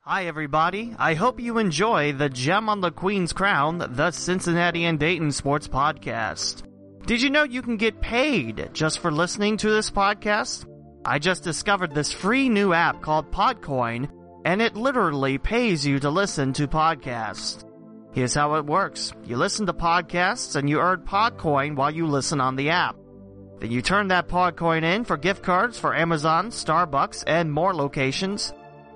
Hi, 0.00 0.26
everybody. 0.26 0.94
I 0.98 1.14
hope 1.14 1.40
you 1.40 1.56
enjoy 1.56 2.12
the 2.12 2.28
Gem 2.28 2.68
on 2.68 2.82
the 2.82 2.90
Queen's 2.90 3.32
Crown, 3.32 3.78
the 3.78 4.10
Cincinnati 4.10 4.84
and 4.84 5.00
Dayton 5.00 5.32
Sports 5.32 5.66
Podcast. 5.66 6.62
Did 7.06 7.22
you 7.22 7.30
know 7.30 7.44
you 7.44 7.62
can 7.62 7.76
get 7.76 8.00
paid 8.00 8.70
just 8.72 8.98
for 8.98 9.12
listening 9.12 9.58
to 9.58 9.70
this 9.70 9.92
podcast? 9.92 10.66
I 11.04 11.20
just 11.20 11.44
discovered 11.44 11.94
this 11.94 12.10
free 12.10 12.48
new 12.48 12.72
app 12.72 13.00
called 13.00 13.30
Podcoin, 13.30 14.10
and 14.44 14.60
it 14.60 14.74
literally 14.74 15.38
pays 15.38 15.86
you 15.86 16.00
to 16.00 16.10
listen 16.10 16.52
to 16.54 16.66
podcasts. 16.66 17.64
Here's 18.12 18.34
how 18.34 18.56
it 18.56 18.66
works. 18.66 19.12
You 19.24 19.36
listen 19.36 19.66
to 19.66 19.72
podcasts 19.72 20.56
and 20.56 20.68
you 20.68 20.80
earn 20.80 21.02
Podcoin 21.02 21.76
while 21.76 21.92
you 21.92 22.08
listen 22.08 22.40
on 22.40 22.56
the 22.56 22.70
app. 22.70 22.96
Then 23.60 23.70
you 23.70 23.82
turn 23.82 24.08
that 24.08 24.26
Podcoin 24.26 24.82
in 24.82 25.04
for 25.04 25.16
gift 25.16 25.44
cards 25.44 25.78
for 25.78 25.94
Amazon, 25.94 26.48
Starbucks, 26.48 27.22
and 27.28 27.52
more 27.52 27.72
locations. 27.72 28.52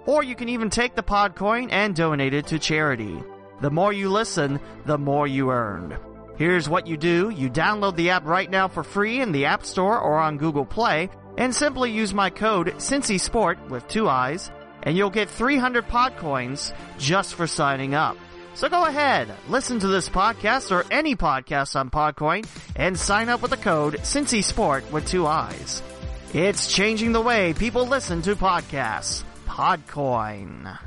Or 0.07 0.25
you 0.25 0.35
can 0.35 0.49
even 0.49 0.69
take 0.69 0.97
the 0.97 1.03
Podcoin 1.05 1.69
and 1.71 1.95
donate 1.95 2.35
it 2.35 2.49
to 2.49 2.59
charity. 2.59 3.23
The 3.61 3.71
more 3.71 3.93
you 3.93 4.11
listen, 4.11 4.59
the 4.85 4.99
more 4.99 5.29
you 5.29 5.53
earn. 5.53 5.97
Here's 6.41 6.71
what 6.71 6.87
you 6.87 6.97
do. 6.97 7.29
You 7.29 7.51
download 7.51 7.97
the 7.97 8.09
app 8.09 8.25
right 8.25 8.51
now 8.51 8.67
for 8.67 8.83
free 8.83 9.21
in 9.21 9.31
the 9.31 9.45
App 9.45 9.63
Store 9.63 10.01
or 10.01 10.17
on 10.17 10.39
Google 10.39 10.65
Play, 10.65 11.11
and 11.37 11.55
simply 11.55 11.91
use 11.91 12.15
my 12.15 12.31
code 12.31 12.69
CincySport 12.79 13.69
with 13.69 13.87
two 13.89 14.09
eyes, 14.09 14.51
and 14.83 14.97
you'll 14.97 15.11
get 15.11 15.29
300 15.29 15.87
Podcoins 15.87 16.73
just 16.97 17.35
for 17.35 17.47
signing 17.47 17.95
up. 17.95 18.17
So 18.55 18.71
go 18.71 18.87
ahead, 18.87 19.31
listen 19.51 19.81
to 19.81 19.89
this 19.89 20.09
podcast 20.09 20.71
or 20.71 20.87
any 20.91 21.15
podcast 21.15 21.79
on 21.79 21.91
Podcoin, 21.91 22.49
and 22.75 22.99
sign 22.99 23.29
up 23.29 23.43
with 23.43 23.51
the 23.51 23.59
code 23.59 23.99
CincySport 23.99 24.91
with 24.91 25.07
two 25.07 25.27
eyes. 25.27 25.83
It's 26.33 26.73
changing 26.73 27.13
the 27.13 27.21
way 27.21 27.53
people 27.53 27.87
listen 27.87 28.23
to 28.23 28.35
podcasts. 28.35 29.25
Podcoin. 29.47 30.79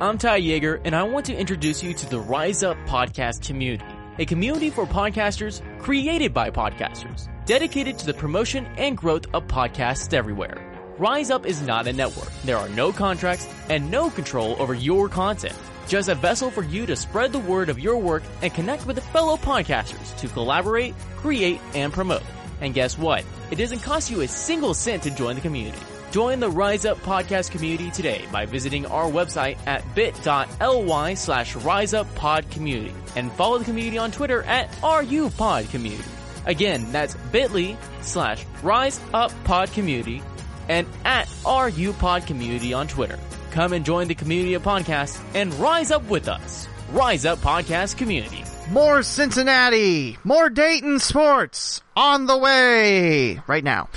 I'm 0.00 0.18
Ty 0.18 0.40
Yeager, 0.40 0.80
and 0.84 0.96
I 0.96 1.04
want 1.04 1.26
to 1.26 1.36
introduce 1.36 1.80
you 1.80 1.94
to 1.94 2.10
the 2.10 2.18
Rise 2.18 2.64
Up 2.64 2.76
podcast 2.88 3.46
community, 3.46 3.84
a 4.18 4.24
community 4.24 4.70
for 4.70 4.86
podcasters 4.86 5.60
created 5.80 6.32
by 6.32 6.50
podcasters, 6.50 7.28
dedicated 7.44 7.98
to 7.98 8.06
the 8.06 8.14
promotion 8.14 8.66
and 8.76 8.96
growth 8.96 9.26
of 9.34 9.46
podcasts 9.46 10.12
everywhere. 10.14 10.62
Rise 10.98 11.30
Up 11.30 11.44
is 11.44 11.60
not 11.60 11.86
a 11.86 11.92
network. 11.92 12.32
There 12.44 12.56
are 12.56 12.68
no 12.70 12.92
contracts 12.92 13.46
and 13.68 13.90
no 13.90 14.08
control 14.08 14.56
over 14.58 14.72
your 14.72 15.08
content. 15.08 15.54
Just 15.86 16.08
a 16.08 16.14
vessel 16.14 16.50
for 16.50 16.62
you 16.64 16.86
to 16.86 16.96
spread 16.96 17.32
the 17.32 17.38
word 17.38 17.68
of 17.68 17.78
your 17.78 17.98
work 17.98 18.22
and 18.42 18.52
connect 18.52 18.86
with 18.86 19.04
fellow 19.04 19.36
podcasters 19.36 20.16
to 20.18 20.28
collaborate, 20.28 20.94
create, 21.16 21.60
and 21.74 21.92
promote. 21.92 22.24
And 22.60 22.72
guess 22.72 22.96
what? 22.98 23.24
It 23.50 23.56
doesn't 23.56 23.80
cost 23.80 24.10
you 24.10 24.22
a 24.22 24.28
single 24.28 24.72
cent 24.72 25.02
to 25.02 25.10
join 25.10 25.34
the 25.34 25.42
community. 25.42 25.78
Join 26.10 26.40
the 26.40 26.50
Rise 26.50 26.86
Up 26.86 26.98
podcast 26.98 27.50
community 27.50 27.90
today 27.90 28.24
by 28.32 28.46
visiting 28.46 28.86
our 28.86 29.04
website 29.10 29.58
at 29.66 29.82
bit.ly 29.94 31.14
slash 31.14 31.54
riseuppodcommunity 31.54 32.94
and 33.16 33.30
follow 33.32 33.58
the 33.58 33.64
community 33.64 33.98
on 33.98 34.10
Twitter 34.12 34.42
at 34.44 34.70
RUPodCommunity. 34.82 36.46
Again, 36.46 36.90
that's 36.92 37.14
bit.ly 37.32 37.76
slash 38.02 38.44
riseuppodcommunity 38.62 40.22
and 40.68 40.86
at 41.04 41.26
RUPodCommunity 41.44 42.76
on 42.76 42.88
Twitter. 42.88 43.18
Come 43.50 43.72
and 43.72 43.84
join 43.84 44.08
the 44.08 44.14
community 44.14 44.54
of 44.54 44.62
podcasts 44.62 45.22
and 45.34 45.52
rise 45.54 45.90
up 45.90 46.04
with 46.08 46.28
us. 46.28 46.68
Rise 46.92 47.26
Up 47.26 47.40
Podcast 47.40 47.96
Community. 47.96 48.44
More 48.70 49.02
Cincinnati, 49.02 50.18
more 50.24 50.50
Dayton 50.50 50.98
sports 51.00 51.82
on 51.96 52.26
the 52.26 52.36
way 52.36 53.40
right 53.46 53.64
now. 53.64 53.88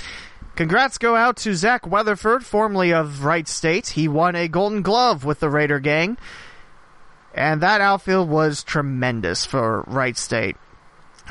Congrats 0.60 0.98
go 0.98 1.16
out 1.16 1.38
to 1.38 1.54
Zach 1.54 1.86
Weatherford, 1.86 2.44
formerly 2.44 2.92
of 2.92 3.24
Wright 3.24 3.48
State. 3.48 3.88
He 3.88 4.08
won 4.08 4.36
a 4.36 4.46
Golden 4.46 4.82
Glove 4.82 5.24
with 5.24 5.40
the 5.40 5.48
Raider 5.48 5.80
gang. 5.80 6.18
And 7.32 7.62
that 7.62 7.80
outfield 7.80 8.28
was 8.28 8.62
tremendous 8.62 9.46
for 9.46 9.84
Wright 9.86 10.18
State 10.18 10.58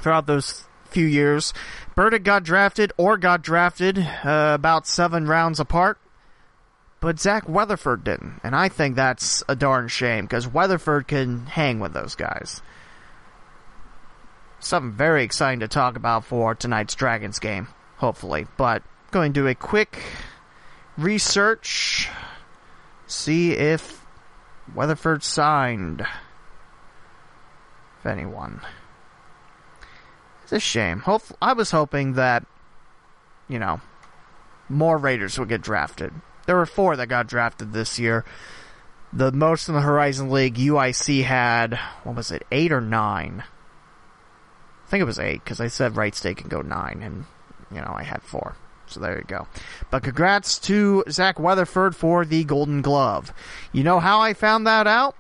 throughout 0.02 0.26
those 0.26 0.64
few 0.86 1.06
years. 1.06 1.54
Burdick 1.94 2.24
got 2.24 2.42
drafted 2.42 2.92
or 2.98 3.18
got 3.18 3.44
drafted 3.44 4.00
uh, 4.00 4.54
about 4.56 4.88
seven 4.88 5.28
rounds 5.28 5.60
apart, 5.60 6.00
but 7.00 7.20
Zach 7.20 7.48
Weatherford 7.48 8.04
didn't. 8.04 8.40
And 8.44 8.56
I 8.56 8.68
think 8.68 8.96
that's 8.96 9.44
a 9.48 9.56
darn 9.56 9.90
shame 9.90 10.26
because 10.26 10.48
Weatherford 10.48 11.08
can 11.08 11.46
hang 11.46 11.80
with 11.80 11.94
those 11.94 12.16
guys. 12.16 12.64
Something 14.58 14.94
very 14.94 15.24
exciting 15.24 15.60
to 15.60 15.68
talk 15.68 15.98
about 15.98 16.26
for 16.26 16.56
tonight's 16.56 16.96
Dragons 16.96 17.38
game, 17.38 17.68
hopefully. 17.98 18.48
But 18.58 18.82
going 19.12 19.34
to 19.34 19.42
do 19.42 19.48
a 19.48 19.56
quick 19.56 20.02
research, 20.98 22.10
see 23.08 23.54
if 23.54 24.06
Weatherford 24.74 25.24
signed. 25.24 26.02
If 28.00 28.06
anyone. 28.06 28.62
It's 30.44 30.52
a 30.52 30.60
shame. 30.60 31.00
Hope 31.02 31.24
I 31.42 31.54
was 31.54 31.72
hoping 31.72 32.14
that, 32.14 32.46
you 33.48 33.60
know, 33.60 33.82
more 34.68 34.98
Raiders 34.98 35.38
would 35.38 35.50
get 35.50 35.62
drafted. 35.62 36.14
There 36.46 36.56
were 36.56 36.66
four 36.66 36.96
that 36.96 37.08
got 37.08 37.28
drafted 37.28 37.74
this 37.74 38.00
year. 38.00 38.26
The 39.12 39.32
most 39.32 39.68
in 39.68 39.76
the 39.76 39.82
Horizon 39.82 40.30
League, 40.30 40.56
UIC 40.56 41.24
had, 41.24 41.80
what 42.04 42.16
was 42.16 42.32
it, 42.32 42.46
eight 42.52 42.72
or 42.72 42.82
nine? 42.82 43.44
I 44.86 44.90
think 44.90 45.02
it 45.02 45.06
was 45.06 45.20
eight 45.20 45.44
because 45.44 45.60
I 45.60 45.68
said 45.68 45.96
Wright 45.96 46.16
State 46.16 46.38
can 46.38 46.48
go 46.48 46.62
nine, 46.62 47.02
and 47.04 47.26
you 47.72 47.82
know 47.82 47.94
I 47.96 48.02
had 48.02 48.24
four. 48.24 48.56
So 48.90 49.00
there 49.00 49.18
you 49.18 49.24
go. 49.24 49.48
But 49.92 50.04
congrats 50.04 50.60
to 50.60 51.04
Zach 51.10 51.40
Weatherford 51.40 51.96
for 51.96 52.26
the 52.26 52.44
Golden 52.44 52.82
Glove. 52.82 53.34
You 53.72 53.84
know 53.84 54.00
how 54.00 54.20
I 54.20 54.34
found 54.34 54.66
that 54.68 54.88
out? 54.88 55.16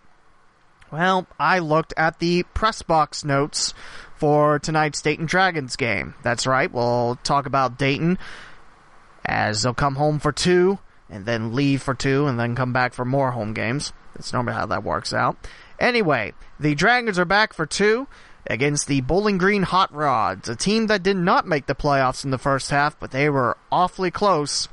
Well, 0.92 1.28
I 1.40 1.60
looked 1.60 1.94
at 1.98 2.20
the 2.20 2.44
press 2.54 2.82
box 2.82 3.24
notes 3.24 3.74
for 4.16 4.60
tonight's 4.60 5.02
Dayton 5.02 5.28
Dragons 5.28 5.76
game. 5.76 6.16
That's 6.24 6.48
right. 6.48 6.72
We'll 6.72 7.20
talk 7.24 7.46
about 7.46 7.78
Dayton 7.78 8.18
as 9.24 9.62
they'll 9.62 9.74
come 9.74 9.96
home 9.96 10.20
for 10.20 10.32
two 10.32 10.80
and 11.10 11.26
then 11.26 11.54
leave 11.54 11.84
for 11.84 11.94
two 11.94 12.26
and 12.26 12.40
then 12.40 12.56
come 12.56 12.74
back 12.74 12.94
for 12.94 13.06
more 13.06 13.32
home 13.32 13.54
games. 13.54 13.94
That's 14.16 14.34
normally 14.34 14.54
how 14.54 14.66
that 14.66 14.84
works 14.84 15.14
out. 15.14 15.38
Anyway, 15.80 16.34
the 16.60 16.76
Dragons 16.76 17.20
are 17.20 17.26
back 17.26 17.54
for 17.54 17.66
two 17.66 18.08
against 18.48 18.88
the 18.88 19.02
Bowling 19.02 19.38
Green 19.38 19.64
Hot 19.64 19.94
Rods, 19.94 20.50
a 20.50 20.56
team 20.56 20.88
that 20.88 21.04
did 21.04 21.18
not 21.18 21.48
make 21.48 21.66
the 21.66 21.76
playoffs 21.76 22.24
in 22.24 22.32
the 22.32 22.38
first 22.38 22.72
half, 22.72 23.00
but 23.00 23.12
they 23.12 23.30
were 23.30 23.58
awfully 23.72 24.12
close. 24.12 24.68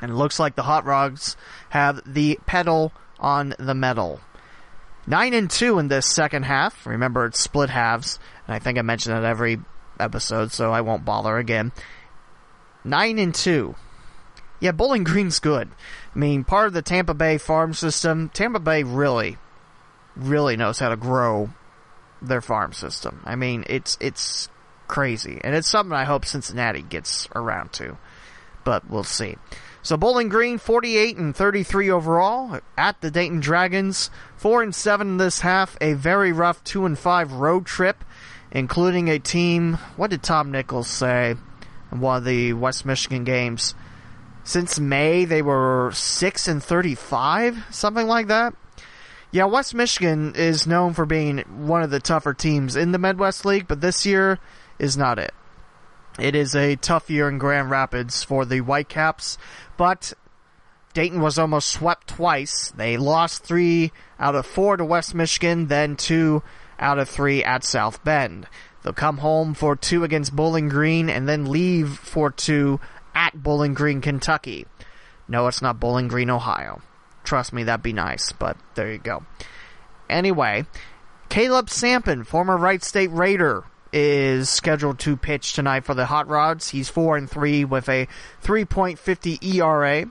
And 0.00 0.10
it 0.10 0.14
looks 0.14 0.38
like 0.38 0.56
the 0.56 0.62
Hot 0.62 0.84
Rods 0.84 1.36
have 1.70 2.00
the 2.06 2.38
pedal 2.46 2.92
on 3.18 3.54
the 3.58 3.74
metal. 3.74 4.20
9 5.06 5.34
and 5.34 5.50
2 5.50 5.78
in 5.78 5.88
this 5.88 6.06
second 6.06 6.44
half. 6.44 6.86
Remember, 6.86 7.26
it's 7.26 7.40
split 7.40 7.70
halves, 7.70 8.18
and 8.46 8.54
I 8.54 8.58
think 8.58 8.78
I 8.78 8.82
mentioned 8.82 9.16
that 9.16 9.24
every 9.24 9.58
episode, 9.98 10.52
so 10.52 10.72
I 10.72 10.80
won't 10.80 11.04
bother 11.04 11.36
again. 11.36 11.72
9 12.84 13.18
and 13.18 13.34
2. 13.34 13.74
Yeah, 14.60 14.72
Bowling 14.72 15.04
Green's 15.04 15.40
good. 15.40 15.70
I 16.14 16.18
mean, 16.18 16.44
part 16.44 16.66
of 16.66 16.74
the 16.74 16.82
Tampa 16.82 17.14
Bay 17.14 17.38
farm 17.38 17.72
system, 17.72 18.28
Tampa 18.28 18.60
Bay 18.60 18.82
really, 18.82 19.38
really 20.14 20.56
knows 20.56 20.78
how 20.78 20.90
to 20.90 20.96
grow 20.96 21.50
their 22.22 22.40
farm 22.40 22.72
system. 22.72 23.22
I 23.24 23.36
mean, 23.36 23.64
it's 23.68 23.96
it's 24.00 24.48
crazy, 24.88 25.40
and 25.42 25.54
it's 25.54 25.68
something 25.68 25.92
I 25.92 26.04
hope 26.04 26.24
Cincinnati 26.24 26.82
gets 26.82 27.28
around 27.34 27.72
to, 27.74 27.96
but 28.64 28.88
we'll 28.88 29.04
see. 29.04 29.36
So 29.82 29.96
Bowling 29.96 30.28
Green, 30.28 30.58
48 30.58 31.16
and 31.16 31.34
33 31.34 31.90
overall 31.90 32.60
at 32.76 33.00
the 33.00 33.10
Dayton 33.10 33.40
Dragons, 33.40 34.10
four 34.36 34.62
and 34.62 34.74
seven 34.74 35.16
this 35.16 35.40
half. 35.40 35.76
A 35.80 35.94
very 35.94 36.32
rough 36.32 36.62
two 36.64 36.84
and 36.84 36.98
five 36.98 37.32
road 37.32 37.64
trip, 37.64 38.04
including 38.50 39.08
a 39.08 39.18
team. 39.18 39.74
What 39.96 40.10
did 40.10 40.22
Tom 40.22 40.50
Nichols 40.50 40.88
say 40.88 41.34
in 41.90 42.00
one 42.00 42.18
of 42.18 42.24
the 42.24 42.52
West 42.52 42.84
Michigan 42.84 43.24
games? 43.24 43.74
Since 44.44 44.78
May, 44.78 45.24
they 45.24 45.42
were 45.42 45.92
six 45.94 46.48
and 46.48 46.62
35, 46.62 47.66
something 47.70 48.06
like 48.06 48.26
that. 48.28 48.54
Yeah, 49.32 49.44
West 49.44 49.74
Michigan 49.74 50.34
is 50.34 50.66
known 50.66 50.92
for 50.92 51.06
being 51.06 51.38
one 51.66 51.82
of 51.82 51.90
the 51.90 52.00
tougher 52.00 52.34
teams 52.34 52.74
in 52.74 52.90
the 52.90 52.98
Midwest 52.98 53.44
League, 53.44 53.68
but 53.68 53.80
this 53.80 54.04
year 54.04 54.40
is 54.80 54.96
not 54.96 55.20
it. 55.20 55.32
It 56.18 56.34
is 56.34 56.56
a 56.56 56.74
tough 56.74 57.08
year 57.08 57.28
in 57.28 57.38
Grand 57.38 57.70
Rapids 57.70 58.24
for 58.24 58.44
the 58.44 58.58
Whitecaps, 58.58 59.38
but 59.76 60.12
Dayton 60.94 61.20
was 61.20 61.38
almost 61.38 61.70
swept 61.70 62.08
twice. 62.08 62.72
They 62.76 62.96
lost 62.96 63.44
three 63.44 63.92
out 64.18 64.34
of 64.34 64.46
four 64.46 64.76
to 64.76 64.84
West 64.84 65.14
Michigan, 65.14 65.68
then 65.68 65.94
two 65.94 66.42
out 66.80 66.98
of 66.98 67.08
three 67.08 67.44
at 67.44 67.62
South 67.62 68.02
Bend. 68.02 68.48
They'll 68.82 68.92
come 68.92 69.18
home 69.18 69.54
for 69.54 69.76
two 69.76 70.02
against 70.02 70.34
Bowling 70.34 70.68
Green 70.68 71.08
and 71.08 71.28
then 71.28 71.44
leave 71.50 71.98
for 71.98 72.32
two 72.32 72.80
at 73.14 73.40
Bowling 73.40 73.74
Green, 73.74 74.00
Kentucky. 74.00 74.66
No, 75.28 75.46
it's 75.46 75.62
not 75.62 75.78
Bowling 75.78 76.08
Green, 76.08 76.30
Ohio. 76.30 76.82
Trust 77.24 77.52
me, 77.52 77.64
that'd 77.64 77.82
be 77.82 77.92
nice, 77.92 78.32
but 78.32 78.56
there 78.74 78.92
you 78.92 78.98
go. 78.98 79.24
Anyway, 80.08 80.66
Caleb 81.28 81.66
Sampen, 81.66 82.26
former 82.26 82.56
Wright 82.56 82.82
State 82.82 83.10
Raider, 83.12 83.64
is 83.92 84.48
scheduled 84.48 84.98
to 85.00 85.16
pitch 85.16 85.52
tonight 85.52 85.84
for 85.84 85.94
the 85.94 86.06
Hot 86.06 86.28
Rods. 86.28 86.70
He's 86.70 86.88
4 86.88 87.16
and 87.16 87.30
3 87.30 87.64
with 87.64 87.88
a 87.88 88.08
3.50 88.42 89.42
ERA. 89.54 90.10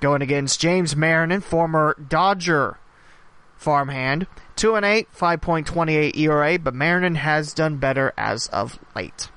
Going 0.00 0.22
against 0.22 0.60
James 0.60 0.96
Marinan, 0.96 1.42
former 1.42 1.94
Dodger 2.08 2.78
farmhand. 3.56 4.26
2 4.56 4.74
and 4.74 4.84
8, 4.84 5.08
5.28 5.14 6.16
ERA, 6.16 6.58
but 6.58 6.74
Marinan 6.74 7.16
has 7.16 7.52
done 7.52 7.76
better 7.76 8.12
as 8.16 8.46
of 8.48 8.78
late. 8.96 9.30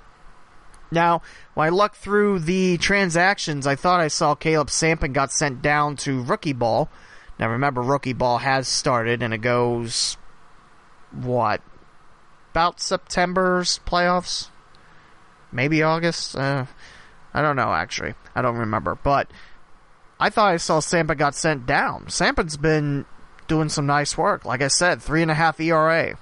Now, 0.93 1.21
when 1.53 1.67
I 1.67 1.69
looked 1.69 1.97
through 1.97 2.39
the 2.39 2.77
transactions, 2.77 3.67
I 3.67 3.75
thought 3.75 3.99
I 3.99 4.07
saw 4.07 4.35
Caleb 4.35 4.69
Sampen 4.69 5.13
got 5.13 5.31
sent 5.31 5.61
down 5.61 5.95
to 5.97 6.23
rookie 6.23 6.53
ball. 6.53 6.89
Now 7.39 7.49
remember, 7.49 7.81
rookie 7.81 8.13
ball 8.13 8.37
has 8.37 8.67
started 8.67 9.21
and 9.21 9.33
it 9.33 9.39
goes, 9.39 10.17
what, 11.11 11.61
about 12.51 12.79
September's 12.79 13.79
playoffs? 13.85 14.49
Maybe 15.51 15.83
August? 15.83 16.35
Uh, 16.35 16.65
I 17.33 17.41
don't 17.41 17.55
know, 17.55 17.73
actually. 17.73 18.13
I 18.35 18.41
don't 18.41 18.57
remember. 18.57 18.95
But 18.95 19.29
I 20.19 20.29
thought 20.29 20.53
I 20.53 20.57
saw 20.57 20.79
Sampen 20.79 21.17
got 21.17 21.35
sent 21.35 21.65
down. 21.65 22.05
Sampen's 22.05 22.57
been 22.57 23.05
doing 23.47 23.69
some 23.69 23.85
nice 23.85 24.17
work. 24.17 24.45
Like 24.45 24.61
I 24.61 24.67
said, 24.67 25.01
three 25.01 25.21
and 25.21 25.31
a 25.31 25.35
half 25.35 25.59
ERA. 25.59 26.17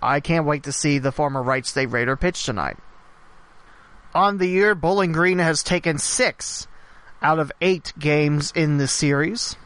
I 0.00 0.20
can't 0.20 0.46
wait 0.46 0.64
to 0.64 0.72
see 0.72 0.98
the 0.98 1.12
former 1.12 1.42
Wright 1.42 1.64
State 1.64 1.86
Raider 1.86 2.16
pitch 2.16 2.44
tonight. 2.44 2.76
On 4.14 4.38
the 4.38 4.46
year, 4.46 4.76
Bowling 4.76 5.10
Green 5.10 5.40
has 5.40 5.64
taken 5.64 5.98
six 5.98 6.68
out 7.20 7.40
of 7.40 7.50
eight 7.60 7.92
games 7.98 8.52
in 8.54 8.78
the 8.78 8.86
series. 8.86 9.56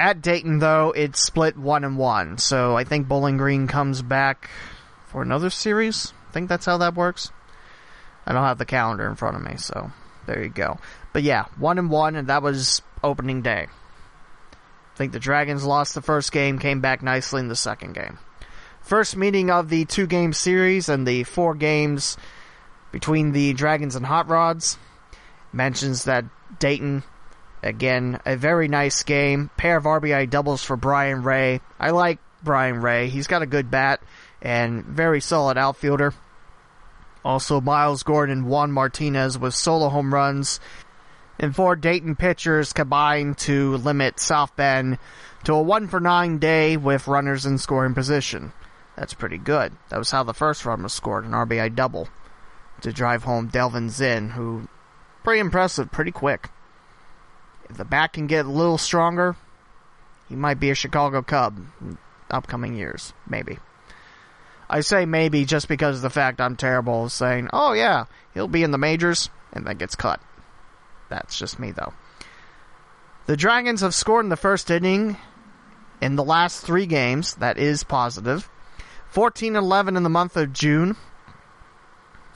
At 0.00 0.20
Dayton, 0.20 0.58
though, 0.58 0.90
it's 0.90 1.22
split 1.22 1.56
one 1.56 1.84
and 1.84 1.96
one, 1.96 2.38
so 2.38 2.76
I 2.76 2.82
think 2.82 3.06
Bowling 3.06 3.36
Green 3.36 3.68
comes 3.68 4.02
back 4.02 4.50
for 5.06 5.22
another 5.22 5.48
series. 5.48 6.12
I 6.28 6.32
think 6.32 6.48
that's 6.48 6.66
how 6.66 6.78
that 6.78 6.96
works. 6.96 7.30
I 8.26 8.32
don't 8.32 8.42
have 8.42 8.58
the 8.58 8.64
calendar 8.64 9.06
in 9.08 9.14
front 9.14 9.36
of 9.36 9.44
me, 9.44 9.56
so 9.58 9.92
there 10.26 10.42
you 10.42 10.48
go. 10.48 10.78
But 11.12 11.22
yeah, 11.22 11.44
one 11.56 11.78
and 11.78 11.88
one, 11.88 12.16
and 12.16 12.28
that 12.28 12.42
was 12.42 12.82
opening 13.04 13.42
day. 13.42 13.68
I 14.50 14.96
think 14.96 15.12
the 15.12 15.20
Dragons 15.20 15.64
lost 15.64 15.94
the 15.94 16.02
first 16.02 16.32
game, 16.32 16.58
came 16.58 16.80
back 16.80 17.00
nicely 17.00 17.38
in 17.38 17.48
the 17.48 17.54
second 17.54 17.92
game. 17.92 18.18
First 18.80 19.16
meeting 19.16 19.50
of 19.50 19.68
the 19.68 19.84
two 19.84 20.08
game 20.08 20.32
series 20.32 20.88
and 20.88 21.06
the 21.06 21.22
four 21.22 21.54
games 21.54 22.16
between 22.92 23.32
the 23.32 23.54
Dragons 23.54 23.96
and 23.96 24.06
Hot 24.06 24.28
Rods. 24.28 24.78
Mentions 25.52 26.04
that 26.04 26.24
Dayton, 26.60 27.02
again, 27.62 28.20
a 28.24 28.36
very 28.36 28.68
nice 28.68 29.02
game. 29.02 29.50
Pair 29.56 29.78
of 29.78 29.84
RBI 29.84 30.30
doubles 30.30 30.62
for 30.62 30.76
Brian 30.76 31.22
Rey. 31.22 31.60
I 31.80 31.90
like 31.90 32.20
Brian 32.42 32.80
Rey. 32.80 33.08
He's 33.08 33.26
got 33.26 33.42
a 33.42 33.46
good 33.46 33.70
bat 33.70 34.00
and 34.40 34.84
very 34.84 35.20
solid 35.20 35.58
outfielder. 35.58 36.14
Also, 37.24 37.60
Miles 37.60 38.02
Gordon 38.02 38.38
and 38.38 38.46
Juan 38.46 38.72
Martinez 38.72 39.38
with 39.38 39.54
solo 39.54 39.88
home 39.88 40.12
runs. 40.12 40.60
And 41.38 41.54
four 41.54 41.76
Dayton 41.76 42.16
pitchers 42.16 42.72
combined 42.72 43.38
to 43.38 43.76
limit 43.76 44.20
South 44.20 44.54
Bend 44.54 44.98
to 45.44 45.54
a 45.54 45.62
1 45.62 45.88
for 45.88 45.98
9 45.98 46.38
day 46.38 46.76
with 46.76 47.08
runners 47.08 47.46
in 47.46 47.58
scoring 47.58 47.94
position. 47.94 48.52
That's 48.96 49.14
pretty 49.14 49.38
good. 49.38 49.72
That 49.88 49.98
was 49.98 50.10
how 50.10 50.22
the 50.22 50.34
first 50.34 50.64
run 50.64 50.82
was 50.82 50.92
scored, 50.92 51.24
an 51.24 51.32
RBI 51.32 51.74
double 51.74 52.08
to 52.82 52.92
drive 52.92 53.24
home 53.24 53.48
Delvin 53.48 53.90
Zinn, 53.90 54.30
who 54.30 54.68
pretty 55.24 55.40
impressive, 55.40 55.90
pretty 55.90 56.12
quick. 56.12 56.50
If 57.68 57.76
the 57.76 57.84
bat 57.84 58.12
can 58.12 58.26
get 58.26 58.46
a 58.46 58.50
little 58.50 58.78
stronger, 58.78 59.36
he 60.28 60.36
might 60.36 60.60
be 60.60 60.70
a 60.70 60.74
Chicago 60.74 61.22
Cub 61.22 61.58
in 61.80 61.98
upcoming 62.30 62.76
years, 62.76 63.12
maybe. 63.26 63.58
I 64.68 64.80
say 64.80 65.04
maybe 65.04 65.44
just 65.44 65.68
because 65.68 65.96
of 65.96 66.02
the 66.02 66.10
fact 66.10 66.40
I'm 66.40 66.56
terrible 66.56 67.06
at 67.06 67.12
saying, 67.12 67.50
oh 67.52 67.72
yeah, 67.72 68.06
he'll 68.34 68.48
be 68.48 68.62
in 68.62 68.70
the 68.70 68.78
majors, 68.78 69.30
and 69.52 69.66
then 69.66 69.76
gets 69.76 69.94
cut. 69.94 70.20
That's 71.08 71.38
just 71.38 71.58
me 71.58 71.72
though. 71.72 71.92
The 73.26 73.36
Dragons 73.36 73.82
have 73.82 73.94
scored 73.94 74.24
in 74.24 74.30
the 74.30 74.36
first 74.36 74.70
inning 74.70 75.16
in 76.00 76.16
the 76.16 76.24
last 76.24 76.64
three 76.64 76.86
games. 76.86 77.34
That 77.34 77.58
is 77.58 77.84
positive. 77.84 78.48
14 79.10 79.54
11 79.54 79.96
in 79.96 80.02
the 80.02 80.08
month 80.08 80.36
of 80.36 80.52
June. 80.52 80.96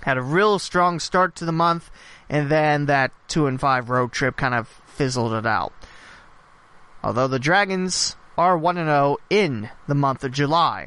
Had 0.07 0.19
a 0.19 0.23
real 0.23 0.61
strong 0.61 1.01
start 1.01 1.35
to 1.35 1.45
the 1.45 1.51
month, 1.51 1.91
and 2.31 2.49
then 2.49 2.87
that 2.87 3.11
2 3.27 3.49
and 3.49 3.61
5 3.61 3.91
road 3.91 4.13
trip 4.13 4.37
kind 4.37 4.55
of 4.55 4.69
fizzled 4.87 5.33
it 5.33 5.45
out. 5.45 5.73
Although 7.03 7.27
the 7.27 7.41
Dragons 7.41 8.15
are 8.39 8.57
1 8.57 8.79
and 8.79 8.87
0 8.87 9.17
in 9.31 9.69
the 9.89 9.97
month 9.97 10.23
of 10.23 10.31
July. 10.31 10.87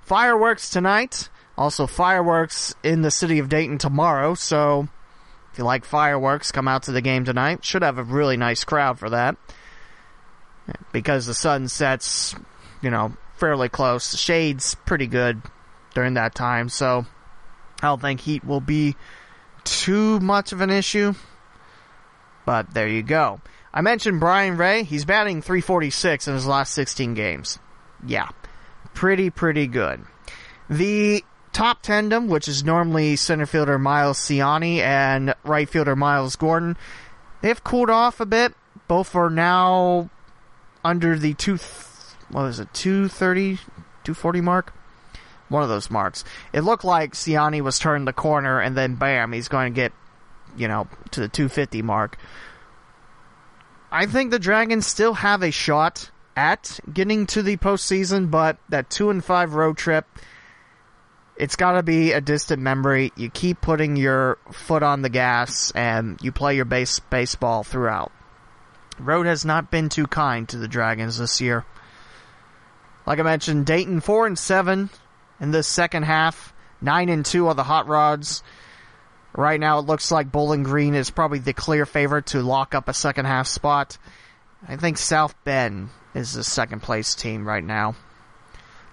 Fireworks 0.00 0.70
tonight. 0.70 1.28
Also, 1.58 1.86
fireworks 1.86 2.74
in 2.82 3.02
the 3.02 3.10
city 3.10 3.40
of 3.40 3.50
Dayton 3.50 3.76
tomorrow. 3.76 4.32
So, 4.32 4.88
if 5.52 5.58
you 5.58 5.64
like 5.64 5.84
fireworks, 5.84 6.50
come 6.50 6.66
out 6.66 6.84
to 6.84 6.92
the 6.92 7.02
game 7.02 7.26
tonight. 7.26 7.62
Should 7.62 7.82
have 7.82 7.98
a 7.98 8.02
really 8.02 8.38
nice 8.38 8.64
crowd 8.64 8.98
for 8.98 9.10
that. 9.10 9.36
Because 10.92 11.26
the 11.26 11.34
sun 11.34 11.68
sets, 11.68 12.34
you 12.80 12.88
know, 12.88 13.12
fairly 13.36 13.68
close. 13.68 14.12
The 14.12 14.16
shade's 14.16 14.76
pretty 14.86 15.08
good 15.08 15.42
during 15.92 16.14
that 16.14 16.34
time. 16.34 16.70
So, 16.70 17.04
I 17.82 17.86
don't 17.86 18.00
think 18.00 18.20
heat 18.20 18.44
will 18.44 18.60
be 18.60 18.96
too 19.64 20.20
much 20.20 20.52
of 20.52 20.60
an 20.60 20.70
issue. 20.70 21.14
But 22.44 22.74
there 22.74 22.88
you 22.88 23.02
go. 23.02 23.40
I 23.72 23.80
mentioned 23.80 24.20
Brian 24.20 24.56
Rey. 24.56 24.82
He's 24.82 25.04
batting 25.04 25.42
346 25.42 26.28
in 26.28 26.34
his 26.34 26.46
last 26.46 26.74
16 26.74 27.14
games. 27.14 27.58
Yeah. 28.06 28.28
Pretty, 28.94 29.30
pretty 29.30 29.66
good. 29.66 30.04
The 30.68 31.24
top 31.52 31.82
tandem, 31.82 32.28
which 32.28 32.48
is 32.48 32.64
normally 32.64 33.16
center 33.16 33.46
fielder 33.46 33.78
Miles 33.78 34.18
Siani 34.18 34.78
and 34.78 35.34
right 35.44 35.68
fielder 35.68 35.96
Miles 35.96 36.36
Gordon, 36.36 36.76
they've 37.42 37.62
cooled 37.62 37.90
off 37.90 38.20
a 38.20 38.26
bit. 38.26 38.54
Both 38.88 39.14
are 39.14 39.30
now 39.30 40.10
under 40.84 41.16
the 41.16 41.34
two, 41.34 41.58
what 42.30 42.46
is 42.46 42.60
it, 42.60 42.72
230, 42.74 43.56
240 43.56 44.40
mark? 44.40 44.72
One 45.50 45.62
of 45.62 45.68
those 45.68 45.90
marks. 45.90 46.24
It 46.54 46.62
looked 46.62 46.84
like 46.84 47.12
Siani 47.12 47.60
was 47.60 47.78
turning 47.78 48.06
the 48.06 48.14
corner 48.14 48.60
and 48.60 48.74
then 48.74 48.94
bam, 48.94 49.32
he's 49.32 49.48
going 49.48 49.74
to 49.74 49.76
get, 49.76 49.92
you 50.56 50.68
know, 50.68 50.88
to 51.10 51.20
the 51.20 51.28
250 51.28 51.82
mark. 51.82 52.16
I 53.92 54.06
think 54.06 54.30
the 54.30 54.38
Dragons 54.38 54.86
still 54.86 55.14
have 55.14 55.42
a 55.42 55.50
shot 55.50 56.10
at 56.36 56.80
getting 56.90 57.26
to 57.26 57.42
the 57.42 57.56
postseason, 57.56 58.30
but 58.30 58.56
that 58.68 58.88
2 58.88 59.10
and 59.10 59.24
5 59.24 59.54
road 59.54 59.76
trip, 59.76 60.06
it's 61.36 61.56
got 61.56 61.72
to 61.72 61.82
be 61.82 62.12
a 62.12 62.20
distant 62.20 62.62
memory. 62.62 63.12
You 63.16 63.28
keep 63.28 63.60
putting 63.60 63.96
your 63.96 64.38
foot 64.52 64.84
on 64.84 65.02
the 65.02 65.08
gas 65.08 65.72
and 65.72 66.20
you 66.22 66.30
play 66.32 66.54
your 66.54 66.64
base 66.64 67.00
baseball 67.00 67.64
throughout. 67.64 68.12
Road 69.00 69.26
has 69.26 69.44
not 69.44 69.70
been 69.70 69.88
too 69.88 70.06
kind 70.06 70.48
to 70.50 70.58
the 70.58 70.68
Dragons 70.68 71.18
this 71.18 71.40
year. 71.40 71.64
Like 73.06 73.18
I 73.18 73.22
mentioned, 73.22 73.66
Dayton 73.66 74.00
4 74.00 74.28
and 74.28 74.38
7 74.38 74.90
in 75.40 75.50
this 75.50 75.66
second 75.66 76.04
half, 76.04 76.52
9 76.80 77.08
and 77.08 77.24
2 77.24 77.48
on 77.48 77.56
the 77.56 77.64
Hot 77.64 77.86
Rods. 77.86 78.42
Right 79.34 79.60
now 79.60 79.78
it 79.78 79.86
looks 79.86 80.10
like 80.10 80.32
Bowling 80.32 80.64
Green 80.64 80.94
is 80.94 81.10
probably 81.10 81.38
the 81.38 81.52
clear 81.52 81.86
favorite 81.86 82.26
to 82.26 82.42
lock 82.42 82.74
up 82.74 82.88
a 82.88 82.94
second 82.94 83.26
half 83.26 83.46
spot. 83.46 83.96
I 84.66 84.76
think 84.76 84.98
South 84.98 85.34
Bend 85.44 85.90
is 86.14 86.34
the 86.34 86.44
second 86.44 86.82
place 86.82 87.14
team 87.14 87.46
right 87.46 87.64
now. 87.64 87.94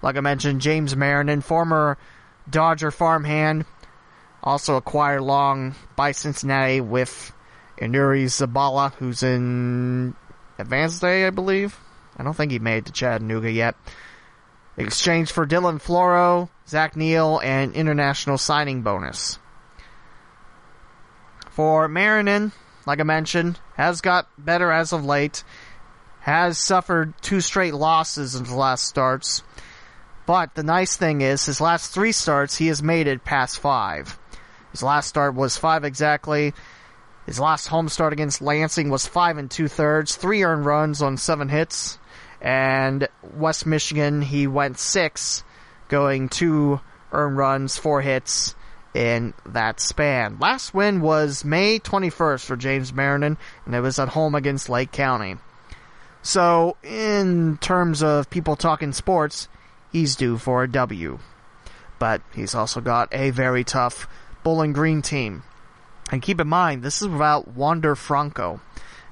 Like 0.01 0.15
I 0.15 0.21
mentioned, 0.21 0.61
James 0.61 0.95
Marinan, 0.95 1.41
former 1.41 1.97
Dodger 2.49 2.91
farmhand, 2.91 3.65
also 4.43 4.75
acquired 4.75 5.21
long 5.21 5.75
by 5.95 6.11
Cincinnati 6.11 6.81
with 6.81 7.33
Aneurys 7.81 8.39
Zabala, 8.39 8.93
who's 8.93 9.23
in 9.23 10.15
Advanced 10.59 11.03
A, 11.03 11.25
I 11.25 11.29
believe. 11.31 11.77
I 12.15 12.23
don't 12.23 12.35
think 12.35 12.51
he 12.51 12.59
made 12.59 12.77
it 12.77 12.85
to 12.85 12.91
Chattanooga 12.91 13.51
yet. 13.51 13.75
Exchange 14.77 15.31
for 15.31 15.47
Dylan 15.47 15.81
Floro, 15.81 16.49
Zach 16.67 16.95
Neal, 16.95 17.39
and 17.43 17.73
international 17.73 18.37
signing 18.37 18.83
bonus. 18.83 19.39
For 21.49 21.87
Marinan, 21.87 22.51
like 22.85 22.99
I 22.99 23.03
mentioned, 23.03 23.59
has 23.75 24.01
got 24.01 24.27
better 24.37 24.71
as 24.71 24.93
of 24.93 25.03
late, 25.03 25.43
has 26.19 26.59
suffered 26.59 27.15
two 27.21 27.41
straight 27.41 27.73
losses 27.73 28.35
in 28.35 28.43
the 28.43 28.55
last 28.55 28.85
starts. 28.85 29.41
But 30.27 30.53
the 30.53 30.63
nice 30.63 30.95
thing 30.95 31.21
is, 31.21 31.45
his 31.45 31.59
last 31.59 31.91
three 31.91 32.11
starts, 32.11 32.57
he 32.57 32.67
has 32.67 32.83
made 32.83 33.07
it 33.07 33.23
past 33.25 33.59
five. 33.59 34.19
His 34.71 34.83
last 34.83 35.07
start 35.07 35.33
was 35.33 35.57
five 35.57 35.83
exactly. 35.85 36.53
His 37.25 37.39
last 37.39 37.67
home 37.67 37.89
start 37.89 38.13
against 38.13 38.41
Lansing 38.41 38.89
was 38.89 39.07
five 39.07 39.37
and 39.37 39.49
two 39.49 39.67
thirds, 39.67 40.15
three 40.15 40.43
earned 40.43 40.65
runs 40.65 41.01
on 41.01 41.17
seven 41.17 41.49
hits. 41.49 41.97
And 42.41 43.07
West 43.35 43.65
Michigan, 43.65 44.21
he 44.21 44.47
went 44.47 44.77
six, 44.77 45.43
going 45.89 46.29
two 46.29 46.81
earned 47.11 47.37
runs, 47.37 47.77
four 47.77 48.01
hits 48.01 48.55
in 48.93 49.33
that 49.45 49.79
span. 49.79 50.37
Last 50.39 50.73
win 50.73 51.01
was 51.01 51.45
May 51.45 51.79
21st 51.79 52.45
for 52.45 52.55
James 52.55 52.93
Marinan, 52.93 53.37
and 53.65 53.75
it 53.75 53.81
was 53.81 53.99
at 53.99 54.09
home 54.09 54.35
against 54.35 54.69
Lake 54.69 54.91
County. 54.91 55.37
So, 56.21 56.75
in 56.83 57.57
terms 57.61 58.03
of 58.03 58.29
people 58.29 58.55
talking 58.55 58.91
sports, 58.91 59.47
he's 59.91 60.15
due 60.15 60.37
for 60.37 60.63
a 60.63 60.71
W. 60.71 61.19
But 61.99 62.21
he's 62.33 62.55
also 62.55 62.81
got 62.81 63.13
a 63.13 63.29
very 63.29 63.63
tough 63.63 64.07
Bowling 64.43 64.73
Green 64.73 65.01
team. 65.01 65.43
And 66.11 66.21
keep 66.21 66.39
in 66.39 66.47
mind, 66.47 66.83
this 66.83 67.01
is 67.01 67.07
without 67.07 67.49
Wander 67.49 67.95
Franco. 67.95 68.61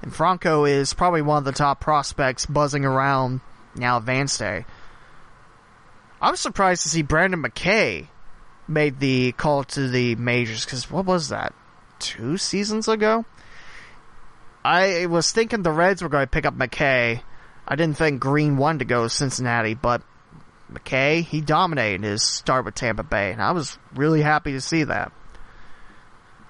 And 0.06 0.14
Franco 0.14 0.66
is 0.66 0.94
probably 0.94 1.20
one 1.20 1.38
of 1.38 1.44
the 1.44 1.50
top 1.50 1.80
prospects 1.80 2.46
buzzing 2.46 2.84
around 2.84 3.40
now 3.74 3.96
Advanced 3.96 4.40
A. 4.40 4.64
I'm 6.22 6.36
surprised 6.36 6.84
to 6.84 6.88
see 6.88 7.02
Brendan 7.02 7.42
McKay 7.42 8.06
made 8.68 9.00
the 9.00 9.32
call 9.32 9.64
to 9.64 9.88
the 9.88 10.14
majors 10.14 10.64
because 10.64 10.88
what 10.88 11.06
was 11.06 11.30
that? 11.30 11.54
Two 11.98 12.36
seasons 12.38 12.86
ago? 12.86 13.24
I 14.64 15.06
was 15.06 15.32
thinking 15.32 15.64
the 15.64 15.72
Reds 15.72 16.02
were 16.02 16.08
going 16.08 16.22
to 16.22 16.30
pick 16.30 16.46
up 16.46 16.56
McKay. 16.56 17.20
I 17.66 17.74
didn't 17.74 17.96
think 17.96 18.20
Greene 18.20 18.58
wanted 18.58 18.78
to 18.78 18.84
go 18.84 19.02
to 19.02 19.08
Cincinnati, 19.08 19.74
but 19.74 20.02
McKay, 20.72 21.24
he 21.24 21.40
dominated 21.40 22.04
his 22.04 22.22
start 22.22 22.64
with 22.64 22.76
Tampa 22.76 23.02
Bay, 23.02 23.32
and 23.32 23.42
I 23.42 23.50
was 23.50 23.76
really 23.92 24.22
happy 24.22 24.52
to 24.52 24.60
see 24.60 24.84
that. 24.84 25.10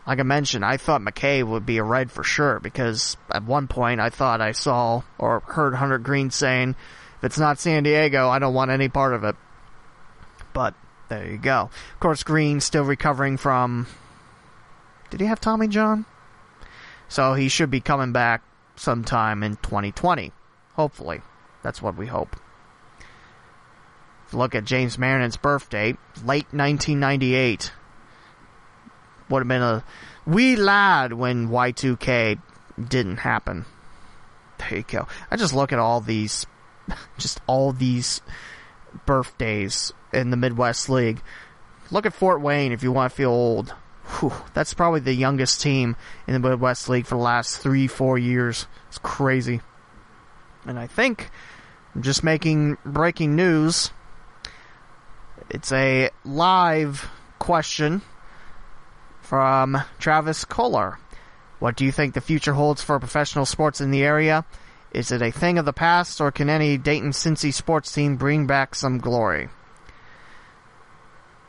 Like 0.06 0.20
I 0.20 0.22
mentioned, 0.22 0.64
I 0.64 0.76
thought 0.76 1.00
McKay 1.00 1.42
would 1.42 1.66
be 1.66 1.78
a 1.78 1.82
red 1.82 2.12
for 2.12 2.22
sure 2.22 2.60
because 2.60 3.16
at 3.30 3.42
one 3.42 3.66
point 3.66 4.00
I 4.00 4.10
thought 4.10 4.40
I 4.40 4.52
saw 4.52 5.02
or 5.18 5.40
heard 5.40 5.74
Hunter 5.74 5.98
Greene 5.98 6.30
saying, 6.30 6.76
if 7.18 7.24
it's 7.24 7.38
not 7.38 7.58
San 7.58 7.82
Diego, 7.82 8.28
I 8.28 8.38
don't 8.38 8.54
want 8.54 8.70
any 8.70 8.88
part 8.88 9.14
of 9.14 9.24
it. 9.24 9.34
But 10.52 10.74
there 11.08 11.26
you 11.26 11.38
go. 11.38 11.70
Of 11.94 12.00
course, 12.00 12.22
Greene 12.22 12.60
still 12.60 12.84
recovering 12.84 13.36
from. 13.36 13.86
Did 15.10 15.20
he 15.20 15.26
have 15.26 15.40
Tommy 15.40 15.66
John? 15.68 16.04
So 17.08 17.34
he 17.34 17.48
should 17.48 17.70
be 17.70 17.80
coming 17.80 18.12
back 18.12 18.42
sometime 18.76 19.42
in 19.42 19.56
2020. 19.56 20.32
Hopefully. 20.74 21.20
That's 21.62 21.82
what 21.82 21.96
we 21.96 22.06
hope. 22.06 22.36
Look 24.32 24.54
at 24.54 24.64
James 24.64 24.98
Marinan's 24.98 25.36
birthday, 25.36 25.96
late 26.24 26.46
1998. 26.52 27.72
Would 29.28 29.40
have 29.40 29.48
been 29.48 29.62
a 29.62 29.84
wee 30.26 30.56
lad 30.56 31.12
when 31.12 31.48
Y2K 31.48 32.38
didn't 32.88 33.18
happen. 33.18 33.64
There 34.58 34.78
you 34.78 34.84
go. 34.84 35.08
I 35.30 35.36
just 35.36 35.54
look 35.54 35.72
at 35.72 35.78
all 35.78 36.00
these, 36.00 36.46
just 37.18 37.40
all 37.46 37.72
these 37.72 38.20
birthdays 39.04 39.92
in 40.12 40.30
the 40.30 40.36
Midwest 40.36 40.88
League. 40.88 41.22
Look 41.90 42.06
at 42.06 42.14
Fort 42.14 42.40
Wayne 42.40 42.72
if 42.72 42.82
you 42.82 42.92
want 42.92 43.10
to 43.10 43.16
feel 43.16 43.30
old. 43.30 43.74
Whew, 44.18 44.32
that's 44.54 44.74
probably 44.74 45.00
the 45.00 45.12
youngest 45.12 45.60
team 45.60 45.96
in 46.26 46.34
the 46.34 46.48
Midwest 46.48 46.88
League 46.88 47.06
for 47.06 47.16
the 47.16 47.22
last 47.22 47.58
three, 47.58 47.86
four 47.86 48.18
years. 48.18 48.66
It's 48.88 48.98
crazy. 48.98 49.60
And 50.64 50.78
I 50.78 50.86
think 50.86 51.30
I'm 51.94 52.02
just 52.02 52.24
making 52.24 52.78
breaking 52.84 53.36
news. 53.36 53.90
It's 55.50 55.70
a 55.72 56.10
live 56.24 57.08
question 57.38 58.02
from 59.26 59.82
Travis 59.98 60.44
Kohler. 60.44 60.98
What 61.58 61.76
do 61.76 61.84
you 61.84 61.90
think 61.90 62.14
the 62.14 62.20
future 62.20 62.52
holds 62.52 62.82
for 62.82 63.00
professional 63.00 63.44
sports 63.44 63.80
in 63.80 63.90
the 63.90 64.04
area? 64.04 64.44
Is 64.92 65.10
it 65.10 65.20
a 65.20 65.32
thing 65.32 65.58
of 65.58 65.64
the 65.64 65.72
past, 65.72 66.20
or 66.20 66.30
can 66.30 66.48
any 66.48 66.78
Dayton 66.78 67.10
Cincy 67.10 67.52
sports 67.52 67.92
team 67.92 68.16
bring 68.16 68.46
back 68.46 68.74
some 68.74 68.98
glory? 68.98 69.48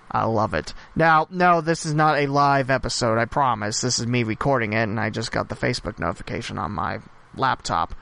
I 0.10 0.24
love 0.26 0.54
it. 0.54 0.74
Now, 0.96 1.28
no, 1.30 1.62
this 1.62 1.86
is 1.86 1.94
not 1.94 2.18
a 2.18 2.28
live 2.28 2.72
episode, 2.72 3.20
I 3.20 3.26
promise. 3.26 3.82
This 3.82 4.00
is 4.00 4.08
me 4.08 4.24
recording 4.24 4.74
it, 4.74 4.84
and 4.84 5.00
I 5.00 5.10
just 5.10 5.32
got 5.32 5.50
the 5.50 5.56
Facebook 5.56 6.00
notification 6.00 6.58
on 6.58 6.72
my 6.72 7.00
laptop. 7.36 7.94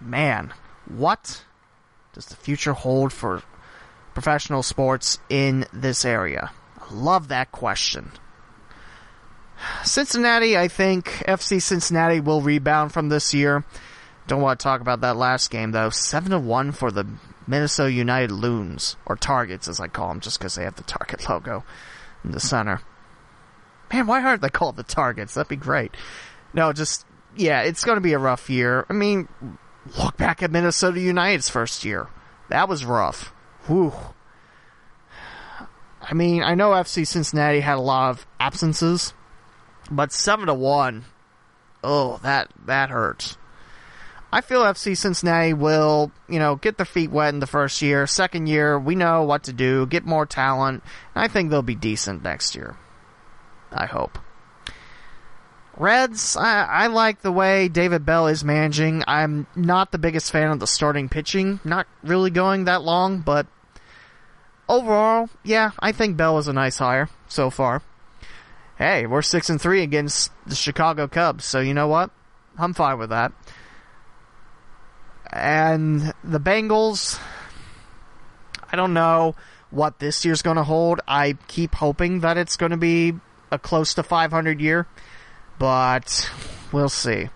Man, 0.00 0.52
what 0.86 1.44
does 2.12 2.26
the 2.26 2.36
future 2.36 2.74
hold 2.74 3.12
for 3.12 3.42
professional 4.12 4.62
sports 4.62 5.18
in 5.30 5.66
this 5.72 6.04
area? 6.04 6.50
I 6.78 6.92
love 6.92 7.28
that 7.28 7.50
question. 7.50 8.12
Cincinnati, 9.84 10.56
I 10.56 10.68
think 10.68 11.06
FC 11.26 11.60
Cincinnati 11.60 12.20
will 12.20 12.42
rebound 12.42 12.92
from 12.92 13.08
this 13.08 13.34
year. 13.34 13.64
Don't 14.26 14.40
want 14.40 14.58
to 14.58 14.64
talk 14.64 14.80
about 14.80 15.00
that 15.02 15.16
last 15.16 15.50
game 15.50 15.72
though. 15.72 15.90
Seven 15.90 16.30
to 16.30 16.38
one 16.38 16.72
for 16.72 16.90
the 16.90 17.06
Minnesota 17.46 17.92
United 17.92 18.30
Loons 18.30 18.96
or 19.06 19.16
Targets, 19.16 19.68
as 19.68 19.80
I 19.80 19.88
call 19.88 20.08
them, 20.08 20.20
just 20.20 20.38
because 20.38 20.54
they 20.54 20.64
have 20.64 20.76
the 20.76 20.82
Target 20.82 21.28
logo 21.28 21.64
in 22.24 22.30
the 22.30 22.40
center. 22.40 22.80
Man, 23.92 24.06
why 24.06 24.22
aren't 24.22 24.42
they 24.42 24.48
called 24.48 24.76
the 24.76 24.82
Targets? 24.82 25.34
That'd 25.34 25.48
be 25.48 25.56
great. 25.56 25.94
No, 26.52 26.72
just 26.72 27.04
yeah, 27.36 27.62
it's 27.62 27.84
going 27.84 27.96
to 27.96 28.00
be 28.02 28.12
a 28.12 28.18
rough 28.18 28.48
year. 28.48 28.86
I 28.88 28.92
mean, 28.92 29.28
look 29.98 30.16
back 30.16 30.42
at 30.42 30.50
Minnesota 30.50 31.00
United's 31.00 31.48
first 31.48 31.84
year. 31.84 32.08
That 32.48 32.68
was 32.68 32.84
rough. 32.84 33.32
Whew. 33.66 33.92
I 36.00 36.12
mean, 36.12 36.42
I 36.42 36.54
know 36.54 36.70
FC 36.70 37.06
Cincinnati 37.06 37.60
had 37.60 37.76
a 37.76 37.80
lot 37.80 38.10
of 38.10 38.26
absences, 38.38 39.14
but 39.90 40.12
seven 40.12 40.46
to 40.46 40.54
one, 40.54 41.04
oh, 41.82 42.18
that 42.22 42.50
that 42.66 42.90
hurts. 42.90 43.36
I 44.32 44.40
feel 44.40 44.62
FC 44.62 44.96
Cincinnati 44.96 45.52
will, 45.52 46.10
you 46.28 46.40
know, 46.40 46.56
get 46.56 46.76
their 46.76 46.84
feet 46.84 47.12
wet 47.12 47.32
in 47.32 47.38
the 47.38 47.46
first 47.46 47.80
year. 47.80 48.04
Second 48.08 48.48
year, 48.48 48.76
we 48.76 48.96
know 48.96 49.22
what 49.22 49.44
to 49.44 49.52
do, 49.52 49.86
get 49.86 50.04
more 50.04 50.26
talent, 50.26 50.82
I 51.14 51.28
think 51.28 51.50
they'll 51.50 51.62
be 51.62 51.76
decent 51.76 52.24
next 52.24 52.56
year. 52.56 52.76
I 53.70 53.86
hope. 53.86 54.18
Reds, 55.76 56.36
I, 56.36 56.64
I 56.64 56.86
like 56.88 57.22
the 57.22 57.30
way 57.30 57.68
David 57.68 58.04
Bell 58.04 58.26
is 58.26 58.44
managing. 58.44 59.04
I'm 59.06 59.46
not 59.54 59.92
the 59.92 59.98
biggest 59.98 60.32
fan 60.32 60.50
of 60.50 60.60
the 60.60 60.66
starting 60.66 61.08
pitching. 61.08 61.60
Not 61.64 61.86
really 62.02 62.30
going 62.30 62.64
that 62.64 62.82
long, 62.82 63.20
but 63.20 63.46
overall, 64.68 65.28
yeah, 65.44 65.70
I 65.78 65.92
think 65.92 66.16
Bell 66.16 66.38
is 66.38 66.48
a 66.48 66.52
nice 66.52 66.78
hire 66.78 67.08
so 67.28 67.50
far. 67.50 67.82
Hey, 68.84 69.06
we're 69.06 69.22
six 69.22 69.48
and 69.48 69.58
three 69.58 69.82
against 69.82 70.30
the 70.46 70.54
Chicago 70.54 71.08
Cubs, 71.08 71.46
so 71.46 71.58
you 71.58 71.72
know 71.72 71.88
what? 71.88 72.10
I'm 72.58 72.74
fine 72.74 72.98
with 72.98 73.08
that. 73.08 73.32
And 75.32 76.12
the 76.22 76.38
Bengals, 76.38 77.18
I 78.70 78.76
don't 78.76 78.92
know 78.92 79.36
what 79.70 80.00
this 80.00 80.26
year's 80.26 80.42
going 80.42 80.58
to 80.58 80.64
hold. 80.64 81.00
I 81.08 81.38
keep 81.48 81.74
hoping 81.74 82.20
that 82.20 82.36
it's 82.36 82.58
going 82.58 82.72
to 82.72 82.76
be 82.76 83.14
a 83.50 83.58
close 83.58 83.94
to 83.94 84.02
500 84.02 84.60
year, 84.60 84.86
but 85.58 86.30
we'll 86.70 86.90
see. 86.90 87.30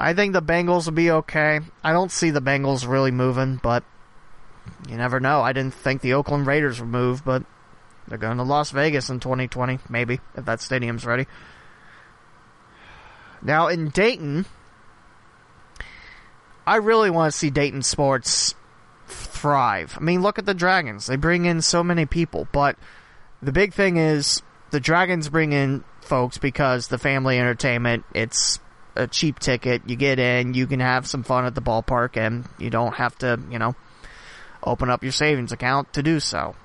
I 0.00 0.14
think 0.14 0.32
the 0.32 0.42
Bengals 0.42 0.86
will 0.86 0.94
be 0.94 1.12
okay. 1.12 1.60
I 1.84 1.92
don't 1.92 2.10
see 2.10 2.30
the 2.30 2.42
Bengals 2.42 2.88
really 2.88 3.12
moving, 3.12 3.60
but 3.62 3.84
you 4.88 4.96
never 4.96 5.20
know. 5.20 5.42
I 5.42 5.52
didn't 5.52 5.74
think 5.74 6.00
the 6.00 6.14
Oakland 6.14 6.48
Raiders 6.48 6.80
would 6.80 6.88
move, 6.88 7.24
but 7.24 7.44
they're 8.08 8.18
going 8.18 8.36
to 8.36 8.42
Las 8.42 8.70
Vegas 8.70 9.10
in 9.10 9.20
2020, 9.20 9.78
maybe, 9.88 10.20
if 10.36 10.44
that 10.44 10.60
stadium's 10.60 11.04
ready. 11.04 11.26
Now, 13.42 13.68
in 13.68 13.88
Dayton, 13.90 14.46
I 16.66 16.76
really 16.76 17.10
want 17.10 17.32
to 17.32 17.38
see 17.38 17.50
Dayton 17.50 17.82
sports 17.82 18.54
thrive. 19.06 19.96
I 19.96 20.02
mean, 20.02 20.22
look 20.22 20.38
at 20.38 20.46
the 20.46 20.54
Dragons. 20.54 21.06
They 21.06 21.16
bring 21.16 21.44
in 21.44 21.62
so 21.62 21.84
many 21.84 22.06
people, 22.06 22.48
but 22.52 22.76
the 23.42 23.52
big 23.52 23.72
thing 23.72 23.96
is 23.96 24.42
the 24.70 24.80
Dragons 24.80 25.28
bring 25.28 25.52
in 25.52 25.84
folks 26.00 26.38
because 26.38 26.88
the 26.88 26.98
family 26.98 27.38
entertainment, 27.38 28.04
it's 28.14 28.58
a 28.94 29.06
cheap 29.06 29.38
ticket. 29.38 29.82
You 29.86 29.96
get 29.96 30.18
in, 30.18 30.54
you 30.54 30.66
can 30.66 30.80
have 30.80 31.06
some 31.06 31.22
fun 31.22 31.44
at 31.44 31.54
the 31.54 31.62
ballpark, 31.62 32.16
and 32.16 32.46
you 32.58 32.70
don't 32.70 32.94
have 32.94 33.16
to, 33.18 33.38
you 33.50 33.58
know, 33.58 33.76
open 34.62 34.90
up 34.90 35.02
your 35.02 35.12
savings 35.12 35.52
account 35.52 35.92
to 35.92 36.02
do 36.02 36.18
so. 36.18 36.56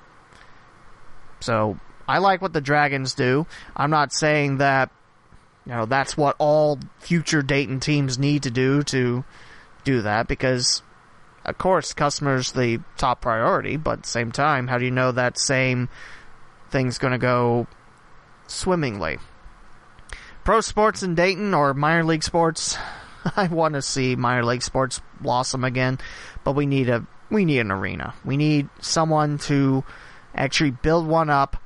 So, 1.42 1.78
I 2.08 2.18
like 2.18 2.42
what 2.42 2.52
the 2.52 2.60
Dragons 2.60 3.14
do. 3.14 3.46
I'm 3.76 3.90
not 3.90 4.12
saying 4.12 4.58
that, 4.58 4.90
you 5.66 5.72
know, 5.72 5.86
that's 5.86 6.16
what 6.16 6.36
all 6.38 6.78
future 6.98 7.42
Dayton 7.42 7.80
teams 7.80 8.18
need 8.18 8.42
to 8.44 8.50
do 8.50 8.82
to 8.84 9.24
do 9.84 10.02
that 10.02 10.28
because 10.28 10.82
of 11.44 11.58
course 11.58 11.92
customers 11.92 12.52
the 12.52 12.80
top 12.96 13.20
priority, 13.20 13.76
but 13.76 13.92
at 13.92 14.02
the 14.02 14.08
same 14.08 14.32
time, 14.32 14.68
how 14.68 14.78
do 14.78 14.84
you 14.84 14.90
know 14.90 15.12
that 15.12 15.38
same 15.38 15.88
thing's 16.70 16.98
going 16.98 17.12
to 17.12 17.18
go 17.18 17.66
swimmingly? 18.46 19.18
Pro 20.44 20.60
sports 20.60 21.02
in 21.02 21.14
Dayton 21.14 21.54
or 21.54 21.74
minor 21.74 22.04
league 22.04 22.24
sports, 22.24 22.76
I 23.36 23.46
want 23.46 23.74
to 23.74 23.82
see 23.82 24.16
minor 24.16 24.44
league 24.44 24.62
sports 24.62 25.00
blossom 25.20 25.64
again, 25.64 25.98
but 26.44 26.52
we 26.52 26.66
need 26.66 26.88
a 26.88 27.06
we 27.30 27.44
need 27.46 27.60
an 27.60 27.70
arena. 27.70 28.12
We 28.24 28.36
need 28.36 28.68
someone 28.80 29.38
to 29.38 29.84
actually 30.34 30.70
build 30.72 31.06
one 31.06 31.30
up 31.30 31.56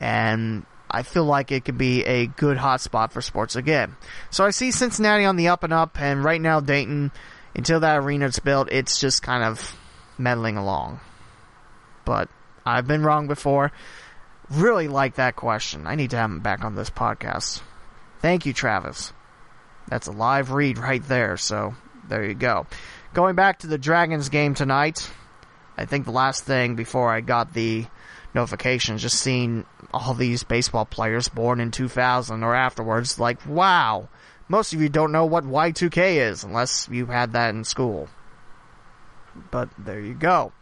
and 0.00 0.64
I 0.90 1.02
feel 1.02 1.24
like 1.24 1.50
it 1.50 1.64
could 1.64 1.78
be 1.78 2.04
a 2.04 2.26
good 2.26 2.56
hotspot 2.56 3.10
for 3.10 3.20
sports 3.20 3.56
again. 3.56 3.96
So 4.30 4.44
I 4.44 4.50
see 4.50 4.70
Cincinnati 4.70 5.24
on 5.24 5.34
the 5.36 5.48
up 5.48 5.64
and 5.64 5.72
up, 5.72 6.00
and 6.00 6.22
right 6.22 6.40
now 6.40 6.60
Dayton 6.60 7.10
until 7.54 7.80
that 7.80 7.96
arena's 7.96 8.38
built, 8.38 8.68
it's 8.70 9.00
just 9.00 9.22
kind 9.22 9.44
of 9.44 9.76
meddling 10.18 10.56
along. 10.56 11.00
But 12.04 12.28
I've 12.64 12.86
been 12.86 13.02
wrong 13.02 13.26
before. 13.26 13.72
Really 14.50 14.88
like 14.88 15.16
that 15.16 15.36
question. 15.36 15.86
I 15.86 15.94
need 15.94 16.10
to 16.10 16.16
have 16.16 16.30
him 16.30 16.40
back 16.40 16.64
on 16.64 16.74
this 16.74 16.90
podcast. 16.90 17.60
Thank 18.20 18.46
you, 18.46 18.52
Travis. 18.52 19.12
That's 19.88 20.06
a 20.06 20.12
live 20.12 20.52
read 20.52 20.78
right 20.78 21.02
there, 21.02 21.36
so 21.36 21.74
there 22.08 22.24
you 22.24 22.34
go. 22.34 22.66
Going 23.14 23.34
back 23.34 23.60
to 23.60 23.66
the 23.66 23.78
Dragons 23.78 24.28
game 24.28 24.54
tonight, 24.54 25.10
I 25.76 25.86
think 25.86 26.04
the 26.04 26.12
last 26.12 26.44
thing 26.44 26.74
before 26.74 27.12
I 27.12 27.20
got 27.20 27.52
the 27.52 27.86
notifications, 28.34 29.02
just 29.02 29.20
seeing 29.20 29.64
all 29.92 30.14
these 30.14 30.42
baseball 30.42 30.84
players 30.84 31.28
born 31.28 31.60
in 31.60 31.70
2000 31.70 32.42
or 32.42 32.54
afterwards, 32.54 33.18
like, 33.18 33.46
wow, 33.46 34.08
most 34.48 34.72
of 34.72 34.80
you 34.80 34.88
don't 34.88 35.12
know 35.12 35.24
what 35.24 35.44
Y2K 35.44 36.16
is 36.28 36.44
unless 36.44 36.88
you 36.90 37.06
had 37.06 37.32
that 37.32 37.50
in 37.54 37.64
school. 37.64 38.08
But 39.50 39.68
there 39.78 40.00
you 40.00 40.14
go. 40.14 40.52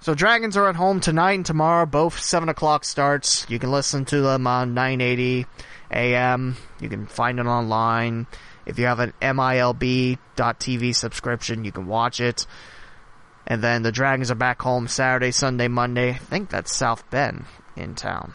So 0.00 0.14
Dragons 0.14 0.56
are 0.56 0.68
at 0.68 0.76
home 0.76 1.00
tonight 1.00 1.32
and 1.32 1.46
tomorrow, 1.46 1.86
both 1.86 2.20
7 2.20 2.48
o'clock 2.50 2.84
starts. 2.84 3.46
You 3.48 3.58
can 3.58 3.70
listen 3.70 4.04
to 4.06 4.20
them 4.20 4.46
on 4.46 4.74
980 4.74 5.46
AM. 5.90 6.56
You 6.80 6.90
can 6.90 7.06
find 7.06 7.40
it 7.40 7.46
online. 7.46 8.26
If 8.66 8.78
you 8.78 8.84
have 8.84 9.00
an 9.00 9.14
MILB.TV 9.22 10.94
subscription, 10.94 11.64
you 11.64 11.72
can 11.72 11.86
watch 11.86 12.20
it. 12.20 12.46
And 13.46 13.62
then 13.62 13.82
the 13.82 13.92
Dragons 13.92 14.30
are 14.30 14.36
back 14.36 14.62
home 14.62 14.88
Saturday, 14.88 15.30
Sunday, 15.30 15.68
Monday. 15.68 16.10
I 16.10 16.18
think 16.18 16.50
that's 16.50 16.74
South 16.74 17.08
Bend 17.10 17.44
in 17.76 17.94
town. 17.94 18.34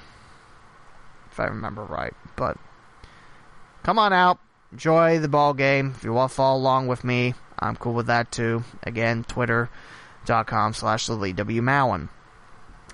If 1.32 1.40
I 1.40 1.46
remember 1.46 1.84
right. 1.84 2.14
But 2.36 2.58
come 3.84 3.98
on 3.98 4.14
out 4.14 4.40
enjoy 4.72 5.20
the 5.20 5.28
ball 5.28 5.54
game. 5.54 5.94
If 5.96 6.04
you 6.04 6.14
want 6.14 6.32
to 6.32 6.36
follow 6.36 6.60
along 6.60 6.88
with 6.88 7.04
me, 7.04 7.34
I'm 7.58 7.76
cool 7.76 7.94
with 7.94 8.08
that 8.08 8.32
too. 8.32 8.64
Again, 8.84 9.24
twitter.com 9.24 10.74
slash. 10.74 11.08
Mowen. 11.08 12.10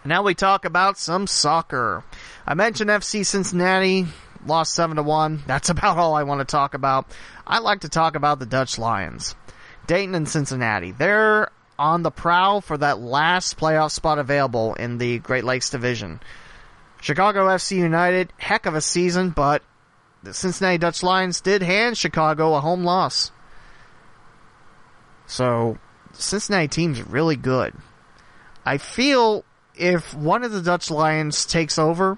Now 0.04 0.24
we 0.24 0.36
talk 0.36 0.66
about 0.66 0.98
some 0.98 1.28
soccer. 1.28 2.04
I 2.46 2.54
mentioned 2.54 2.90
FC 2.90 3.26
Cincinnati 3.26 4.06
lost 4.46 4.76
7 4.76 4.98
to 4.98 5.04
1. 5.04 5.44
That's 5.48 5.70
about 5.72 5.98
all 5.98 6.14
I 6.14 6.24
want 6.24 6.40
to 6.40 6.46
talk 6.46 6.74
about. 6.74 7.08
I 7.46 7.60
like 7.60 7.82
to 7.82 7.90
talk 7.90 8.16
about 8.16 8.40
the 8.40 8.46
Dutch 8.46 8.78
Lions. 8.78 9.36
Dayton 9.88 10.16
and 10.16 10.30
Cincinnati. 10.30 10.92
They're 10.92 11.50
on 11.78 12.04
the 12.04 12.12
prowl 12.12 12.62
for 12.62 12.78
that 12.78 13.00
last 13.00 13.58
playoff 13.58 13.92
spot 13.92 14.20
available 14.20 14.74
in 14.76 14.98
the 14.98 15.20
Great 15.20 15.44
Lakes 15.44 15.70
Division. 15.70 16.20
Chicago 17.02 17.48
FC 17.48 17.78
United, 17.78 18.32
heck 18.38 18.66
of 18.66 18.76
a 18.76 18.82
season, 18.82 19.30
but 19.30 19.62
the 20.24 20.34
Cincinnati 20.34 20.78
Dutch 20.78 21.04
Lions 21.04 21.42
did 21.42 21.62
hand 21.62 21.98
Chicago 21.98 22.56
a 22.56 22.62
home 22.62 22.84
loss. 22.84 23.32
So, 25.28 25.78
Cincinnati 26.14 26.68
team's 26.68 27.02
really 27.02 27.36
good. 27.36 27.74
I 28.66 28.78
feel 28.78 29.44
if 29.76 30.14
one 30.14 30.44
of 30.44 30.52
the 30.52 30.62
Dutch 30.62 30.90
Lions 30.90 31.46
takes 31.46 31.78
over, 31.78 32.18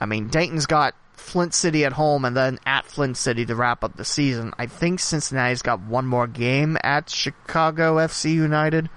I 0.00 0.06
mean, 0.06 0.28
Dayton's 0.28 0.66
got 0.66 0.94
Flint 1.24 1.54
City 1.54 1.84
at 1.84 1.94
home 1.94 2.24
and 2.24 2.36
then 2.36 2.58
at 2.66 2.84
Flint 2.84 3.16
City 3.16 3.46
to 3.46 3.56
wrap 3.56 3.82
up 3.82 3.96
the 3.96 4.04
season. 4.04 4.52
I 4.58 4.66
think 4.66 5.00
Cincinnati's 5.00 5.62
got 5.62 5.80
one 5.80 6.06
more 6.06 6.26
game 6.26 6.76
at 6.84 7.08
Chicago 7.08 7.96
FC 7.96 8.32
United. 8.34 8.90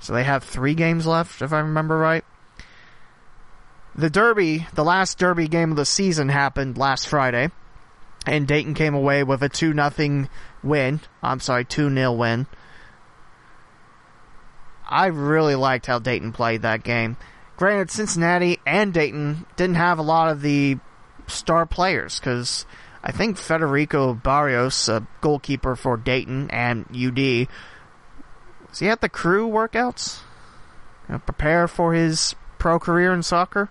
So 0.00 0.12
they 0.12 0.24
have 0.24 0.42
three 0.42 0.74
games 0.74 1.06
left, 1.06 1.40
if 1.40 1.52
I 1.52 1.60
remember 1.60 1.96
right. 1.96 2.24
The 3.94 4.10
Derby, 4.10 4.66
the 4.74 4.84
last 4.84 5.18
Derby 5.18 5.46
game 5.46 5.70
of 5.70 5.76
the 5.76 5.84
season 5.84 6.28
happened 6.28 6.76
last 6.76 7.06
Friday, 7.06 7.50
and 8.26 8.48
Dayton 8.48 8.74
came 8.74 8.94
away 8.94 9.22
with 9.22 9.42
a 9.42 9.48
2 9.48 9.72
0 9.72 10.28
win. 10.64 11.00
I'm 11.22 11.40
sorry, 11.40 11.64
2 11.64 11.94
0 11.94 12.12
win. 12.12 12.46
I 14.88 15.06
really 15.06 15.54
liked 15.54 15.86
how 15.86 16.00
Dayton 16.00 16.32
played 16.32 16.62
that 16.62 16.82
game. 16.82 17.16
Granted, 17.56 17.90
Cincinnati 17.90 18.58
and 18.66 18.92
Dayton 18.92 19.46
didn't 19.56 19.76
have 19.76 19.98
a 20.00 20.02
lot 20.02 20.30
of 20.30 20.42
the 20.42 20.78
star 21.26 21.66
players 21.66 22.18
because 22.18 22.66
I 23.02 23.12
think 23.12 23.36
Federico 23.36 24.14
Barrios, 24.14 24.88
a 24.88 25.06
goalkeeper 25.20 25.76
for 25.76 25.96
Dayton 25.96 26.50
and 26.50 26.86
UD, 26.90 27.48
was 28.68 28.78
he 28.78 28.88
at 28.88 29.00
the 29.00 29.08
crew 29.08 29.48
workouts? 29.48 30.20
You 31.08 31.14
know, 31.14 31.18
prepare 31.18 31.66
for 31.68 31.94
his 31.94 32.34
pro 32.58 32.78
career 32.78 33.12
in 33.12 33.22
soccer? 33.22 33.70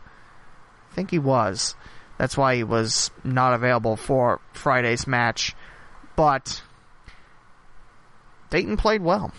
I 0.92 0.96
think 0.96 1.12
he 1.12 1.20
was. 1.20 1.76
That's 2.18 2.38
why 2.38 2.56
he 2.56 2.64
was 2.64 3.10
not 3.24 3.54
available 3.54 3.96
for 3.96 4.42
Friday's 4.54 5.08
match. 5.08 5.56
But 6.16 6.62
Dayton 8.50 8.78
played 8.78 9.02
well. 9.02 9.32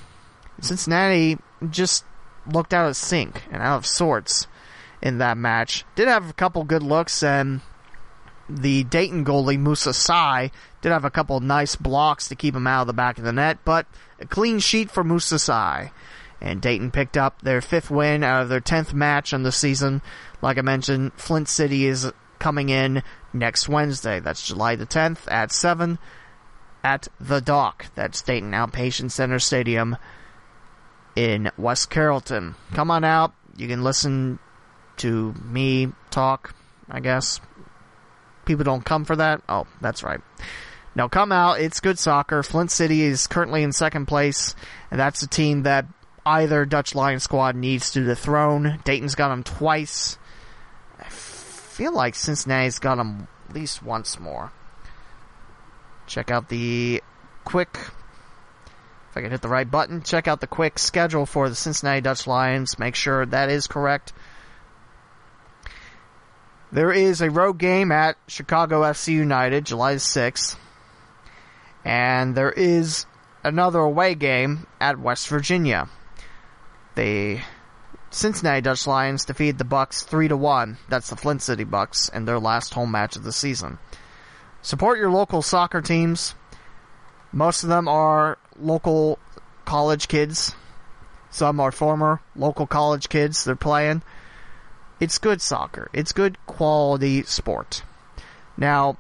Cincinnati 0.61 1.39
just 1.71 2.05
looked 2.47 2.75
out 2.75 2.89
of 2.89 2.97
sync 2.97 3.43
and 3.53 3.63
out 3.63 3.77
of 3.77 3.87
sorts 3.87 4.47
in 5.01 5.19
that 5.19 5.37
match. 5.37 5.85
Did 5.95 6.09
have 6.09 6.31
a 6.31 6.33
couple 6.33 6.65
good 6.65 6.83
looks, 6.83 7.23
and 7.23 7.61
the 8.57 8.85
Dayton 8.85 9.25
goalie, 9.25 9.59
Musa 9.59 9.95
Sai, 9.95 10.51
did 10.81 10.93
have 10.93 11.05
a 11.05 11.11
couple 11.11 11.41
nice 11.41 11.77
blocks 11.77 12.29
to 12.29 12.35
keep 12.35 12.55
him 12.55 12.67
out 12.67 12.83
of 12.83 12.87
the 12.87 12.93
back 12.93 13.19
of 13.19 13.25
the 13.25 13.33
net, 13.33 13.59
but 13.65 13.87
a 14.21 14.27
clean 14.27 14.59
sheet 14.59 14.91
for 14.91 15.03
Musa 15.03 15.39
Sai. 15.39 15.93
And 16.41 16.61
Dayton 16.61 16.91
picked 16.91 17.17
up 17.17 17.41
their 17.43 17.61
fifth 17.61 17.91
win 17.91 18.25
out 18.25 18.43
of 18.43 18.49
their 18.49 18.61
10th 18.61 18.93
match 18.93 19.33
on 19.33 19.45
the 19.45 19.53
season. 19.53 20.03
Like 20.41 20.59
I 20.59 20.63
mentioned, 20.63 21.13
Flint 21.15 21.49
City 21.49 21.87
is 21.87 22.11
coming 22.41 22.69
in 22.69 23.03
next 23.33 23.69
Wednesday. 23.69 24.19
That's 24.19 24.47
July 24.47 24.75
the 24.75 24.87
10th 24.87 25.31
at 25.31 25.53
7 25.53 25.99
at 26.83 27.09
The 27.21 27.41
Dock. 27.41 27.87
That's 27.95 28.21
Dayton 28.23 28.51
Outpatient 28.51 29.13
Center 29.13 29.39
Stadium 29.39 29.97
in 31.15 31.51
West 31.57 31.91
Carrollton. 31.91 32.57
Come 32.73 32.91
on 32.91 33.05
out. 33.05 33.33
You 33.57 33.69
can 33.69 33.85
listen 33.85 34.41
to 34.97 35.35
me 35.45 35.93
talk, 36.11 36.55
I 36.91 37.01
guess. 37.01 37.41
People 38.45 38.65
don't 38.65 38.85
come 38.85 39.05
for 39.05 39.17
that? 39.17 39.43
Oh, 39.49 39.67
that's 39.81 40.03
right. 40.03 40.21
Now 40.95 41.09
come 41.09 41.33
out. 41.33 41.61
It's 41.61 41.81
good 41.81 41.99
soccer. 41.99 42.43
Flint 42.43 42.71
City 42.71 43.03
is 43.03 43.27
currently 43.27 43.63
in 43.63 43.73
second 43.73 44.07
place, 44.07 44.55
and 44.91 45.01
that's 45.01 45.23
a 45.23 45.29
team 45.29 45.63
that 45.63 45.87
either 46.27 46.65
Dutch 46.65 46.95
Lion 46.95 47.21
squad 47.21 47.57
needs 47.57 47.93
to 47.93 48.05
dethrone. 48.05 48.81
Dayton's 48.85 49.15
got 49.15 49.29
them 49.29 49.43
twice. 49.43 50.19
I 51.01 51.09
feel 51.09 51.93
like 51.93 52.15
Cincinnati's 52.15 52.79
got 52.79 52.97
them 52.97 53.27
at 53.49 53.55
least 53.55 53.83
once 53.83 54.21
more. 54.21 54.53
Check 56.07 56.31
out 56.31 56.49
the 56.49 57.03
quick. 57.45 57.79
If 59.11 59.17
I 59.17 59.21
can 59.21 59.31
hit 59.31 59.43
the 59.43 59.49
right 59.49 59.71
button, 59.71 60.03
check 60.03 60.29
out 60.29 60.41
the 60.41 60.47
quick 60.47 60.79
schedule 60.79 61.27
for 61.27 61.49
the 61.49 61.55
Cincinnati 61.55 62.01
Dutch 62.01 62.27
Lions. 62.27 62.79
Make 62.79 62.95
sure 62.95 63.25
that 63.27 63.51
is 63.51 63.67
correct. 63.67 64.13
There 66.73 66.91
is 66.91 67.21
a 67.21 67.31
road 67.31 67.59
game 67.59 67.93
at 67.93 68.17
Chicago 68.27 68.81
FC 68.81 69.09
United, 69.09 69.67
July 69.67 69.97
6th. 69.97 70.57
And 71.85 72.35
there 72.35 72.51
is 72.51 73.05
another 73.45 73.81
away 73.81 74.15
game 74.15 74.67
at 74.81 74.99
West 74.99 75.29
Virginia. 75.29 75.91
The 76.95 77.41
Cincinnati 78.11 78.63
Dutch 78.63 78.87
Lions 78.87 79.27
defeated 79.27 79.59
the 79.59 79.65
Bucks 79.65 80.03
3 80.05 80.29
to 80.29 80.37
1. 80.37 80.79
That's 80.89 81.11
the 81.11 81.17
Flint 81.17 81.43
City 81.43 81.65
Bucks 81.65 82.09
in 82.09 82.25
their 82.25 82.39
last 82.41 82.73
home 82.73 82.91
match 82.91 83.17
of 83.17 83.25
the 83.25 83.33
season. 83.33 83.79
Support 84.63 84.99
your 84.99 85.11
local 85.11 85.43
soccer 85.43 85.83
teams. 85.83 86.35
Most 87.33 87.65
of 87.65 87.69
them 87.69 87.87
are 87.87 88.39
local 88.59 89.19
college 89.67 90.09
kids. 90.09 90.55
Some 91.29 91.61
are 91.61 91.73
former 91.73 92.23
local 92.35 92.67
college 92.67 93.11
kids 93.11 93.45
they're 93.45 93.57
playing. 93.57 94.03
It's 95.03 95.19
good 95.19 95.41
soccer. 95.43 95.91
It's 95.93 96.13
good 96.13 96.39
quality 96.47 97.25
sport. 97.25 97.83
Now, 98.57 98.99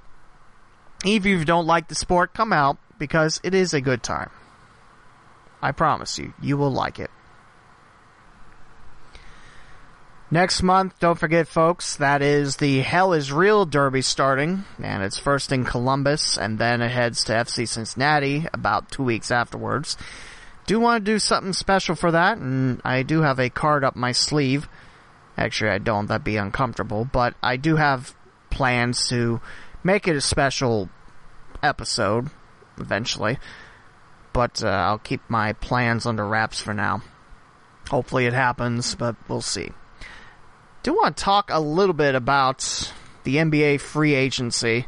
if 1.04 1.24
you 1.24 1.44
don't 1.44 1.68
like 1.68 1.86
the 1.86 1.94
sport, 1.94 2.34
come 2.34 2.52
out 2.52 2.76
because 2.98 3.40
it 3.44 3.54
is 3.54 3.72
a 3.72 3.80
good 3.80 4.02
time. 4.02 4.30
I 5.62 5.70
promise 5.70 6.18
you, 6.18 6.34
you 6.42 6.56
will 6.56 6.72
like 6.72 6.98
it. 6.98 7.12
Next 10.28 10.60
month, 10.64 10.98
don't 10.98 11.20
forget, 11.20 11.46
folks, 11.46 11.94
that 11.98 12.20
is 12.20 12.56
the 12.56 12.80
Hell 12.80 13.12
is 13.12 13.32
Real 13.32 13.64
Derby 13.64 14.02
starting, 14.02 14.64
and 14.82 15.04
it's 15.04 15.20
first 15.20 15.52
in 15.52 15.64
Columbus, 15.64 16.36
and 16.36 16.58
then 16.58 16.82
it 16.82 16.90
heads 16.90 17.22
to 17.26 17.32
FC 17.32 17.68
Cincinnati 17.68 18.48
about 18.52 18.90
two 18.90 19.04
weeks 19.04 19.30
afterwards. 19.30 19.96
Do 20.66 20.80
want 20.80 21.04
to 21.04 21.12
do 21.12 21.20
something 21.20 21.52
special 21.52 21.94
for 21.94 22.10
that, 22.10 22.38
and 22.38 22.80
I 22.84 23.04
do 23.04 23.22
have 23.22 23.38
a 23.38 23.50
card 23.50 23.84
up 23.84 23.94
my 23.94 24.10
sleeve. 24.10 24.68
Actually, 25.36 25.70
I 25.70 25.78
don't, 25.78 26.06
that'd 26.06 26.24
be 26.24 26.36
uncomfortable, 26.36 27.04
but 27.04 27.34
I 27.42 27.56
do 27.56 27.76
have 27.76 28.14
plans 28.50 29.08
to 29.08 29.40
make 29.82 30.06
it 30.06 30.16
a 30.16 30.20
special 30.20 30.90
episode, 31.62 32.30
eventually. 32.78 33.38
But 34.32 34.62
uh, 34.62 34.68
I'll 34.68 34.98
keep 34.98 35.22
my 35.28 35.52
plans 35.54 36.06
under 36.06 36.26
wraps 36.26 36.60
for 36.60 36.74
now. 36.74 37.02
Hopefully 37.90 38.26
it 38.26 38.32
happens, 38.32 38.94
but 38.94 39.16
we'll 39.28 39.42
see 39.42 39.70
do 40.82 40.94
want 40.94 41.16
to 41.16 41.22
talk 41.24 41.50
a 41.50 41.60
little 41.60 41.94
bit 41.94 42.14
about 42.14 42.92
the 43.24 43.36
NBA 43.36 43.80
free 43.80 44.14
agency. 44.14 44.86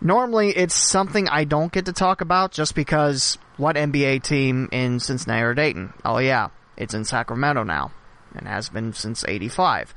Normally, 0.00 0.50
it's 0.50 0.74
something 0.74 1.28
I 1.28 1.44
don't 1.44 1.72
get 1.72 1.86
to 1.86 1.92
talk 1.92 2.20
about 2.20 2.52
just 2.52 2.74
because 2.74 3.38
what 3.56 3.76
NBA 3.76 4.22
team 4.22 4.68
in 4.70 5.00
Cincinnati 5.00 5.42
or 5.42 5.54
Dayton? 5.54 5.92
Oh 6.04 6.18
yeah, 6.18 6.48
it's 6.76 6.94
in 6.94 7.04
Sacramento 7.04 7.64
now, 7.64 7.90
and 8.38 8.48
has 8.48 8.68
been 8.68 8.92
since 8.92 9.24
'85. 9.26 9.94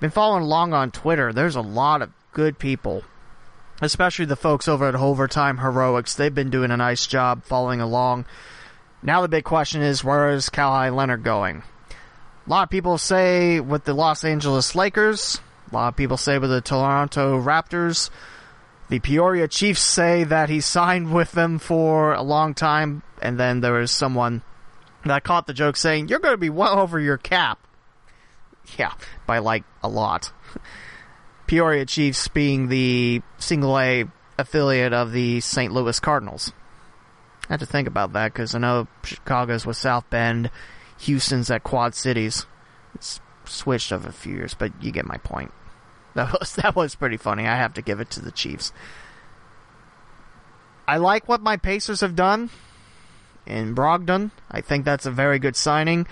Been 0.00 0.10
following 0.10 0.42
along 0.42 0.72
on 0.72 0.90
Twitter. 0.90 1.32
There's 1.32 1.56
a 1.56 1.60
lot 1.60 2.02
of 2.02 2.10
good 2.32 2.58
people, 2.58 3.02
especially 3.80 4.24
the 4.24 4.36
folks 4.36 4.68
over 4.68 4.88
at 4.88 4.94
Overtime 4.94 5.58
Heroics. 5.58 6.14
They've 6.14 6.34
been 6.34 6.50
doing 6.50 6.70
a 6.70 6.76
nice 6.76 7.06
job 7.06 7.44
following 7.44 7.80
along. 7.80 8.26
Now 9.02 9.20
the 9.20 9.28
big 9.28 9.44
question 9.44 9.82
is, 9.82 10.02
where 10.02 10.30
is 10.30 10.48
Kawhi 10.48 10.94
Leonard 10.94 11.22
going? 11.22 11.62
A 12.46 12.50
lot 12.50 12.64
of 12.64 12.70
people 12.70 12.98
say 12.98 13.60
with 13.60 13.84
the 13.84 13.94
Los 13.94 14.24
Angeles 14.24 14.74
Lakers. 14.74 15.40
A 15.70 15.74
lot 15.74 15.88
of 15.88 15.96
people 15.96 16.16
say 16.16 16.38
with 16.38 16.50
the 16.50 16.60
Toronto 16.60 17.40
Raptors. 17.40 18.10
The 18.90 18.98
Peoria 18.98 19.48
Chiefs 19.48 19.80
say 19.80 20.24
that 20.24 20.50
he 20.50 20.60
signed 20.60 21.12
with 21.12 21.32
them 21.32 21.58
for 21.58 22.12
a 22.12 22.22
long 22.22 22.52
time, 22.52 23.02
and 23.22 23.40
then 23.40 23.60
there 23.60 23.72
was 23.72 23.90
someone 23.90 24.42
that 25.10 25.24
caught 25.24 25.46
the 25.46 25.54
joke 25.54 25.76
saying, 25.76 26.08
You're 26.08 26.18
going 26.18 26.34
to 26.34 26.38
be 26.38 26.50
well 26.50 26.78
over 26.78 26.98
your 26.98 27.18
cap. 27.18 27.58
Yeah, 28.78 28.92
by 29.26 29.38
like 29.38 29.64
a 29.82 29.88
lot. 29.88 30.32
Peoria 31.46 31.84
Chiefs 31.84 32.28
being 32.28 32.68
the 32.68 33.20
single 33.38 33.78
A 33.78 34.06
affiliate 34.38 34.92
of 34.92 35.12
the 35.12 35.40
St. 35.40 35.72
Louis 35.72 36.00
Cardinals. 36.00 36.52
I 37.48 37.52
had 37.54 37.60
to 37.60 37.66
think 37.66 37.86
about 37.86 38.14
that 38.14 38.32
because 38.32 38.54
I 38.54 38.58
know 38.58 38.88
Chicago's 39.02 39.66
with 39.66 39.76
South 39.76 40.08
Bend 40.08 40.50
Houston's 41.00 41.50
at 41.50 41.62
Quad 41.62 41.94
Cities. 41.94 42.46
It's 42.94 43.20
switched 43.44 43.92
over 43.92 44.08
a 44.08 44.12
few 44.12 44.34
years, 44.34 44.54
but 44.54 44.72
you 44.82 44.90
get 44.90 45.04
my 45.04 45.18
point. 45.18 45.52
That 46.14 46.32
was 46.38 46.54
that 46.56 46.74
was 46.74 46.94
pretty 46.94 47.18
funny. 47.18 47.46
I 47.46 47.56
have 47.56 47.74
to 47.74 47.82
give 47.82 48.00
it 48.00 48.10
to 48.12 48.22
the 48.22 48.32
Chiefs. 48.32 48.72
I 50.86 50.96
like 50.98 51.28
what 51.28 51.40
my 51.40 51.56
Pacers 51.56 52.00
have 52.00 52.14
done 52.14 52.50
in 53.46 53.74
Brogdon. 53.74 54.30
I 54.50 54.60
think 54.60 54.84
that's 54.84 55.06
a 55.06 55.10
very 55.10 55.38
good 55.38 55.56
signing. 55.56 56.06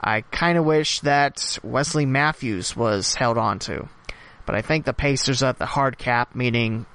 I 0.00 0.22
kind 0.22 0.56
of 0.56 0.64
wish 0.64 1.00
that 1.00 1.58
Wesley 1.62 2.06
Matthews 2.06 2.74
was 2.74 3.14
held 3.14 3.36
on 3.36 3.58
to. 3.60 3.88
But 4.46 4.54
I 4.54 4.62
think 4.62 4.84
the 4.84 4.92
Pacers 4.92 5.42
at 5.42 5.58
the 5.58 5.66
hard 5.66 5.98
cap, 5.98 6.34
meaning 6.34 6.86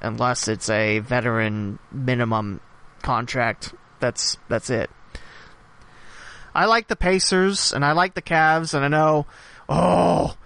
unless 0.00 0.48
it's 0.48 0.70
a 0.70 1.00
veteran 1.00 1.78
minimum 1.90 2.60
contract, 3.02 3.74
that's 4.00 4.38
that's 4.48 4.70
it. 4.70 4.90
I 6.54 6.66
like 6.66 6.88
the 6.88 6.96
Pacers 6.96 7.72
and 7.72 7.84
I 7.84 7.92
like 7.92 8.14
the 8.14 8.22
Cavs, 8.22 8.74
and 8.74 8.84
I 8.84 8.88
know, 8.88 9.26
oh, 9.68 10.36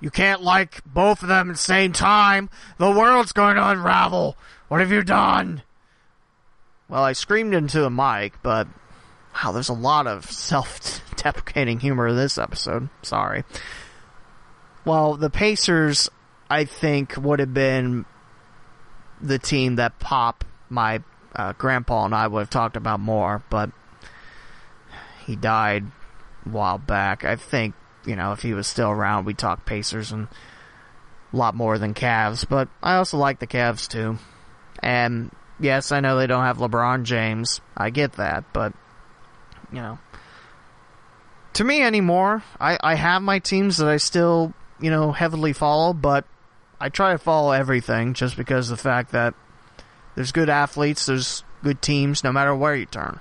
you 0.00 0.10
can't 0.10 0.42
like 0.42 0.82
both 0.84 1.22
of 1.22 1.28
them 1.28 1.50
at 1.50 1.56
the 1.56 1.62
same 1.62 1.92
time. 1.92 2.50
The 2.78 2.90
world's 2.90 3.32
going 3.32 3.56
to 3.56 3.68
unravel. 3.68 4.36
What 4.68 4.80
have 4.80 4.92
you 4.92 5.02
done? 5.02 5.62
Well, 6.88 7.02
I 7.02 7.12
screamed 7.12 7.54
into 7.54 7.80
the 7.80 7.90
mic, 7.90 8.42
but 8.42 8.68
wow, 9.34 9.52
there's 9.52 9.68
a 9.68 9.74
lot 9.74 10.06
of 10.06 10.30
self-deprecating 10.30 11.80
humor 11.80 12.08
in 12.08 12.16
this 12.16 12.38
episode. 12.38 12.88
Sorry. 13.02 13.44
Well, 14.84 15.16
the 15.16 15.30
Pacers, 15.30 16.10
I 16.50 16.64
think, 16.64 17.16
would 17.16 17.40
have 17.40 17.54
been 17.54 18.04
the 19.20 19.38
team 19.38 19.76
that 19.76 19.98
Pop, 19.98 20.44
my 20.68 21.02
uh, 21.34 21.54
grandpa, 21.54 22.04
and 22.04 22.14
I 22.14 22.26
would 22.26 22.40
have 22.40 22.50
talked 22.50 22.76
about 22.76 23.00
more, 23.00 23.42
but 23.48 23.70
he 25.24 25.36
died 25.36 25.84
a 26.44 26.48
while 26.48 26.78
back. 26.78 27.24
I 27.24 27.36
think, 27.36 27.74
you 28.04 28.14
know, 28.14 28.32
if 28.32 28.42
he 28.42 28.52
was 28.52 28.66
still 28.66 28.90
around, 28.90 29.24
we'd 29.24 29.38
talk 29.38 29.64
Pacers 29.64 30.12
and 30.12 30.28
a 31.32 31.36
lot 31.36 31.54
more 31.54 31.78
than 31.78 31.94
Cavs. 31.94 32.46
But 32.46 32.68
I 32.82 32.96
also 32.96 33.16
like 33.16 33.38
the 33.38 33.46
Cavs 33.46 33.88
too. 33.88 34.18
And 34.82 35.30
yes, 35.58 35.92
I 35.92 36.00
know 36.00 36.16
they 36.16 36.26
don't 36.26 36.44
have 36.44 36.58
LeBron 36.58 37.04
James. 37.04 37.60
I 37.76 37.90
get 37.90 38.14
that, 38.14 38.44
but 38.52 38.72
you 39.72 39.80
know, 39.80 39.98
to 41.54 41.64
me 41.64 41.82
anymore, 41.82 42.42
I, 42.60 42.78
I 42.82 42.94
have 42.94 43.22
my 43.22 43.38
teams 43.38 43.78
that 43.78 43.88
I 43.88 43.96
still, 43.96 44.52
you 44.80 44.90
know, 44.90 45.12
heavily 45.12 45.52
follow, 45.52 45.92
but 45.92 46.24
I 46.80 46.88
try 46.88 47.12
to 47.12 47.18
follow 47.18 47.52
everything 47.52 48.14
just 48.14 48.36
because 48.36 48.70
of 48.70 48.78
the 48.78 48.82
fact 48.82 49.12
that 49.12 49.34
there's 50.14 50.32
good 50.32 50.48
athletes, 50.48 51.06
there's 51.06 51.44
good 51.62 51.80
teams, 51.80 52.22
no 52.22 52.32
matter 52.32 52.54
where 52.54 52.76
you 52.76 52.86
turn. 52.86 53.20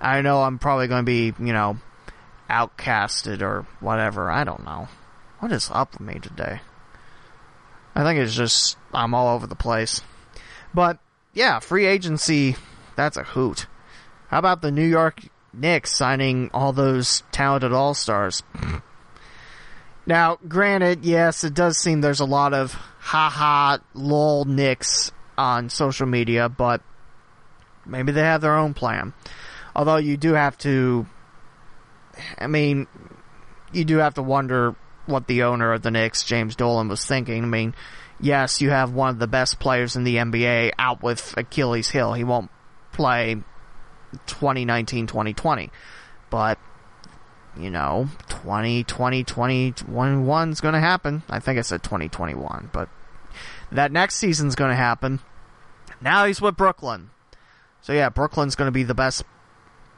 I 0.00 0.22
know 0.22 0.42
I'm 0.42 0.58
probably 0.58 0.88
going 0.88 1.04
to 1.04 1.06
be, 1.06 1.32
you 1.38 1.52
know, 1.52 1.78
outcasted 2.50 3.42
or 3.42 3.66
whatever. 3.80 4.30
I 4.30 4.44
don't 4.44 4.64
know. 4.64 4.88
What 5.40 5.52
is 5.52 5.70
up 5.72 5.92
with 5.92 6.00
me 6.00 6.18
today? 6.20 6.60
I 7.94 8.02
think 8.02 8.20
it's 8.20 8.34
just 8.34 8.76
I'm 8.92 9.14
all 9.14 9.34
over 9.34 9.46
the 9.46 9.54
place. 9.54 10.02
But 10.74 10.98
yeah, 11.36 11.58
free 11.58 11.84
agency, 11.84 12.56
that's 12.96 13.18
a 13.18 13.22
hoot. 13.22 13.66
How 14.28 14.38
about 14.38 14.62
the 14.62 14.72
New 14.72 14.86
York 14.86 15.20
Knicks 15.52 15.94
signing 15.94 16.50
all 16.54 16.72
those 16.72 17.24
talented 17.30 17.74
all 17.74 17.92
stars? 17.92 18.42
now, 20.06 20.38
granted, 20.48 21.04
yes, 21.04 21.44
it 21.44 21.52
does 21.52 21.76
seem 21.76 22.00
there's 22.00 22.20
a 22.20 22.24
lot 22.24 22.54
of 22.54 22.72
haha 22.72 23.76
lol 23.92 24.46
Knicks 24.46 25.12
on 25.36 25.68
social 25.68 26.06
media, 26.06 26.48
but 26.48 26.80
maybe 27.84 28.12
they 28.12 28.22
have 28.22 28.40
their 28.40 28.56
own 28.56 28.72
plan. 28.72 29.12
Although 29.74 29.98
you 29.98 30.16
do 30.16 30.32
have 30.32 30.56
to, 30.58 31.04
I 32.38 32.46
mean, 32.46 32.86
you 33.74 33.84
do 33.84 33.98
have 33.98 34.14
to 34.14 34.22
wonder 34.22 34.74
what 35.04 35.26
the 35.26 35.42
owner 35.42 35.74
of 35.74 35.82
the 35.82 35.90
Knicks, 35.90 36.24
James 36.24 36.56
Dolan, 36.56 36.88
was 36.88 37.04
thinking. 37.04 37.44
I 37.44 37.46
mean, 37.46 37.74
yes, 38.20 38.60
you 38.60 38.70
have 38.70 38.92
one 38.92 39.10
of 39.10 39.18
the 39.18 39.26
best 39.26 39.58
players 39.58 39.96
in 39.96 40.04
the 40.04 40.16
NBA 40.16 40.72
out 40.78 41.02
with 41.02 41.34
Achilles 41.36 41.90
heel. 41.90 42.12
He 42.12 42.24
won't 42.24 42.50
play 42.92 43.36
2019 44.26 45.06
2020. 45.06 45.70
But, 46.30 46.58
you 47.56 47.70
know, 47.70 48.08
2020 48.28 49.24
2021 49.24 50.50
is 50.50 50.60
going 50.60 50.74
to 50.74 50.80
happen. 50.80 51.22
I 51.28 51.40
think 51.40 51.58
I 51.58 51.62
said 51.62 51.82
2021, 51.82 52.70
but 52.72 52.88
that 53.70 53.92
next 53.92 54.16
season's 54.16 54.54
going 54.54 54.70
to 54.70 54.76
happen. 54.76 55.20
Now 56.00 56.26
he's 56.26 56.40
with 56.40 56.56
Brooklyn. 56.56 57.10
So 57.80 57.92
yeah, 57.92 58.08
Brooklyn's 58.08 58.56
going 58.56 58.66
to 58.66 58.72
be 58.72 58.82
the 58.82 58.94
best 58.94 59.24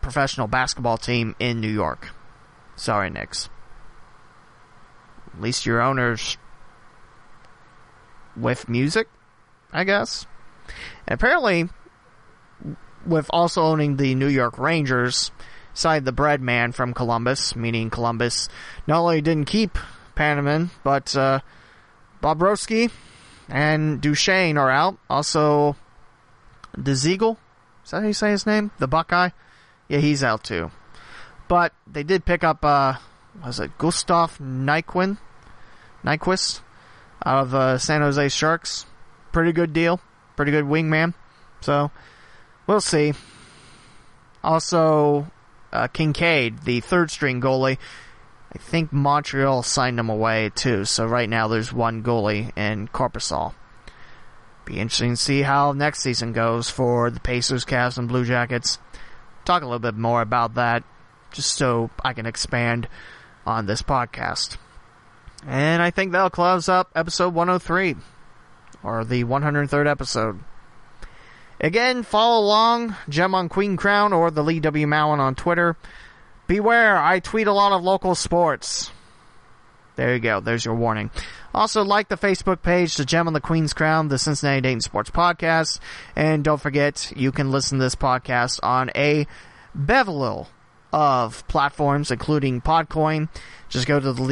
professional 0.01 0.47
basketball 0.47 0.99
team 0.99 1.35
in 1.39 1.61
New 1.61 1.71
York. 1.71 2.11
Sorry, 2.77 3.11
Knicks. 3.11 3.49
At 5.35 5.41
least 5.41 5.67
your 5.67 5.81
owner's 5.81 6.37
with 8.41 8.69
music, 8.69 9.09
I 9.73 9.85
guess. 9.85 10.27
And 11.07 11.15
apparently, 11.15 11.69
with 13.07 13.27
also 13.31 13.63
owning 13.63 13.97
the 13.97 14.15
New 14.15 14.29
York 14.29 14.59
Rangers, 14.59 15.31
side 15.75 16.05
the 16.05 16.13
bread 16.13 16.41
man 16.41 16.73
from 16.73 16.93
Columbus, 16.93 17.55
meaning 17.55 17.91
Columbus 17.91 18.49
not 18.87 19.01
only 19.01 19.21
didn't 19.21 19.47
keep 19.47 19.79
Panarin, 20.17 20.71
but 20.83 21.17
uh, 21.17 21.41
Bobrovsky 22.23 22.91
and 23.49 24.01
Duchene 24.01 24.59
are 24.59 24.71
out. 24.71 24.99
Also, 25.09 25.77
DeZiegel, 26.77 27.37
is 27.85 27.91
that 27.91 28.03
how 28.03 28.07
you 28.07 28.13
say 28.13 28.31
his 28.31 28.47
name? 28.47 28.71
The 28.79 28.89
Buckeye? 28.89 29.31
Yeah, 29.89 29.99
he's 29.99 30.23
out 30.23 30.45
too. 30.45 30.71
But 31.47 31.73
they 31.87 32.03
did 32.03 32.27
pick 32.27 32.45
up, 32.45 32.65
uh, 32.65 32.95
was 33.43 33.61
it 33.61 33.79
Gustav 33.79 34.39
Nyquin? 34.39 35.19
Nyquist? 36.05 36.61
Out 37.25 37.45
of 37.45 37.55
uh, 37.55 37.79
San 37.79 38.01
Jose 38.01 38.29
Sharks. 38.29 38.87
Pretty 39.33 39.53
good 39.53 39.73
deal. 39.73 40.01
Pretty 40.37 40.53
good 40.53 40.65
wingman. 40.65 41.15
So, 41.61 41.91
we'll 42.67 42.81
see. 42.81 43.13
Also, 44.43 45.31
uh, 45.73 45.89
Kinkaid, 45.89 46.65
the 46.65 46.81
third 46.81 47.11
string 47.11 47.41
goalie, 47.41 47.79
I 48.53 48.59
think 48.59 48.93
Montreal 48.93 49.63
signed 49.63 49.99
him 49.99 50.09
away 50.09 50.51
too. 50.55 50.85
So 50.85 51.07
right 51.07 51.29
now 51.29 51.49
there's 51.49 51.73
one 51.73 52.03
goalie 52.03 52.57
in 52.57 52.89
Korpisalo. 52.89 53.55
Be 54.65 54.79
interesting 54.79 55.11
to 55.11 55.17
see 55.17 55.43
how 55.43 55.73
next 55.73 56.01
season 56.01 56.33
goes 56.33 56.71
for 56.71 57.11
the 57.11 57.21
Pacers, 57.21 57.65
Cavs, 57.65 57.99
and 57.99 58.09
Blue 58.09 58.25
Jackets. 58.25 58.79
Talk 59.45 59.63
a 59.63 59.67
little 59.67 59.79
bit 59.79 59.97
more 59.97 60.21
about 60.21 60.55
that, 60.55 60.85
just 61.33 61.57
so 61.57 61.91
I 62.05 62.13
can 62.13 62.27
expand 62.27 62.89
on 63.47 63.67
this 63.67 63.83
podcast. 63.83 64.59
And 65.49 65.81
I 65.81 65.91
think 65.91 66.13
that'll 66.13 66.29
close 66.29 66.69
up 66.69 66.91
episode 66.95 67.33
103, 67.33 67.97
or 68.83 69.03
the 69.03 69.25
103rd 69.25 69.91
episode. 69.91 70.41
Again, 71.59 72.03
follow 72.03 72.45
along, 72.45 72.95
Gem 73.09 73.35
on 73.35 73.49
Queen 73.49 73.79
Crown 73.79 74.13
or 74.13 74.31
the 74.31 74.45
Lee 74.45 74.61
W. 74.61 74.87
Mowen 74.87 75.21
on 75.21 75.35
Twitter. 75.35 75.75
Beware, 76.49 76.99
I 76.99 77.21
tweet 77.21 77.47
a 77.47 77.53
lot 77.55 77.73
of 77.73 77.83
local 77.83 78.15
sports. 78.15 78.91
There 79.97 80.13
you 80.13 80.21
go, 80.21 80.41
there's 80.41 80.67
your 80.67 80.75
warning. 80.75 81.11
Also, 81.55 81.83
like 81.83 82.09
the 82.09 82.19
Facebook 82.19 82.61
page, 82.61 82.97
The 82.97 83.07
Gem 83.07 83.27
on 83.27 83.33
the 83.33 83.41
Queen's 83.41 83.73
Crown, 83.73 84.09
the 84.09 84.19
Cincinnati 84.19 84.61
Dayton 84.61 84.83
Sports 84.83 85.11
Podcast. 85.11 85.81
And 86.15 86.45
don't 86.45 86.61
forget, 86.61 87.11
you 87.17 87.33
can 87.33 87.51
listen 87.51 87.79
to 87.79 87.85
this 87.85 87.97
podcast 87.97 88.61
on 88.63 88.91
a 88.95 89.27
bevel 89.75 90.49
of 90.93 91.47
platforms, 91.49 92.11
including 92.11 92.61
Podcoin. 92.61 93.29
Just 93.69 93.87
go 93.87 94.01
to 94.01 94.13
the 94.13 94.23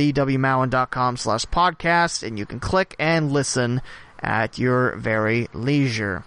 slash 1.16 1.46
podcast 1.46 2.22
and 2.22 2.38
you 2.38 2.46
can 2.46 2.60
click 2.60 2.94
and 2.98 3.32
listen 3.32 3.82
at 4.20 4.58
your 4.58 4.96
very 4.96 5.48
leisure. 5.52 6.24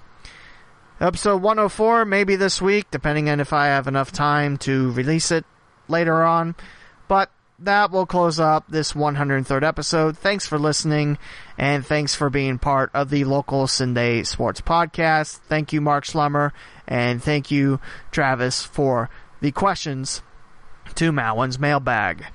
Episode 1.02 1.42
104, 1.42 2.06
maybe 2.06 2.36
this 2.36 2.62
week, 2.62 2.92
depending 2.92 3.30
on 3.30 3.40
if 3.40 3.54
I 3.54 3.68
have 3.68 3.88
enough 3.88 4.12
time 4.12 4.58
to 4.58 4.92
release 4.92 5.32
it 5.32 5.46
later 5.88 6.24
on. 6.24 6.56
But 7.08 7.32
that 7.60 7.92
will 7.92 8.06
close 8.06 8.40
up 8.40 8.66
this 8.70 8.94
103rd 8.94 9.64
episode. 9.64 10.18
Thanks 10.18 10.48
for 10.48 10.60
listening, 10.60 11.18
and 11.58 11.86
thanks 11.86 12.16
for 12.16 12.30
being 12.30 12.60
part 12.60 12.92
of 12.94 13.10
the 13.10 13.24
local 13.26 13.66
CinDay 13.66 14.26
Sports 14.26 14.62
Podcast. 14.62 15.38
Thank 15.48 15.74
you, 15.74 15.82
Mark 15.82 16.06
Slummer, 16.06 16.54
and 16.88 17.22
thank 17.24 17.52
you, 17.52 17.80
Travis, 18.12 18.64
for 18.64 19.10
the 19.42 19.52
questions 19.52 20.22
to 20.96 21.12
Mowen's 21.12 21.60
mailbag. 21.60 22.26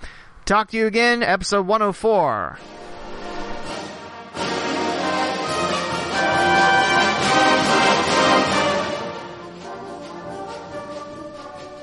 Talk 0.45 0.71
to 0.71 0.77
you 0.77 0.87
again, 0.87 1.23
episode 1.23 1.67
104. 1.67 2.59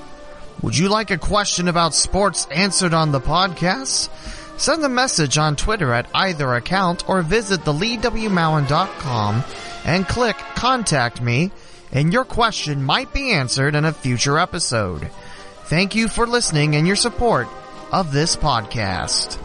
Would 0.61 0.77
you 0.77 0.89
like 0.89 1.11
a 1.11 1.17
question 1.17 1.67
about 1.67 1.93
sports 1.93 2.47
answered 2.49 2.93
on 2.93 3.11
the 3.11 3.19
podcast? 3.19 4.09
Send 4.57 4.83
a 4.83 4.89
message 4.89 5.37
on 5.37 5.55
Twitter 5.55 5.93
at 5.93 6.07
either 6.13 6.53
account 6.53 7.07
or 7.09 7.21
visit 7.21 7.61
theleewmowen.com 7.61 9.43
and 9.85 10.07
click 10.07 10.37
Contact 10.55 11.21
Me, 11.21 11.51
and 11.91 12.13
your 12.13 12.25
question 12.25 12.83
might 12.83 13.13
be 13.13 13.31
answered 13.31 13.75
in 13.75 13.85
a 13.85 13.93
future 13.93 14.39
episode. 14.39 15.09
Thank 15.65 15.93
you 15.93 16.07
for 16.07 16.25
listening 16.25 16.75
and 16.75 16.87
your 16.87 16.95
support 16.95 17.47
of 17.91 18.11
this 18.11 18.35
podcast. 18.35 19.44